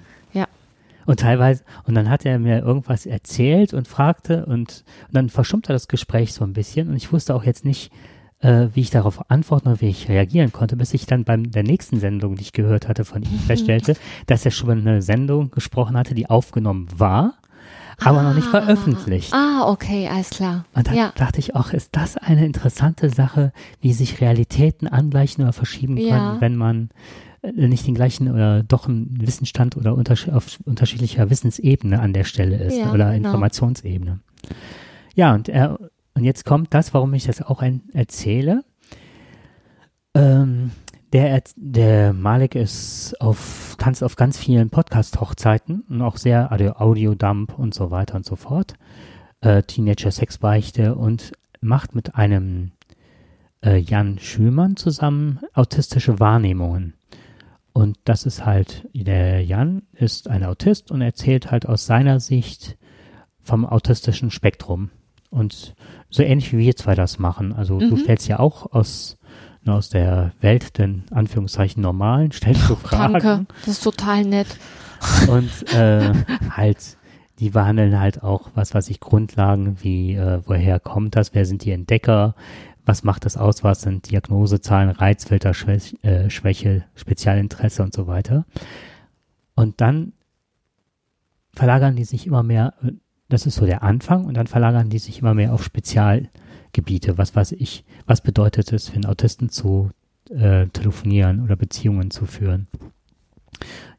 Und 1.07 1.21
teilweise, 1.21 1.65
und 1.87 1.95
dann 1.95 2.09
hat 2.09 2.25
er 2.25 2.39
mir 2.39 2.61
irgendwas 2.63 3.07
erzählt 3.07 3.75
und 3.75 3.87
fragte 3.89 4.47
und, 4.47 4.85
und 5.07 5.13
dann 5.13 5.29
verschummte 5.29 5.73
das 5.73 5.89
Gespräch 5.89 6.33
so 6.33 6.45
ein 6.45 6.55
bisschen 6.55 6.89
und 6.89 6.97
ich 6.97 7.13
wusste 7.13 7.35
auch 7.35 7.45
jetzt 7.45 7.65
nicht, 7.65 7.93
äh, 8.41 8.69
wie 8.73 8.81
ich 8.81 8.91
darauf 8.91 9.31
antworten 9.31 9.69
oder 9.69 9.81
wie 9.81 9.89
ich 9.89 10.09
reagieren 10.09 10.53
konnte, 10.53 10.77
bis 10.77 10.95
ich 10.95 11.07
dann 11.07 11.25
beim 11.25 11.51
der 11.51 11.63
nächsten 11.63 12.01
Sendung, 12.01 12.37
die 12.37 12.43
ich 12.43 12.53
gehört 12.53 12.89
hatte 12.89 13.05
von 13.05 13.23
ihm, 13.23 13.39
feststellte, 13.47 13.97
dass 14.27 14.45
er 14.45 14.51
schon 14.51 14.71
eine 14.71 15.03
Sendung 15.03 15.51
gesprochen 15.51 15.97
hatte, 15.97 16.15
die 16.15 16.31
aufgenommen 16.31 16.89
war, 16.97 17.35
aber 18.03 18.23
noch 18.23 18.35
nicht 18.35 18.49
Ah. 18.49 18.51
veröffentlicht. 18.51 19.33
Ah, 19.33 19.69
okay, 19.71 20.09
alles 20.09 20.31
klar. 20.31 20.65
Und 20.75 20.87
dann 20.89 20.95
ja. 20.95 21.13
dachte 21.17 21.39
ich 21.39 21.55
auch, 21.55 21.73
ist 21.73 21.91
das 21.93 22.17
eine 22.17 22.45
interessante 22.47 23.11
Sache, 23.11 23.53
wie 23.81 23.93
sich 23.93 24.21
Realitäten 24.21 24.89
angleichen 24.89 25.43
oder 25.45 25.53
verschieben 25.53 25.97
können, 25.97 26.09
Ja. 26.09 26.41
wenn 26.41 26.57
man 26.57 26.91
äh, 27.43 27.53
nicht 27.69 27.87
den 27.87 27.95
gleichen 27.95 28.31
oder 28.33 28.63
doch 28.63 28.89
einen 28.89 29.17
Wissensstand 29.21 29.77
oder 29.77 29.93
auf 29.93 30.59
unterschiedlicher 30.65 31.31
Wissensebene 31.31 32.01
an 32.01 32.13
der 32.13 32.25
Stelle 32.25 32.57
ist 32.57 32.77
Ja, 32.79 32.93
oder 32.93 33.13
genau. 33.13 33.29
Informationsebene. 33.29 34.21
Ja, 35.15 35.35
und 35.35 35.49
er, 35.49 35.79
und 36.15 36.25
jetzt 36.25 36.45
kommt 36.45 36.73
das, 36.75 36.95
warum 36.95 37.13
ich 37.15 37.25
das 37.25 37.43
auch 37.43 37.61
ein, 37.63 37.83
erzähle. 37.93 38.65
Ähm, 40.15 40.71
der, 41.15 41.43
der 41.57 42.13
Malik 42.13 42.55
ist 42.55 43.19
auf, 43.21 43.77
tanzt 43.79 44.03
auf 44.05 44.17
ganz 44.17 44.37
vielen 44.37 44.69
Podcast-Hochzeiten 44.69 45.85
und 45.89 46.03
auch 46.03 46.17
sehr 46.19 46.53
Audio- 46.53 46.73
Audiodump 46.77 47.59
und 47.59 47.73
so 47.73 47.91
weiter 47.91 48.17
und 48.17 48.27
so 48.27 48.37
fort. 48.37 48.75
Äh, 49.41 49.63
Teenager-Sexbeichte 49.63 50.95
und 50.97 51.33
macht 51.61 51.95
mit 51.95 52.17
einem 52.17 52.73
äh, 53.65 53.79
Jan 53.79 54.19
Schülmann 54.19 54.77
zusammen 54.77 55.39
autistische 55.55 56.19
Wahrnehmungen. 56.21 56.95
Und 57.73 57.97
das 58.05 58.27
ist 58.27 58.45
halt, 58.45 58.89
der 58.93 59.45
Jan 59.45 59.83
ist 59.93 60.29
ein 60.29 60.45
Autist 60.45 60.91
und 60.91 61.01
erzählt 61.01 61.51
halt 61.51 61.67
aus 61.67 61.87
seiner 61.87 62.21
Sicht 62.21 62.77
vom 63.43 63.65
autistischen 63.65 64.31
Spektrum. 64.31 64.91
Und 65.31 65.75
so 66.11 66.23
ähnlich 66.23 66.53
wie 66.53 66.59
wir 66.59 66.77
zwei 66.77 66.95
das 66.95 67.19
machen. 67.19 67.53
Also 67.53 67.79
du 67.79 67.97
Mhm. 67.97 67.99
stellst 67.99 68.29
ja 68.29 68.39
auch 68.39 68.73
aus, 68.73 69.17
aus 69.69 69.89
der 69.89 70.33
Welt 70.41 70.79
den 70.79 71.05
Anführungszeichen 71.11 71.83
normalen, 71.83 72.33
stellst 72.33 72.69
du 72.69 72.77
Fragen. 72.77 73.15
Danke, 73.15 73.47
das 73.65 73.75
ist 73.75 73.85
total 73.85 74.25
nett. 74.25 74.49
Und 75.29 75.73
äh, 75.73 76.13
halt, 76.51 76.97
die 77.39 77.51
behandeln 77.51 77.99
halt 77.99 78.23
auch 78.23 78.51
was, 78.55 78.75
was 78.75 78.89
ich 78.89 79.01
Grundlagen 79.01 79.77
wie, 79.83 80.15
äh, 80.15 80.41
woher 80.47 80.81
kommt 80.81 81.17
das, 81.17 81.35
wer 81.35 81.45
sind 81.45 81.65
die 81.65 81.73
Entdecker, 81.73 82.35
was 82.87 83.03
macht 83.05 83.25
das 83.25 83.37
aus, 83.37 83.65
was 83.65 83.83
sind 83.83 84.11
Diagnosezahlen, 84.11 84.91
Reizfilter, 84.91 85.55
Schwäche, 85.55 85.97
äh, 86.03 86.31
Schwäche, 86.31 86.85
Spezialinteresse 86.95 87.83
und 87.83 87.95
so 87.95 88.07
weiter. 88.07 88.45
Und 89.55 89.81
dann 89.81 90.13
verlagern 91.55 91.97
die 91.97 92.05
sich 92.05 92.27
immer 92.27 92.43
mehr, 92.43 92.75
äh, 92.83 92.93
das 93.29 93.47
ist 93.47 93.57
so 93.57 93.67
der 93.67 93.83
Anfang, 93.83 94.25
und 94.27 94.35
dann 94.35 94.47
verlagern 94.47 94.91
die 94.91 94.99
sich 94.99 95.21
immer 95.21 95.35
mehr 95.35 95.53
auf 95.53 95.65
Spezialgebiete. 96.75 97.19
Was 97.19 97.35
weiß 97.37 97.53
ich, 97.53 97.85
was 98.07 98.21
bedeutet 98.21 98.73
es 98.73 98.89
für 98.89 98.97
einen 98.97 99.07
Autisten 99.07 99.49
zu 99.49 99.91
äh, 100.31 100.67
telefonieren 100.69 101.43
oder 101.43 101.57
Beziehungen 101.57 102.11
zu 102.11 102.27
führen? 102.27 102.67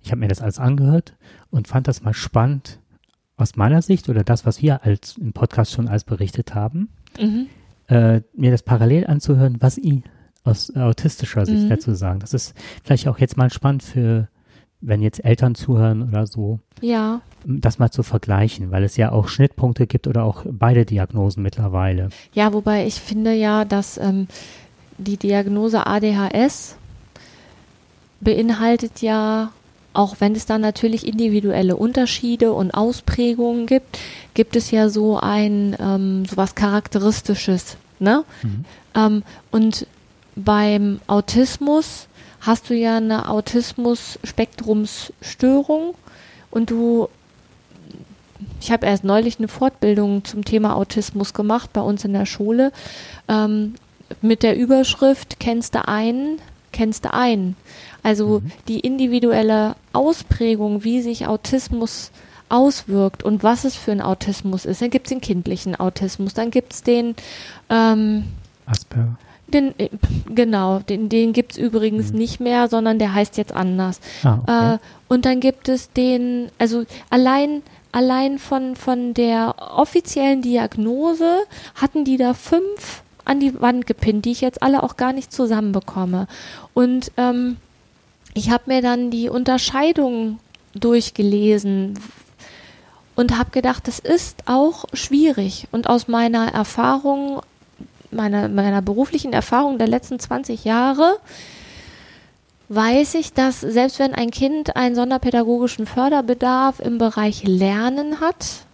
Ich 0.03 0.11
habe 0.11 0.19
mir 0.19 0.27
das 0.27 0.41
alles 0.41 0.59
angehört 0.59 1.15
und 1.49 1.67
fand 1.67 1.87
das 1.87 2.03
mal 2.03 2.13
spannend 2.13 2.79
aus 3.37 3.55
meiner 3.55 3.81
Sicht 3.81 4.09
oder 4.09 4.23
das, 4.23 4.45
was 4.45 4.61
wir 4.61 4.83
als 4.83 5.17
im 5.17 5.33
Podcast 5.33 5.71
schon 5.73 5.87
als 5.87 6.03
berichtet 6.03 6.53
haben, 6.53 6.89
Mhm. 7.19 7.47
äh, 7.87 8.21
mir 8.35 8.51
das 8.51 8.63
parallel 8.63 9.07
anzuhören, 9.07 9.57
was 9.61 9.77
ich 9.77 10.03
aus 10.43 10.75
autistischer 10.75 11.45
Sicht 11.45 11.63
Mhm. 11.63 11.69
dazu 11.69 11.93
sagen. 11.95 12.19
Das 12.19 12.33
ist 12.33 12.53
vielleicht 12.83 13.07
auch 13.07 13.17
jetzt 13.19 13.37
mal 13.37 13.49
spannend 13.51 13.83
für, 13.83 14.27
wenn 14.87 15.01
jetzt 15.01 15.23
Eltern 15.25 15.55
zuhören 15.55 16.07
oder 16.07 16.27
so, 16.27 16.59
Ja, 16.81 17.21
das 17.43 17.79
mal 17.79 17.91
zu 17.91 18.03
vergleichen, 18.03 18.71
weil 18.71 18.83
es 18.83 18.97
ja 18.97 19.11
auch 19.11 19.27
Schnittpunkte 19.27 19.87
gibt 19.87 20.07
oder 20.07 20.23
auch 20.23 20.43
beide 20.49 20.85
Diagnosen 20.85 21.43
mittlerweile. 21.43 22.09
ja, 22.33 22.53
wobei 22.53 22.85
ich 22.85 22.95
finde 23.01 23.33
ja, 23.33 23.65
dass 23.65 23.97
ähm, 23.97 24.27
die 24.97 25.17
Diagnose 25.17 25.85
ADHS 25.85 26.75
beinhaltet 28.21 29.01
ja, 29.01 29.51
auch 29.93 30.15
wenn 30.19 30.35
es 30.35 30.45
da 30.45 30.57
natürlich 30.57 31.07
individuelle 31.07 31.75
Unterschiede 31.75 32.53
und 32.53 32.71
Ausprägungen 32.71 33.65
gibt, 33.65 33.99
gibt 34.33 34.55
es 34.55 34.71
ja 34.71 34.89
so 34.89 35.17
ein 35.19 35.75
ähm, 35.79 36.25
so 36.25 36.37
was 36.37 36.55
Charakteristisches, 36.55 37.77
ne? 37.99 38.23
Mhm. 38.43 38.65
Ähm, 38.95 39.23
und 39.51 39.87
beim 40.35 40.99
Autismus 41.07 42.07
hast 42.45 42.69
du 42.69 42.75
ja 42.75 42.97
eine 42.97 43.29
Autismus-Spektrumsstörung 43.29 45.95
und 46.51 46.69
du, 46.69 47.09
ich 48.61 48.71
habe 48.71 48.85
erst 48.85 49.03
neulich 49.03 49.39
eine 49.39 49.47
Fortbildung 49.47 50.23
zum 50.23 50.45
Thema 50.45 50.75
Autismus 50.75 51.33
gemacht 51.33 51.73
bei 51.73 51.81
uns 51.81 52.05
in 52.05 52.13
der 52.13 52.25
Schule 52.25 52.71
ähm, 53.27 53.75
mit 54.21 54.43
der 54.43 54.57
Überschrift 54.57 55.39
Kennst 55.39 55.75
du 55.75 55.87
einen, 55.87 56.39
kennst 56.71 57.05
du 57.05 57.13
einen. 57.13 57.55
Also 58.03 58.41
Mhm. 58.41 58.51
die 58.67 58.79
individuelle 58.81 59.75
Ausprägung, 59.93 60.83
wie 60.83 61.01
sich 61.01 61.25
Autismus 61.27 62.11
auswirkt 62.49 63.23
und 63.23 63.41
was 63.41 63.63
es 63.63 63.75
für 63.75 63.91
ein 63.91 64.01
Autismus 64.01 64.65
ist. 64.65 64.81
Dann 64.81 64.91
gibt 64.91 65.07
es 65.07 65.09
den 65.09 65.21
kindlichen 65.21 65.75
Autismus, 65.75 66.35
dann 66.35 66.51
gibt 66.51 66.73
es 66.73 66.83
den 66.83 67.15
ähm, 67.69 68.25
Asperger. 68.67 69.17
Den, 69.47 69.77
äh, 69.79 69.89
genau, 70.33 70.79
den, 70.79 71.09
den 71.09 71.33
gibt 71.33 71.53
es 71.53 71.57
übrigens 71.57 72.11
Mhm. 72.11 72.17
nicht 72.17 72.39
mehr, 72.39 72.67
sondern 72.67 72.99
der 72.99 73.13
heißt 73.13 73.37
jetzt 73.37 73.53
anders. 73.53 73.99
Ah, 74.23 74.39
okay. 74.41 74.73
Äh, 74.75 74.77
und 75.07 75.25
dann 75.25 75.39
gibt 75.39 75.69
es 75.69 75.91
den, 75.91 76.49
also 76.57 76.83
allein, 77.09 77.61
allein 77.91 78.39
von, 78.39 78.75
von 78.75 79.13
der 79.13 79.55
offiziellen 79.75 80.41
Diagnose 80.41 81.39
hatten 81.75 82.03
die 82.05 82.17
da 82.17 82.33
fünf 82.33 83.03
an 83.23 83.39
die 83.39 83.59
Wand 83.61 83.87
gepinnt, 83.87 84.25
die 84.25 84.31
ich 84.31 84.41
jetzt 84.41 84.61
alle 84.61 84.83
auch 84.83 84.97
gar 84.97 85.13
nicht 85.13 85.31
zusammenbekomme. 85.31 86.27
Und 86.73 87.11
ähm, 87.17 87.57
ich 88.33 88.49
habe 88.51 88.63
mir 88.67 88.81
dann 88.81 89.09
die 89.11 89.29
Unterscheidung 89.29 90.39
durchgelesen 90.73 91.97
und 93.15 93.37
habe 93.37 93.51
gedacht, 93.51 93.87
das 93.87 93.99
ist 93.99 94.43
auch 94.45 94.85
schwierig. 94.93 95.67
Und 95.71 95.87
aus 95.89 96.07
meiner 96.07 96.53
Erfahrung, 96.53 97.41
meiner, 98.15 98.47
meiner 98.47 98.81
beruflichen 98.81 99.33
Erfahrung 99.33 99.77
der 99.77 99.87
letzten 99.87 100.19
20 100.19 100.65
Jahre, 100.65 101.17
weiß 102.69 103.15
ich, 103.15 103.33
dass 103.33 103.61
selbst 103.61 103.99
wenn 103.99 104.15
ein 104.15 104.31
Kind 104.31 104.75
einen 104.75 104.95
sonderpädagogischen 104.95 105.85
Förderbedarf 105.85 106.79
im 106.79 106.97
Bereich 106.97 107.43
Lernen 107.43 108.19
hat, 108.19 108.65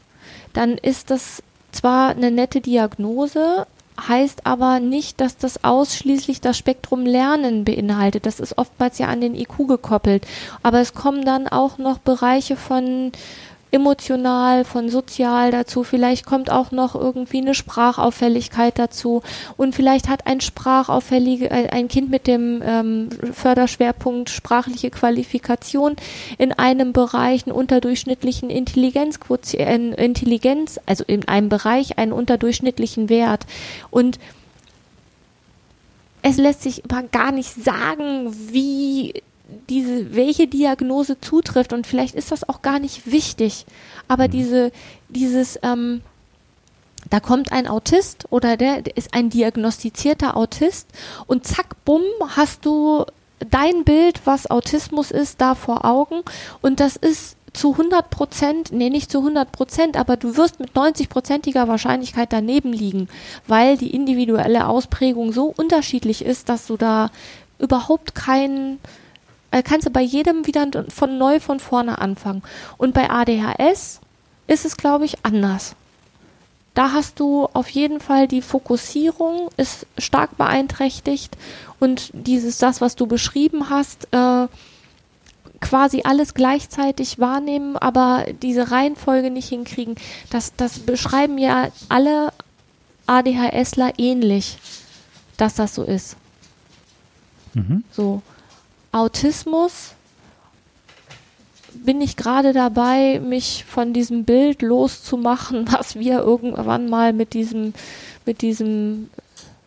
dann 0.54 0.78
ist 0.78 1.10
das 1.10 1.44
zwar 1.72 2.10
eine 2.10 2.32
nette 2.32 2.62
Diagnose, 2.62 3.66
heißt 4.08 4.46
aber 4.46 4.80
nicht, 4.80 5.22
dass 5.22 5.38
das 5.38 5.64
ausschließlich 5.64 6.42
das 6.42 6.58
Spektrum 6.58 7.06
Lernen 7.06 7.66
beinhaltet. 7.66 8.26
Das 8.26 8.40
ist 8.40 8.58
oftmals 8.58 8.98
ja 8.98 9.08
an 9.08 9.22
den 9.22 9.36
IQ 9.36 9.68
gekoppelt. 9.68 10.26
Aber 10.64 10.80
es 10.80 10.94
kommen 10.94 11.24
dann 11.24 11.48
auch 11.48 11.78
noch 11.78 12.00
Bereiche 12.00 12.56
von 12.56 13.12
emotional, 13.72 14.66
von 14.66 14.90
sozial 14.90 15.52
dazu. 15.52 15.84
Vielleicht 15.84 16.26
kommt 16.26 16.52
auch 16.52 16.72
noch 16.72 16.96
irgendwie 16.96 17.40
eine 17.40 17.54
Sprachauffälligkeit 17.54 18.78
dazu. 18.80 19.24
Und 19.58 19.76
vielleicht 19.76 20.10
hat 20.10 20.28
ein 20.28 20.42
sprachauffällige, 20.42 21.52
ein 21.52 21.82
ein 21.82 21.88
Kind 21.88 22.10
mit 22.12 22.28
dem 22.28 22.62
ähm, 22.64 23.10
Förderschwerpunkt 23.34 24.30
sprachliche 24.30 24.92
Qualifikation 24.92 25.96
in 26.38 26.54
einem 26.54 26.94
Bereich 26.94 27.46
einen 27.46 27.56
unterdurchschnittlichen 27.56 28.50
Intelligenzquotient, 28.50 29.98
äh, 29.98 30.06
Intelligenz, 30.06 30.80
also 30.86 31.04
in 31.08 31.28
einem 31.28 31.50
Bereich 31.50 31.98
einen 31.98 32.14
unterdurchschnittlichen 32.14 33.10
Wert. 33.10 33.46
Und 33.90 34.20
es 36.22 36.38
lässt 36.38 36.62
sich 36.62 36.84
gar 37.12 37.32
nicht 37.32 37.52
sagen, 37.52 38.32
wie 38.52 39.24
diese, 39.70 40.16
welche 40.16 40.48
Diagnose 40.48 41.20
zutrifft 41.22 41.74
und 41.74 41.88
vielleicht 41.88 42.16
ist 42.16 42.32
das 42.32 42.48
auch 42.48 42.62
gar 42.62 42.80
nicht 42.80 43.12
wichtig, 43.12 43.66
aber 44.08 44.28
Mhm. 44.28 44.32
diese, 44.32 44.72
dieses, 45.10 45.60
ähm, 45.64 46.02
da 47.10 47.20
kommt 47.20 47.52
ein 47.52 47.68
Autist 47.68 48.26
oder 48.30 48.58
der, 48.58 48.82
der 48.82 48.96
ist 48.96 49.14
ein 49.14 49.30
diagnostizierter 49.30 50.38
Autist 50.38 50.88
und 51.28 51.46
zack, 51.48 51.84
bumm, 51.84 52.04
hast 52.36 52.66
du 52.66 53.06
dein 53.50 53.84
Bild, 53.84 54.22
was 54.26 54.50
Autismus 54.50 55.10
ist, 55.12 55.42
da 55.42 55.56
vor 55.56 55.84
Augen 55.84 56.22
und 56.62 56.80
das 56.80 56.96
ist 56.96 57.38
zu 57.54 57.72
100 57.74 58.10
Prozent, 58.10 58.72
nee, 58.72 58.90
nicht 58.90 59.12
zu 59.12 59.18
100 59.20 59.52
Prozent, 59.52 59.98
aber 59.98 60.16
du 60.16 60.38
wirst 60.38 60.60
mit 60.60 60.72
90-prozentiger 60.74 61.68
Wahrscheinlichkeit 61.68 62.32
daneben 62.32 62.72
liegen, 62.72 63.10
weil 63.48 63.78
die 63.78 63.94
individuelle 63.94 64.68
Ausprägung 64.68 65.34
so 65.34 65.54
unterschiedlich 65.58 66.24
ist, 66.24 66.48
dass 66.48 66.68
du 66.68 66.78
da 66.78 67.10
überhaupt 67.60 68.16
keinen, 68.16 68.80
kannst 69.64 69.86
du 69.86 69.92
bei 69.92 70.02
jedem 70.02 70.48
wieder 70.48 70.68
von 70.90 71.18
neu 71.18 71.40
von 71.40 71.60
vorne 71.60 72.00
anfangen. 72.00 72.42
Und 72.78 72.94
bei 72.94 73.10
ADHS 73.10 74.00
ist 74.48 74.66
es, 74.66 74.78
glaube 74.78 75.06
ich, 75.06 75.26
anders. 75.26 75.76
Da 76.74 76.94
hast 76.94 77.20
du 77.20 77.50
auf 77.52 77.70
jeden 77.70 78.00
Fall 78.00 78.28
die 78.28 78.42
Fokussierung 78.42 79.50
ist 79.58 79.86
stark 79.98 80.38
beeinträchtigt 80.38 81.36
und 81.80 82.12
dieses, 82.14 82.60
das, 82.60 82.80
was 82.80 82.96
du 82.96 83.08
beschrieben 83.08 83.70
hast, 83.70 84.08
äh, 84.14 84.48
quasi 85.60 86.02
alles 86.04 86.34
gleichzeitig 86.34 87.20
wahrnehmen, 87.20 87.76
aber 87.76 88.26
diese 88.42 88.72
Reihenfolge 88.72 89.32
nicht 89.32 89.50
hinkriegen. 89.50 89.96
Das, 90.30 90.56
das 90.56 90.80
beschreiben 90.80 91.38
ja 91.38 91.68
alle 91.90 92.32
ADHSler 93.06 93.94
ähnlich, 93.98 94.58
dass 95.38 95.56
das 95.56 95.76
so 95.76 95.84
ist. 95.84 96.16
Mhm. 97.54 97.84
So. 97.92 98.22
Autismus 98.92 99.94
bin 101.74 102.02
ich 102.02 102.18
gerade 102.18 102.54
dabei, 102.54 103.20
mich 103.20 103.66
von 103.66 103.94
diesem 103.94 104.26
Bild 104.26 104.62
loszumachen, 104.62 105.66
was 105.72 105.96
wir 105.96 106.20
irgendwann 106.20 106.90
mal 106.90 107.14
mit 107.14 107.34
diesem, 107.34 107.74
mit 108.26 108.42
diesem 108.42 109.10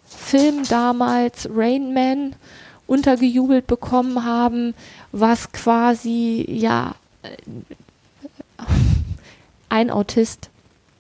Film 0.07 0.65
damals, 0.69 1.49
Rain 1.53 1.95
Man, 1.95 2.37
untergejubelt 2.87 3.67
bekommen 3.67 4.25
haben, 4.25 4.75
was 5.13 5.53
quasi, 5.53 6.45
ja, 6.49 6.95
ein 9.71 9.91
Autist, 9.91 10.51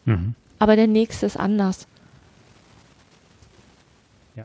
mhm. 0.06 0.34
aber 0.58 0.76
der 0.76 0.86
nächste 0.86 1.26
ist 1.26 1.36
anders. 1.36 1.86
Ja. 4.34 4.44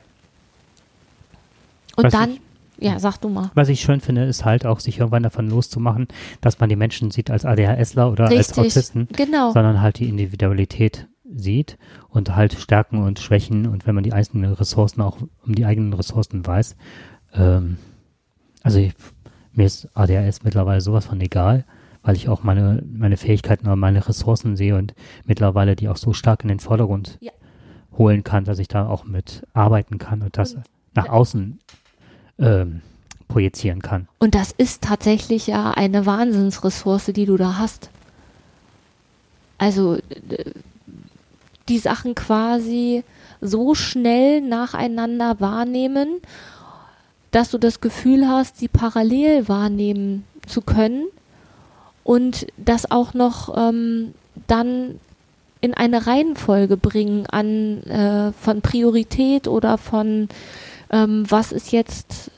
Und 1.95 2.05
was 2.05 2.11
dann, 2.11 2.31
ich, 2.33 2.41
ja, 2.81 2.99
sag 2.99 3.17
du 3.17 3.29
mal. 3.29 3.51
Was 3.55 3.69
ich 3.69 3.81
schön 3.81 4.01
finde, 4.01 4.23
ist 4.25 4.45
halt 4.45 4.65
auch, 4.65 4.79
sich 4.79 4.99
irgendwann 4.99 5.23
davon 5.23 5.49
loszumachen, 5.49 6.07
dass 6.41 6.59
man 6.59 6.69
die 6.69 6.75
Menschen 6.75 7.11
sieht 7.11 7.31
als 7.31 7.45
ADHSler 7.45 8.11
oder 8.11 8.29
Richtig, 8.29 8.57
als 8.57 8.57
Autisten, 8.57 9.07
genau. 9.15 9.51
sondern 9.51 9.81
halt 9.81 9.99
die 9.99 10.09
Individualität 10.09 11.07
sieht 11.35 11.77
und 12.09 12.35
halt 12.35 12.53
Stärken 12.53 13.03
und 13.03 13.19
Schwächen 13.19 13.67
und 13.67 13.85
wenn 13.85 13.95
man 13.95 14.03
die 14.03 14.13
einzelnen 14.13 14.53
Ressourcen 14.53 15.01
auch 15.01 15.17
um 15.45 15.53
die 15.53 15.65
eigenen 15.65 15.93
Ressourcen 15.93 16.45
weiß, 16.45 16.75
ähm, 17.33 17.77
also 18.63 18.79
ich, 18.79 18.93
mir 19.53 19.65
ist 19.65 19.89
ADHS 19.95 20.43
mittlerweile 20.43 20.81
sowas 20.81 21.05
von 21.05 21.21
egal, 21.21 21.65
weil 22.01 22.15
ich 22.15 22.29
auch 22.29 22.43
meine, 22.43 22.83
meine 22.91 23.17
Fähigkeiten 23.17 23.67
oder 23.67 23.75
meine 23.75 24.07
Ressourcen 24.07 24.55
sehe 24.55 24.75
und 24.75 24.93
mittlerweile 25.25 25.75
die 25.75 25.89
auch 25.89 25.97
so 25.97 26.13
stark 26.13 26.43
in 26.43 26.49
den 26.49 26.59
Vordergrund 26.59 27.17
ja. 27.21 27.31
holen 27.97 28.23
kann, 28.23 28.45
dass 28.45 28.59
ich 28.59 28.67
da 28.67 28.87
auch 28.87 29.05
mit 29.05 29.45
arbeiten 29.53 29.97
kann 29.97 30.21
und 30.21 30.37
das 30.37 30.55
und, 30.55 30.63
nach 30.95 31.09
außen 31.09 31.59
ähm, 32.39 32.81
projizieren 33.27 33.81
kann. 33.81 34.07
Und 34.19 34.35
das 34.35 34.51
ist 34.51 34.81
tatsächlich 34.81 35.47
ja 35.47 35.71
eine 35.71 36.05
Wahnsinnsressource, 36.05 37.07
die 37.07 37.25
du 37.25 37.37
da 37.37 37.57
hast. 37.57 37.89
Also 39.57 39.97
die 41.67 41.79
Sachen 41.79 42.15
quasi 42.15 43.03
so 43.41 43.75
schnell 43.75 44.41
nacheinander 44.41 45.39
wahrnehmen 45.39 46.21
dass 47.31 47.51
du 47.51 47.57
das 47.57 47.81
Gefühl 47.81 48.27
hast, 48.27 48.57
sie 48.57 48.67
parallel 48.67 49.47
wahrnehmen 49.47 50.25
zu 50.47 50.61
können 50.61 51.05
und 52.03 52.47
das 52.57 52.89
auch 52.89 53.13
noch 53.13 53.55
ähm, 53.55 54.13
dann 54.47 54.99
in 55.61 55.73
eine 55.73 56.07
Reihenfolge 56.07 56.77
bringen 56.77 57.25
an 57.27 57.83
äh, 57.83 58.31
von 58.31 58.61
Priorität 58.61 59.47
oder 59.47 59.77
von 59.77 60.29
ähm, 60.89 61.25
was 61.27 61.51
ist 61.51 61.71
jetzt 61.71 62.31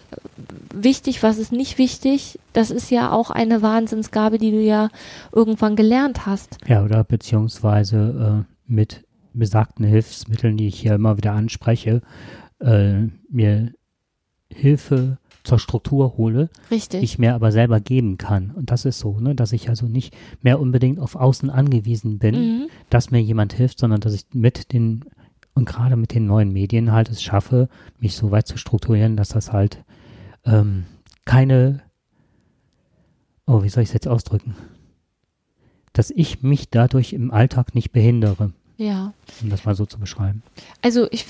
wichtig, 0.73 1.23
was 1.23 1.37
ist 1.37 1.51
nicht 1.51 1.77
wichtig. 1.77 2.39
Das 2.53 2.71
ist 2.71 2.91
ja 2.91 3.11
auch 3.11 3.29
eine 3.29 3.61
Wahnsinnsgabe, 3.61 4.37
die 4.37 4.51
du 4.51 4.61
ja 4.61 4.89
irgendwann 5.31 5.75
gelernt 5.75 6.25
hast. 6.25 6.57
Ja, 6.67 6.83
oder 6.83 7.03
beziehungsweise 7.03 8.45
äh, 8.45 8.71
mit 8.71 9.03
besagten 9.33 9.85
Hilfsmitteln, 9.85 10.57
die 10.57 10.67
ich 10.67 10.79
hier 10.79 10.95
immer 10.95 11.17
wieder 11.17 11.33
anspreche, 11.33 12.01
äh, 12.59 13.03
mir 13.29 13.71
Hilfe 14.49 15.17
zur 15.43 15.57
Struktur 15.57 16.17
hole, 16.17 16.49
Richtig. 16.69 17.01
ich 17.01 17.17
mir 17.17 17.33
aber 17.33 17.51
selber 17.51 17.79
geben 17.79 18.17
kann. 18.17 18.51
Und 18.51 18.69
das 18.69 18.85
ist 18.85 18.99
so, 18.99 19.19
ne, 19.19 19.33
dass 19.33 19.53
ich 19.53 19.69
also 19.69 19.87
nicht 19.87 20.15
mehr 20.41 20.59
unbedingt 20.59 20.99
auf 20.99 21.15
Außen 21.15 21.49
angewiesen 21.49 22.19
bin, 22.19 22.35
mhm. 22.35 22.67
dass 22.89 23.11
mir 23.11 23.21
jemand 23.21 23.53
hilft, 23.53 23.79
sondern 23.79 24.01
dass 24.01 24.13
ich 24.13 24.25
mit 24.33 24.71
den 24.71 25.05
und 25.53 25.65
gerade 25.65 25.95
mit 25.95 26.13
den 26.13 26.25
neuen 26.25 26.51
Medien 26.51 26.91
halt 26.91 27.09
es 27.09 27.21
schaffe, 27.21 27.69
mich 27.99 28.15
so 28.15 28.31
weit 28.31 28.47
zu 28.47 28.57
strukturieren, 28.57 29.17
dass 29.17 29.29
das 29.29 29.51
halt 29.51 29.83
ähm, 30.45 30.85
keine, 31.25 31.81
oh, 33.45 33.63
wie 33.63 33.69
soll 33.69 33.83
ich 33.83 33.89
es 33.89 33.93
jetzt 33.93 34.07
ausdrücken, 34.07 34.55
dass 35.93 36.09
ich 36.09 36.41
mich 36.41 36.69
dadurch 36.69 37.13
im 37.13 37.31
Alltag 37.31 37.75
nicht 37.75 37.91
behindere. 37.91 38.53
Ja. 38.77 39.13
Um 39.41 39.49
das 39.49 39.65
mal 39.65 39.75
so 39.75 39.85
zu 39.85 39.99
beschreiben. 39.99 40.41
Also 40.81 41.07
ich 41.11 41.25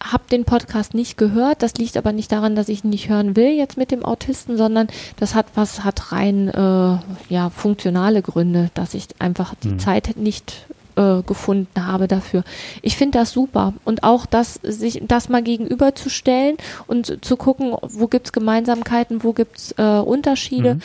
habe 0.00 0.24
den 0.30 0.44
Podcast 0.44 0.94
nicht 0.94 1.16
gehört. 1.16 1.62
Das 1.62 1.74
liegt 1.74 1.96
aber 1.96 2.12
nicht 2.12 2.30
daran, 2.30 2.54
dass 2.54 2.68
ich 2.68 2.84
ihn 2.84 2.90
nicht 2.90 3.08
hören 3.08 3.36
will 3.36 3.50
jetzt 3.50 3.76
mit 3.76 3.90
dem 3.90 4.04
Autisten, 4.04 4.56
sondern 4.56 4.88
das 5.16 5.34
hat 5.34 5.46
was 5.54 5.84
hat 5.84 6.12
rein 6.12 6.48
äh, 6.48 6.98
ja 7.28 7.50
funktionale 7.50 8.22
Gründe, 8.22 8.70
dass 8.74 8.94
ich 8.94 9.08
einfach 9.18 9.54
die 9.56 9.70
mhm. 9.70 9.78
Zeit 9.78 10.16
nicht 10.16 10.66
äh, 10.98 11.22
gefunden 11.22 11.86
habe 11.86 12.08
dafür. 12.08 12.42
Ich 12.82 12.96
finde 12.96 13.18
das 13.18 13.30
super 13.30 13.72
und 13.84 14.02
auch 14.02 14.26
das 14.26 14.54
sich 14.64 15.00
das 15.06 15.28
mal 15.28 15.42
gegenüberzustellen 15.42 16.56
und 16.88 17.24
zu 17.24 17.36
gucken, 17.36 17.76
wo 17.82 18.08
gibt's 18.08 18.32
Gemeinsamkeiten, 18.32 19.22
wo 19.22 19.32
gibt's 19.32 19.72
äh, 19.78 19.82
Unterschiede, 19.82 20.74
mhm. 20.74 20.80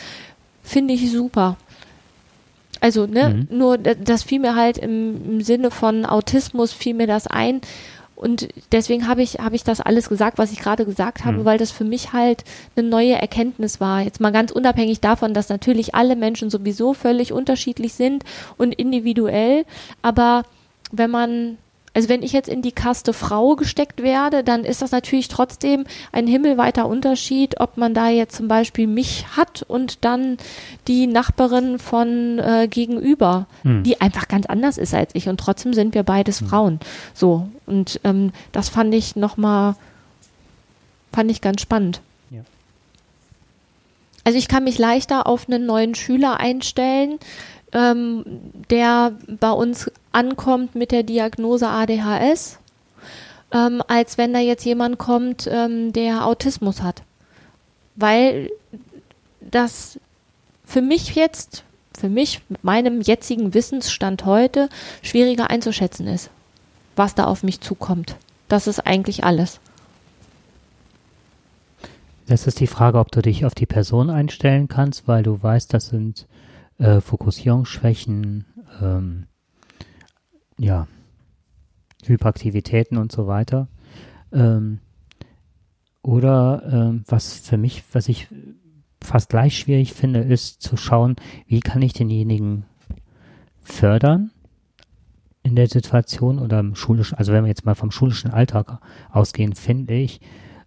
finde 0.62 0.94
ich 0.94 1.10
super. 1.10 1.56
Also, 2.80 3.06
ne, 3.06 3.46
mhm. 3.50 3.56
nur 3.56 3.78
das 3.78 4.22
fiel 4.22 4.40
mir 4.40 4.54
halt 4.54 4.78
im, 4.78 5.16
im 5.24 5.40
Sinne 5.40 5.70
von 5.70 6.04
Autismus 6.04 6.72
fiel 6.72 6.94
mir 6.94 7.06
das 7.06 7.26
ein 7.26 7.60
und 8.16 8.48
deswegen 8.72 9.08
habe 9.08 9.22
ich, 9.22 9.34
habe 9.40 9.56
ich 9.56 9.64
das 9.64 9.80
alles 9.80 10.08
gesagt, 10.08 10.38
was 10.38 10.52
ich 10.52 10.60
gerade 10.60 10.84
gesagt 10.84 11.24
habe, 11.24 11.38
mhm. 11.38 11.44
weil 11.44 11.58
das 11.58 11.70
für 11.70 11.84
mich 11.84 12.12
halt 12.12 12.44
eine 12.76 12.88
neue 12.88 13.14
Erkenntnis 13.14 13.80
war. 13.80 14.02
Jetzt 14.02 14.20
mal 14.20 14.32
ganz 14.32 14.52
unabhängig 14.52 15.00
davon, 15.00 15.34
dass 15.34 15.48
natürlich 15.48 15.94
alle 15.94 16.16
Menschen 16.16 16.48
sowieso 16.50 16.94
völlig 16.94 17.32
unterschiedlich 17.32 17.94
sind 17.94 18.24
und 18.56 18.72
individuell. 18.72 19.64
Aber 20.02 20.44
wenn 20.92 21.10
man 21.10 21.58
also 21.94 22.08
wenn 22.08 22.22
ich 22.22 22.32
jetzt 22.32 22.48
in 22.48 22.60
die 22.60 22.72
Kaste 22.72 23.12
Frau 23.12 23.54
gesteckt 23.54 24.02
werde, 24.02 24.42
dann 24.42 24.64
ist 24.64 24.82
das 24.82 24.90
natürlich 24.90 25.28
trotzdem 25.28 25.84
ein 26.12 26.26
himmelweiter 26.26 26.86
Unterschied, 26.86 27.60
ob 27.60 27.76
man 27.76 27.94
da 27.94 28.08
jetzt 28.08 28.36
zum 28.36 28.48
Beispiel 28.48 28.86
mich 28.86 29.26
hat 29.36 29.62
und 29.62 30.04
dann 30.04 30.36
die 30.88 31.06
Nachbarin 31.06 31.78
von 31.78 32.38
äh, 32.40 32.68
gegenüber, 32.68 33.46
hm. 33.62 33.84
die 33.84 34.00
einfach 34.00 34.28
ganz 34.28 34.46
anders 34.46 34.76
ist 34.76 34.92
als 34.92 35.14
ich 35.14 35.28
und 35.28 35.38
trotzdem 35.38 35.72
sind 35.72 35.94
wir 35.94 36.02
beides 36.02 36.40
hm. 36.40 36.48
Frauen. 36.48 36.80
So 37.14 37.48
und 37.64 38.00
ähm, 38.04 38.32
das 38.52 38.68
fand 38.68 38.92
ich 38.94 39.16
nochmal, 39.16 39.76
fand 41.12 41.30
ich 41.30 41.40
ganz 41.40 41.62
spannend. 41.62 42.00
Also 44.24 44.38
ich 44.38 44.48
kann 44.48 44.64
mich 44.64 44.78
leichter 44.78 45.26
auf 45.26 45.48
einen 45.48 45.66
neuen 45.66 45.94
Schüler 45.94 46.40
einstellen, 46.40 47.18
ähm, 47.72 48.24
der 48.70 49.12
bei 49.38 49.50
uns 49.50 49.90
ankommt 50.14 50.74
mit 50.74 50.92
der 50.92 51.02
Diagnose 51.02 51.68
ADHS, 51.68 52.58
ähm, 53.52 53.82
als 53.86 54.18
wenn 54.18 54.32
da 54.32 54.40
jetzt 54.40 54.64
jemand 54.64 54.98
kommt, 54.98 55.48
ähm, 55.50 55.92
der 55.92 56.26
Autismus 56.26 56.82
hat. 56.82 57.02
Weil 57.96 58.50
das 59.40 59.98
für 60.64 60.82
mich 60.82 61.14
jetzt, 61.14 61.64
für 61.96 62.08
mich 62.08 62.42
mit 62.48 62.64
meinem 62.64 63.00
jetzigen 63.00 63.54
Wissensstand 63.54 64.24
heute 64.24 64.68
schwieriger 65.02 65.50
einzuschätzen 65.50 66.06
ist, 66.06 66.30
was 66.96 67.14
da 67.14 67.24
auf 67.24 67.42
mich 67.42 67.60
zukommt. 67.60 68.16
Das 68.48 68.66
ist 68.66 68.80
eigentlich 68.80 69.24
alles. 69.24 69.60
Das 72.26 72.46
ist 72.46 72.60
die 72.60 72.66
Frage, 72.66 72.98
ob 72.98 73.12
du 73.12 73.20
dich 73.20 73.44
auf 73.44 73.54
die 73.54 73.66
Person 73.66 74.08
einstellen 74.08 74.68
kannst, 74.68 75.06
weil 75.06 75.22
du 75.22 75.42
weißt, 75.42 75.72
das 75.74 75.88
sind 75.88 76.26
äh, 76.78 77.00
Fokussierungsschwächen, 77.00 78.46
ähm, 78.80 79.26
ja, 80.58 80.86
Hyperaktivitäten 82.04 82.98
und 82.98 83.12
so 83.12 83.26
weiter. 83.26 83.68
Ähm, 84.32 84.80
oder 86.02 86.62
ähm, 86.70 87.04
was 87.06 87.38
für 87.38 87.56
mich, 87.56 87.82
was 87.92 88.08
ich 88.08 88.28
fast 89.02 89.30
gleich 89.30 89.58
schwierig 89.58 89.92
finde, 89.92 90.20
ist 90.20 90.62
zu 90.62 90.76
schauen, 90.76 91.16
wie 91.46 91.60
kann 91.60 91.82
ich 91.82 91.92
denjenigen 91.92 92.64
fördern, 93.62 94.30
in 95.42 95.56
der 95.56 95.68
Situation 95.68 96.38
oder 96.38 96.60
im 96.60 96.74
schulischen, 96.74 97.16
also 97.18 97.32
wenn 97.32 97.44
wir 97.44 97.48
jetzt 97.48 97.66
mal 97.66 97.74
vom 97.74 97.90
schulischen 97.90 98.30
Alltag 98.30 98.80
ausgehen, 99.10 99.54
finde 99.54 99.94
ich, 99.94 100.20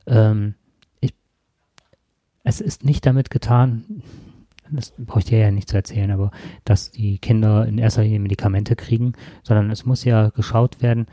ähm, 0.05 0.53
ich, 1.01 1.13
es 2.43 2.61
ist 2.61 2.85
nicht 2.85 3.05
damit 3.05 3.29
getan, 3.31 4.03
das 4.71 4.93
brauche 4.97 5.19
ich 5.19 5.25
dir 5.25 5.39
ja 5.39 5.51
nicht 5.51 5.69
zu 5.69 5.75
erzählen, 5.75 6.11
aber 6.11 6.31
dass 6.65 6.91
die 6.91 7.19
Kinder 7.19 7.65
in 7.65 7.77
erster 7.77 8.03
Linie 8.03 8.19
Medikamente 8.19 8.75
kriegen, 8.75 9.13
sondern 9.43 9.71
es 9.71 9.85
muss 9.85 10.03
ja 10.03 10.29
geschaut 10.29 10.81
werden, 10.81 11.07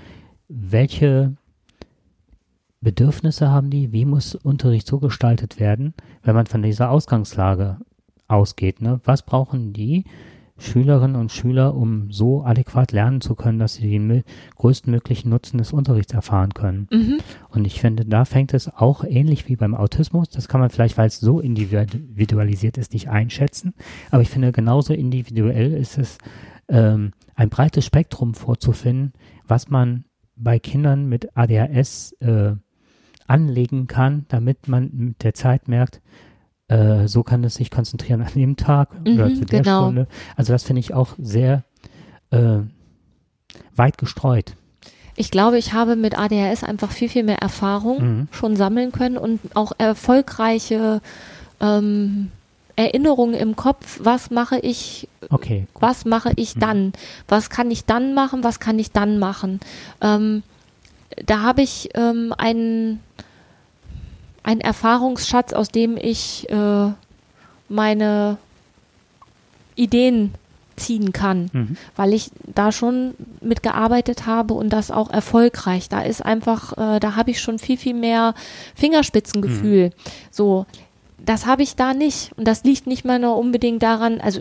welche 0.49 1.37
Bedürfnisse 2.81 3.51
haben 3.51 3.71
die, 3.71 3.93
wie 3.93 4.05
muss 4.05 4.35
Unterricht 4.35 4.87
so 4.87 4.99
gestaltet 5.01 5.59
werden, 5.59 5.95
wenn 6.23 6.35
man 6.35 6.47
von 6.47 6.63
dieser 6.63 6.91
Ausgangslage 6.91 7.79
ausgeht. 8.29 8.81
Ne? 8.81 9.01
Was 9.05 9.23
brauchen 9.23 9.73
die 9.73 10.05
Schülerinnen 10.57 11.17
und 11.17 11.33
Schüler, 11.33 11.75
um 11.75 12.13
so 12.13 12.45
adäquat 12.45 12.93
lernen 12.93 13.21
zu 13.21 13.35
können, 13.35 13.59
dass 13.59 13.75
sie 13.75 13.91
den 13.91 14.23
größtmöglichen 14.57 15.29
Nutzen 15.29 15.59
des 15.59 15.73
Unterrichts 15.73 16.15
erfahren 16.15 16.55
können? 16.55 16.87
Mhm. 16.93 17.19
Und 17.51 17.65
ich 17.67 17.81
finde, 17.81 18.05
da 18.05 18.25
fängt 18.25 18.55
es 18.55 18.69
auch 18.69 19.05
ähnlich 19.05 19.49
wie 19.49 19.57
beim 19.57 19.75
Autismus. 19.75 20.29
Das 20.29 20.47
kann 20.47 20.61
man 20.61 20.71
vielleicht, 20.71 20.97
weil 20.97 21.09
es 21.09 21.19
so 21.19 21.41
individualisiert 21.41 22.79
ist, 22.79 22.93
nicht 22.93 23.09
einschätzen. 23.09 23.75
Aber 24.11 24.23
ich 24.23 24.31
finde, 24.31 24.53
genauso 24.53 24.95
individuell 24.95 25.73
ist 25.73 25.99
es, 25.99 26.19
ähm, 26.69 27.13
ein 27.35 27.51
breites 27.51 27.85
Spektrum 27.85 28.35
vorzufinden, 28.35 29.13
was 29.47 29.69
man 29.69 30.05
bei 30.37 30.59
Kindern 30.59 31.09
mit 31.09 31.37
ADHS 31.37 32.13
äh, 32.21 32.53
anlegen 33.27 33.87
kann, 33.87 34.27
damit 34.29 34.69
man 34.69 34.91
mit 34.93 35.23
der 35.25 35.35
Zeit 35.35 35.69
merkt, 35.69 36.01
äh, 36.75 37.09
so 37.09 37.23
kann 37.23 37.45
es 37.45 37.55
sich 37.55 37.71
konzentrieren 37.71 38.23
an 38.23 38.33
dem 38.35 38.57
Tag 38.57 38.89
mhm, 39.05 39.15
oder 39.15 39.35
zu 39.35 39.45
der 39.45 39.63
genau. 39.63 39.83
Stunde. 39.83 40.07
Also 40.37 40.53
das 40.53 40.65
finde 40.65 40.81
ich 40.81 40.93
auch 40.93 41.11
sehr 41.19 41.63
äh, 42.31 42.59
weit 43.77 43.99
gestreut. 43.99 44.55
Ich 45.17 45.31
glaube, 45.31 45.59
ich 45.59 45.73
habe 45.73 45.95
mit 45.95 46.19
ADHS 46.19 46.65
einfach 46.65 46.91
viel, 46.91 47.09
viel 47.09 47.23
mehr 47.23 47.39
Erfahrung 47.39 48.03
mhm. 48.03 48.29
schon 48.33 48.57
sammeln 48.57 48.91
können 48.91 49.17
und 49.17 49.41
auch 49.55 49.73
erfolgreiche 49.79 51.01
ähm, 51.61 52.33
Erinnerungen 52.75 53.35
im 53.35 53.55
Kopf, 53.55 54.01
was 54.03 54.33
mache 54.33 54.59
ich, 54.59 55.09
okay, 55.31 55.69
was 55.79 56.05
mache 56.05 56.33
ich 56.35 56.57
mhm. 56.57 56.61
dann, 56.61 56.93
was 57.29 57.49
kann 57.49 57.71
ich 57.71 57.85
dann 57.85 58.15
machen, 58.15 58.43
was 58.43 58.59
kann 58.59 58.81
ich 58.81 58.91
dann 58.91 59.21
machen. 59.21 59.61
Ähm, 60.01 60.43
da 61.25 61.43
habe 61.43 61.63
ich 61.63 61.91
ähm, 61.95 62.35
einen, 62.37 62.99
einen 64.45 64.61
Erfahrungsschatz, 64.61 65.53
aus 65.53 65.71
dem 65.71 65.97
ich 65.97 66.49
äh, 66.51 66.93
meine 67.69 68.37
Ideen 69.75 70.35
ziehen 70.77 71.13
kann, 71.13 71.51
mhm. 71.53 71.77
weil 71.97 72.13
ich 72.13 72.31
da 72.43 72.73
schon 72.73 73.15
mitgearbeitet 73.41 74.27
habe 74.27 74.55
und 74.55 74.71
das 74.71 74.91
auch 74.91 75.11
erfolgreich. 75.11 75.89
Da 75.89 76.03
ist 76.03 76.25
einfach, 76.25 76.73
äh, 76.73 77.01
da 77.01 77.17
habe 77.17 77.31
ich 77.31 77.41
schon 77.41 77.59
viel, 77.59 77.77
viel 77.77 77.95
mehr 77.95 78.35
Fingerspitzengefühl. 78.75 79.87
Mhm. 79.87 79.93
So, 80.31 80.67
das 81.19 81.47
habe 81.47 81.63
ich 81.63 81.77
da 81.77 81.95
nicht. 81.95 82.33
Und 82.37 82.47
das 82.47 82.65
liegt 82.65 82.87
nicht 82.87 83.05
mal 83.05 83.19
nur 83.19 83.37
unbedingt 83.37 83.83
daran, 83.83 84.21
also 84.21 84.41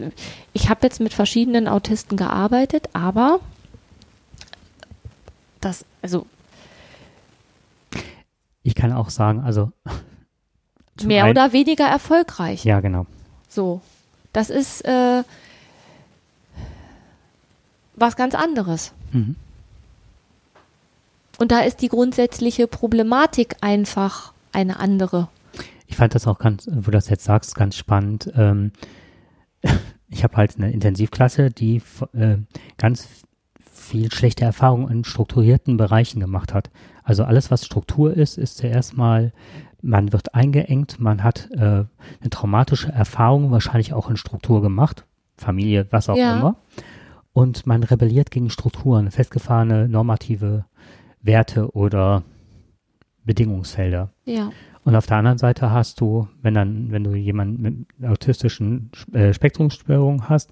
ich 0.53 0.69
habe 0.69 0.81
jetzt 0.83 0.99
mit 0.99 1.13
verschiedenen 1.13 1.67
Autisten 1.67 2.17
gearbeitet, 2.17 2.89
aber 2.93 3.39
das, 5.61 5.85
also 6.01 6.25
ich 8.63 8.75
kann 8.75 8.91
auch 8.91 9.09
sagen, 9.09 9.41
also 9.41 9.71
mehr 11.03 11.29
oder 11.29 11.53
weniger 11.53 11.85
erfolgreich. 11.85 12.63
Ja, 12.63 12.79
genau. 12.79 13.05
So, 13.49 13.81
das 14.31 14.49
ist 14.49 14.83
äh, 14.85 15.23
was 17.95 18.15
ganz 18.15 18.35
anderes. 18.35 18.93
Mhm. 19.11 19.35
Und 21.37 21.51
da 21.51 21.59
ist 21.59 21.81
die 21.81 21.89
grundsätzliche 21.89 22.67
Problematik 22.67 23.57
einfach 23.61 24.33
eine 24.51 24.79
andere. 24.79 25.29
Ich 25.87 25.97
fand 25.97 26.15
das 26.15 26.27
auch 26.27 26.39
ganz, 26.39 26.67
wo 26.67 26.85
du 26.85 26.91
das 26.91 27.09
jetzt 27.09 27.23
sagst, 27.23 27.55
ganz 27.55 27.75
spannend. 27.75 28.31
Ähm, 28.35 28.71
ich 30.09 30.23
habe 30.23 30.37
halt 30.37 30.57
eine 30.57 30.71
Intensivklasse, 30.71 31.49
die 31.49 31.81
äh, 32.13 32.37
ganz 32.77 33.07
viel 33.93 34.11
schlechte 34.11 34.43
Erfahrungen 34.43 34.89
in 34.91 35.03
strukturierten 35.03 35.77
Bereichen 35.77 36.19
gemacht 36.19 36.51
hat. 36.51 36.71
Also 37.03 37.25
alles, 37.25 37.51
was 37.51 37.63
Struktur 37.63 38.11
ist, 38.11 38.39
ist 38.39 38.57
zuerst 38.57 38.97
mal, 38.97 39.31
man 39.83 40.11
wird 40.11 40.33
eingeengt, 40.33 40.99
man 40.99 41.23
hat 41.23 41.47
äh, 41.51 41.59
eine 41.59 42.29
traumatische 42.31 42.91
Erfahrung 42.91 43.51
wahrscheinlich 43.51 43.93
auch 43.93 44.09
in 44.09 44.17
Struktur 44.17 44.63
gemacht, 44.63 45.05
Familie, 45.37 45.85
was 45.91 46.09
auch 46.09 46.17
ja. 46.17 46.39
immer. 46.39 46.55
Und 47.33 47.67
man 47.67 47.83
rebelliert 47.83 48.31
gegen 48.31 48.49
Strukturen, 48.49 49.11
festgefahrene 49.11 49.87
normative 49.87 50.65
Werte 51.21 51.75
oder 51.75 52.23
Bedingungsfelder. 53.25 54.09
Ja. 54.25 54.49
Und 54.85 54.95
auf 54.95 55.05
der 55.05 55.17
anderen 55.17 55.37
Seite 55.37 55.69
hast 55.69 56.01
du, 56.01 56.27
wenn 56.41 56.55
dann, 56.55 56.91
wenn 56.91 57.03
du 57.03 57.13
jemanden 57.13 57.61
mit 57.61 58.09
autistischen 58.09 58.89
äh, 59.13 59.33
Spektrumsstörungen 59.33 60.29
hast, 60.29 60.49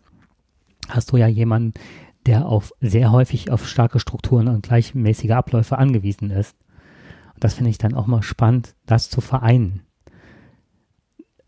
hast 0.89 1.11
du 1.11 1.17
ja 1.17 1.25
jemanden, 1.25 1.73
der 2.25 2.45
auf 2.45 2.73
sehr 2.81 3.11
häufig 3.11 3.51
auf 3.51 3.67
starke 3.67 3.99
Strukturen 3.99 4.47
und 4.47 4.63
gleichmäßige 4.63 5.31
Abläufe 5.31 5.77
angewiesen 5.77 6.29
ist. 6.29 6.55
Und 7.33 7.43
das 7.43 7.55
finde 7.55 7.71
ich 7.71 7.77
dann 7.77 7.93
auch 7.93 8.07
mal 8.07 8.21
spannend, 8.21 8.75
das 8.85 9.09
zu 9.09 9.21
vereinen. 9.21 9.81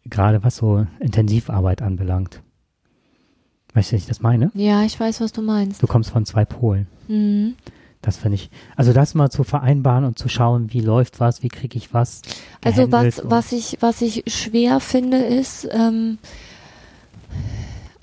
Gerade 0.06 0.44
was 0.44 0.58
so 0.58 0.86
Intensivarbeit 1.00 1.82
anbelangt. 1.82 2.42
Weißt 3.74 3.92
du, 3.92 3.96
was 3.96 4.02
ich 4.04 4.08
das 4.08 4.22
meine? 4.22 4.52
Ja, 4.54 4.84
ich 4.84 5.00
weiß, 5.00 5.22
was 5.22 5.32
du 5.32 5.42
meinst. 5.42 5.82
Du 5.82 5.88
kommst 5.88 6.12
von 6.12 6.26
zwei 6.26 6.46
Polen. 6.46 6.88
Mhm. 7.08 7.56
Das 8.02 8.18
finde 8.18 8.36
ich, 8.36 8.50
also 8.76 8.92
das 8.92 9.16
mal 9.16 9.30
zu 9.30 9.46
vereinbaren 9.46 10.04
und 10.04 10.20
zu 10.20 10.28
schauen, 10.28 10.74
wie 10.74 10.82
läuft 10.82 11.22
was, 11.22 11.42
wie 11.42 11.48
kriege 11.48 11.78
ich 11.78 11.94
was. 11.94 12.22
Also 12.62 12.92
was, 12.92 13.22
was 13.24 13.54
ich, 13.54 13.78
was 13.80 14.02
ich 14.02 14.26
schwer 14.28 14.82
finde, 14.82 15.18
ist, 15.18 15.68
ähm, 15.72 16.18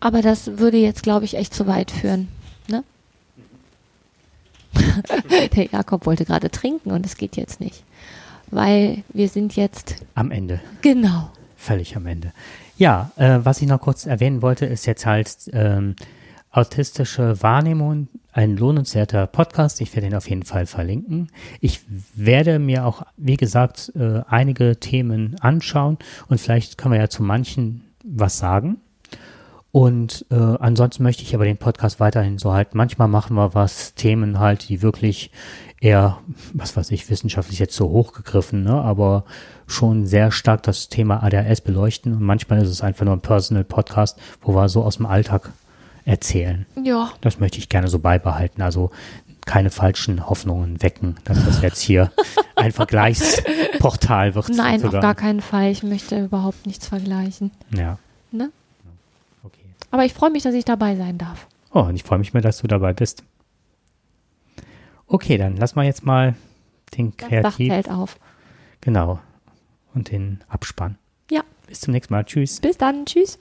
aber 0.00 0.22
das 0.22 0.58
würde 0.58 0.78
jetzt, 0.78 1.02
glaube 1.02 1.26
ich, 1.26 1.36
echt 1.36 1.52
zu 1.52 1.66
weit 1.66 1.90
führen. 1.90 2.28
Der 5.56 5.64
Jakob 5.66 6.06
wollte 6.06 6.24
gerade 6.24 6.50
trinken 6.50 6.90
und 6.90 7.06
es 7.06 7.16
geht 7.16 7.36
jetzt 7.36 7.60
nicht. 7.60 7.84
Weil 8.50 9.04
wir 9.12 9.28
sind 9.28 9.56
jetzt 9.56 9.96
am 10.14 10.30
Ende. 10.30 10.60
Genau. 10.82 11.30
Völlig 11.56 11.96
am 11.96 12.06
Ende. 12.06 12.32
Ja, 12.76 13.10
äh, 13.16 13.38
was 13.42 13.60
ich 13.60 13.68
noch 13.68 13.80
kurz 13.80 14.06
erwähnen 14.06 14.42
wollte, 14.42 14.66
ist 14.66 14.86
jetzt 14.86 15.06
halt 15.06 15.50
ähm, 15.52 15.94
autistische 16.50 17.42
Wahrnehmung, 17.42 18.08
ein 18.32 18.56
lohnenswerter 18.56 19.26
Podcast. 19.26 19.80
Ich 19.80 19.94
werde 19.94 20.08
ihn 20.08 20.14
auf 20.14 20.28
jeden 20.28 20.44
Fall 20.44 20.66
verlinken. 20.66 21.28
Ich 21.60 21.80
werde 22.14 22.58
mir 22.58 22.86
auch, 22.86 23.02
wie 23.16 23.36
gesagt, 23.36 23.92
äh, 23.94 24.22
einige 24.28 24.78
Themen 24.78 25.36
anschauen 25.40 25.98
und 26.28 26.40
vielleicht 26.40 26.78
können 26.78 26.94
wir 26.94 27.00
ja 27.00 27.08
zu 27.08 27.22
manchen 27.22 27.84
was 28.02 28.38
sagen. 28.38 28.78
Und 29.72 30.26
äh, 30.30 30.34
ansonsten 30.34 31.04
möchte 31.04 31.22
ich 31.22 31.34
aber 31.34 31.44
den 31.44 31.56
Podcast 31.56 32.00
weiterhin 32.00 32.38
so 32.38 32.52
halten. 32.52 32.76
Manchmal 32.76 33.06
machen 33.06 33.36
wir 33.36 33.54
was, 33.54 33.94
Themen 33.94 34.40
halt, 34.40 34.68
die 34.68 34.82
wirklich 34.82 35.30
eher, 35.80 36.18
was 36.52 36.76
weiß 36.76 36.90
ich, 36.90 37.08
wissenschaftlich 37.08 37.58
jetzt 37.58 37.76
so 37.76 37.88
hochgegriffen, 37.88 38.64
ne, 38.64 38.74
aber 38.74 39.24
schon 39.66 40.06
sehr 40.06 40.32
stark 40.32 40.64
das 40.64 40.88
Thema 40.88 41.22
ADHS 41.22 41.60
beleuchten. 41.60 42.14
Und 42.14 42.22
manchmal 42.22 42.62
ist 42.62 42.68
es 42.68 42.82
einfach 42.82 43.04
nur 43.04 43.14
ein 43.14 43.20
Personal 43.20 43.64
Podcast, 43.64 44.18
wo 44.42 44.54
wir 44.54 44.68
so 44.68 44.82
aus 44.82 44.96
dem 44.96 45.06
Alltag 45.06 45.50
erzählen. 46.04 46.66
Ja. 46.82 47.10
Das 47.20 47.38
möchte 47.38 47.58
ich 47.58 47.68
gerne 47.68 47.88
so 47.88 48.00
beibehalten. 48.00 48.62
Also 48.62 48.90
keine 49.46 49.70
falschen 49.70 50.28
Hoffnungen 50.28 50.82
wecken, 50.82 51.16
dass 51.24 51.44
das 51.44 51.62
jetzt 51.62 51.80
hier 51.80 52.10
ein 52.56 52.72
Vergleichsportal 52.72 54.34
wird. 54.34 54.48
Nein, 54.50 54.80
sogar. 54.80 54.98
auf 54.98 55.02
gar 55.02 55.14
keinen 55.14 55.40
Fall. 55.40 55.70
Ich 55.70 55.82
möchte 55.82 56.24
überhaupt 56.24 56.66
nichts 56.66 56.88
vergleichen. 56.88 57.52
Ja. 57.76 57.98
Aber 59.90 60.04
ich 60.04 60.14
freue 60.14 60.30
mich, 60.30 60.42
dass 60.42 60.54
ich 60.54 60.64
dabei 60.64 60.96
sein 60.96 61.18
darf. 61.18 61.46
Oh, 61.72 61.80
und 61.80 61.96
ich 61.96 62.02
freue 62.02 62.18
mich 62.18 62.32
mehr, 62.32 62.42
dass 62.42 62.58
du 62.58 62.66
dabei 62.66 62.92
bist. 62.92 63.24
Okay, 65.06 65.38
dann 65.38 65.56
lass 65.56 65.74
mal 65.74 65.84
jetzt 65.84 66.04
mal 66.04 66.34
den 66.96 67.16
Kreativ... 67.16 67.68
Das 67.68 67.88
auf. 67.88 68.18
Genau. 68.80 69.20
Und 69.94 70.10
den 70.10 70.42
Abspann. 70.48 70.98
Ja. 71.30 71.42
Bis 71.66 71.80
zum 71.80 71.92
nächsten 71.92 72.14
Mal. 72.14 72.24
Tschüss. 72.24 72.60
Bis 72.60 72.78
dann. 72.78 73.04
Tschüss. 73.06 73.38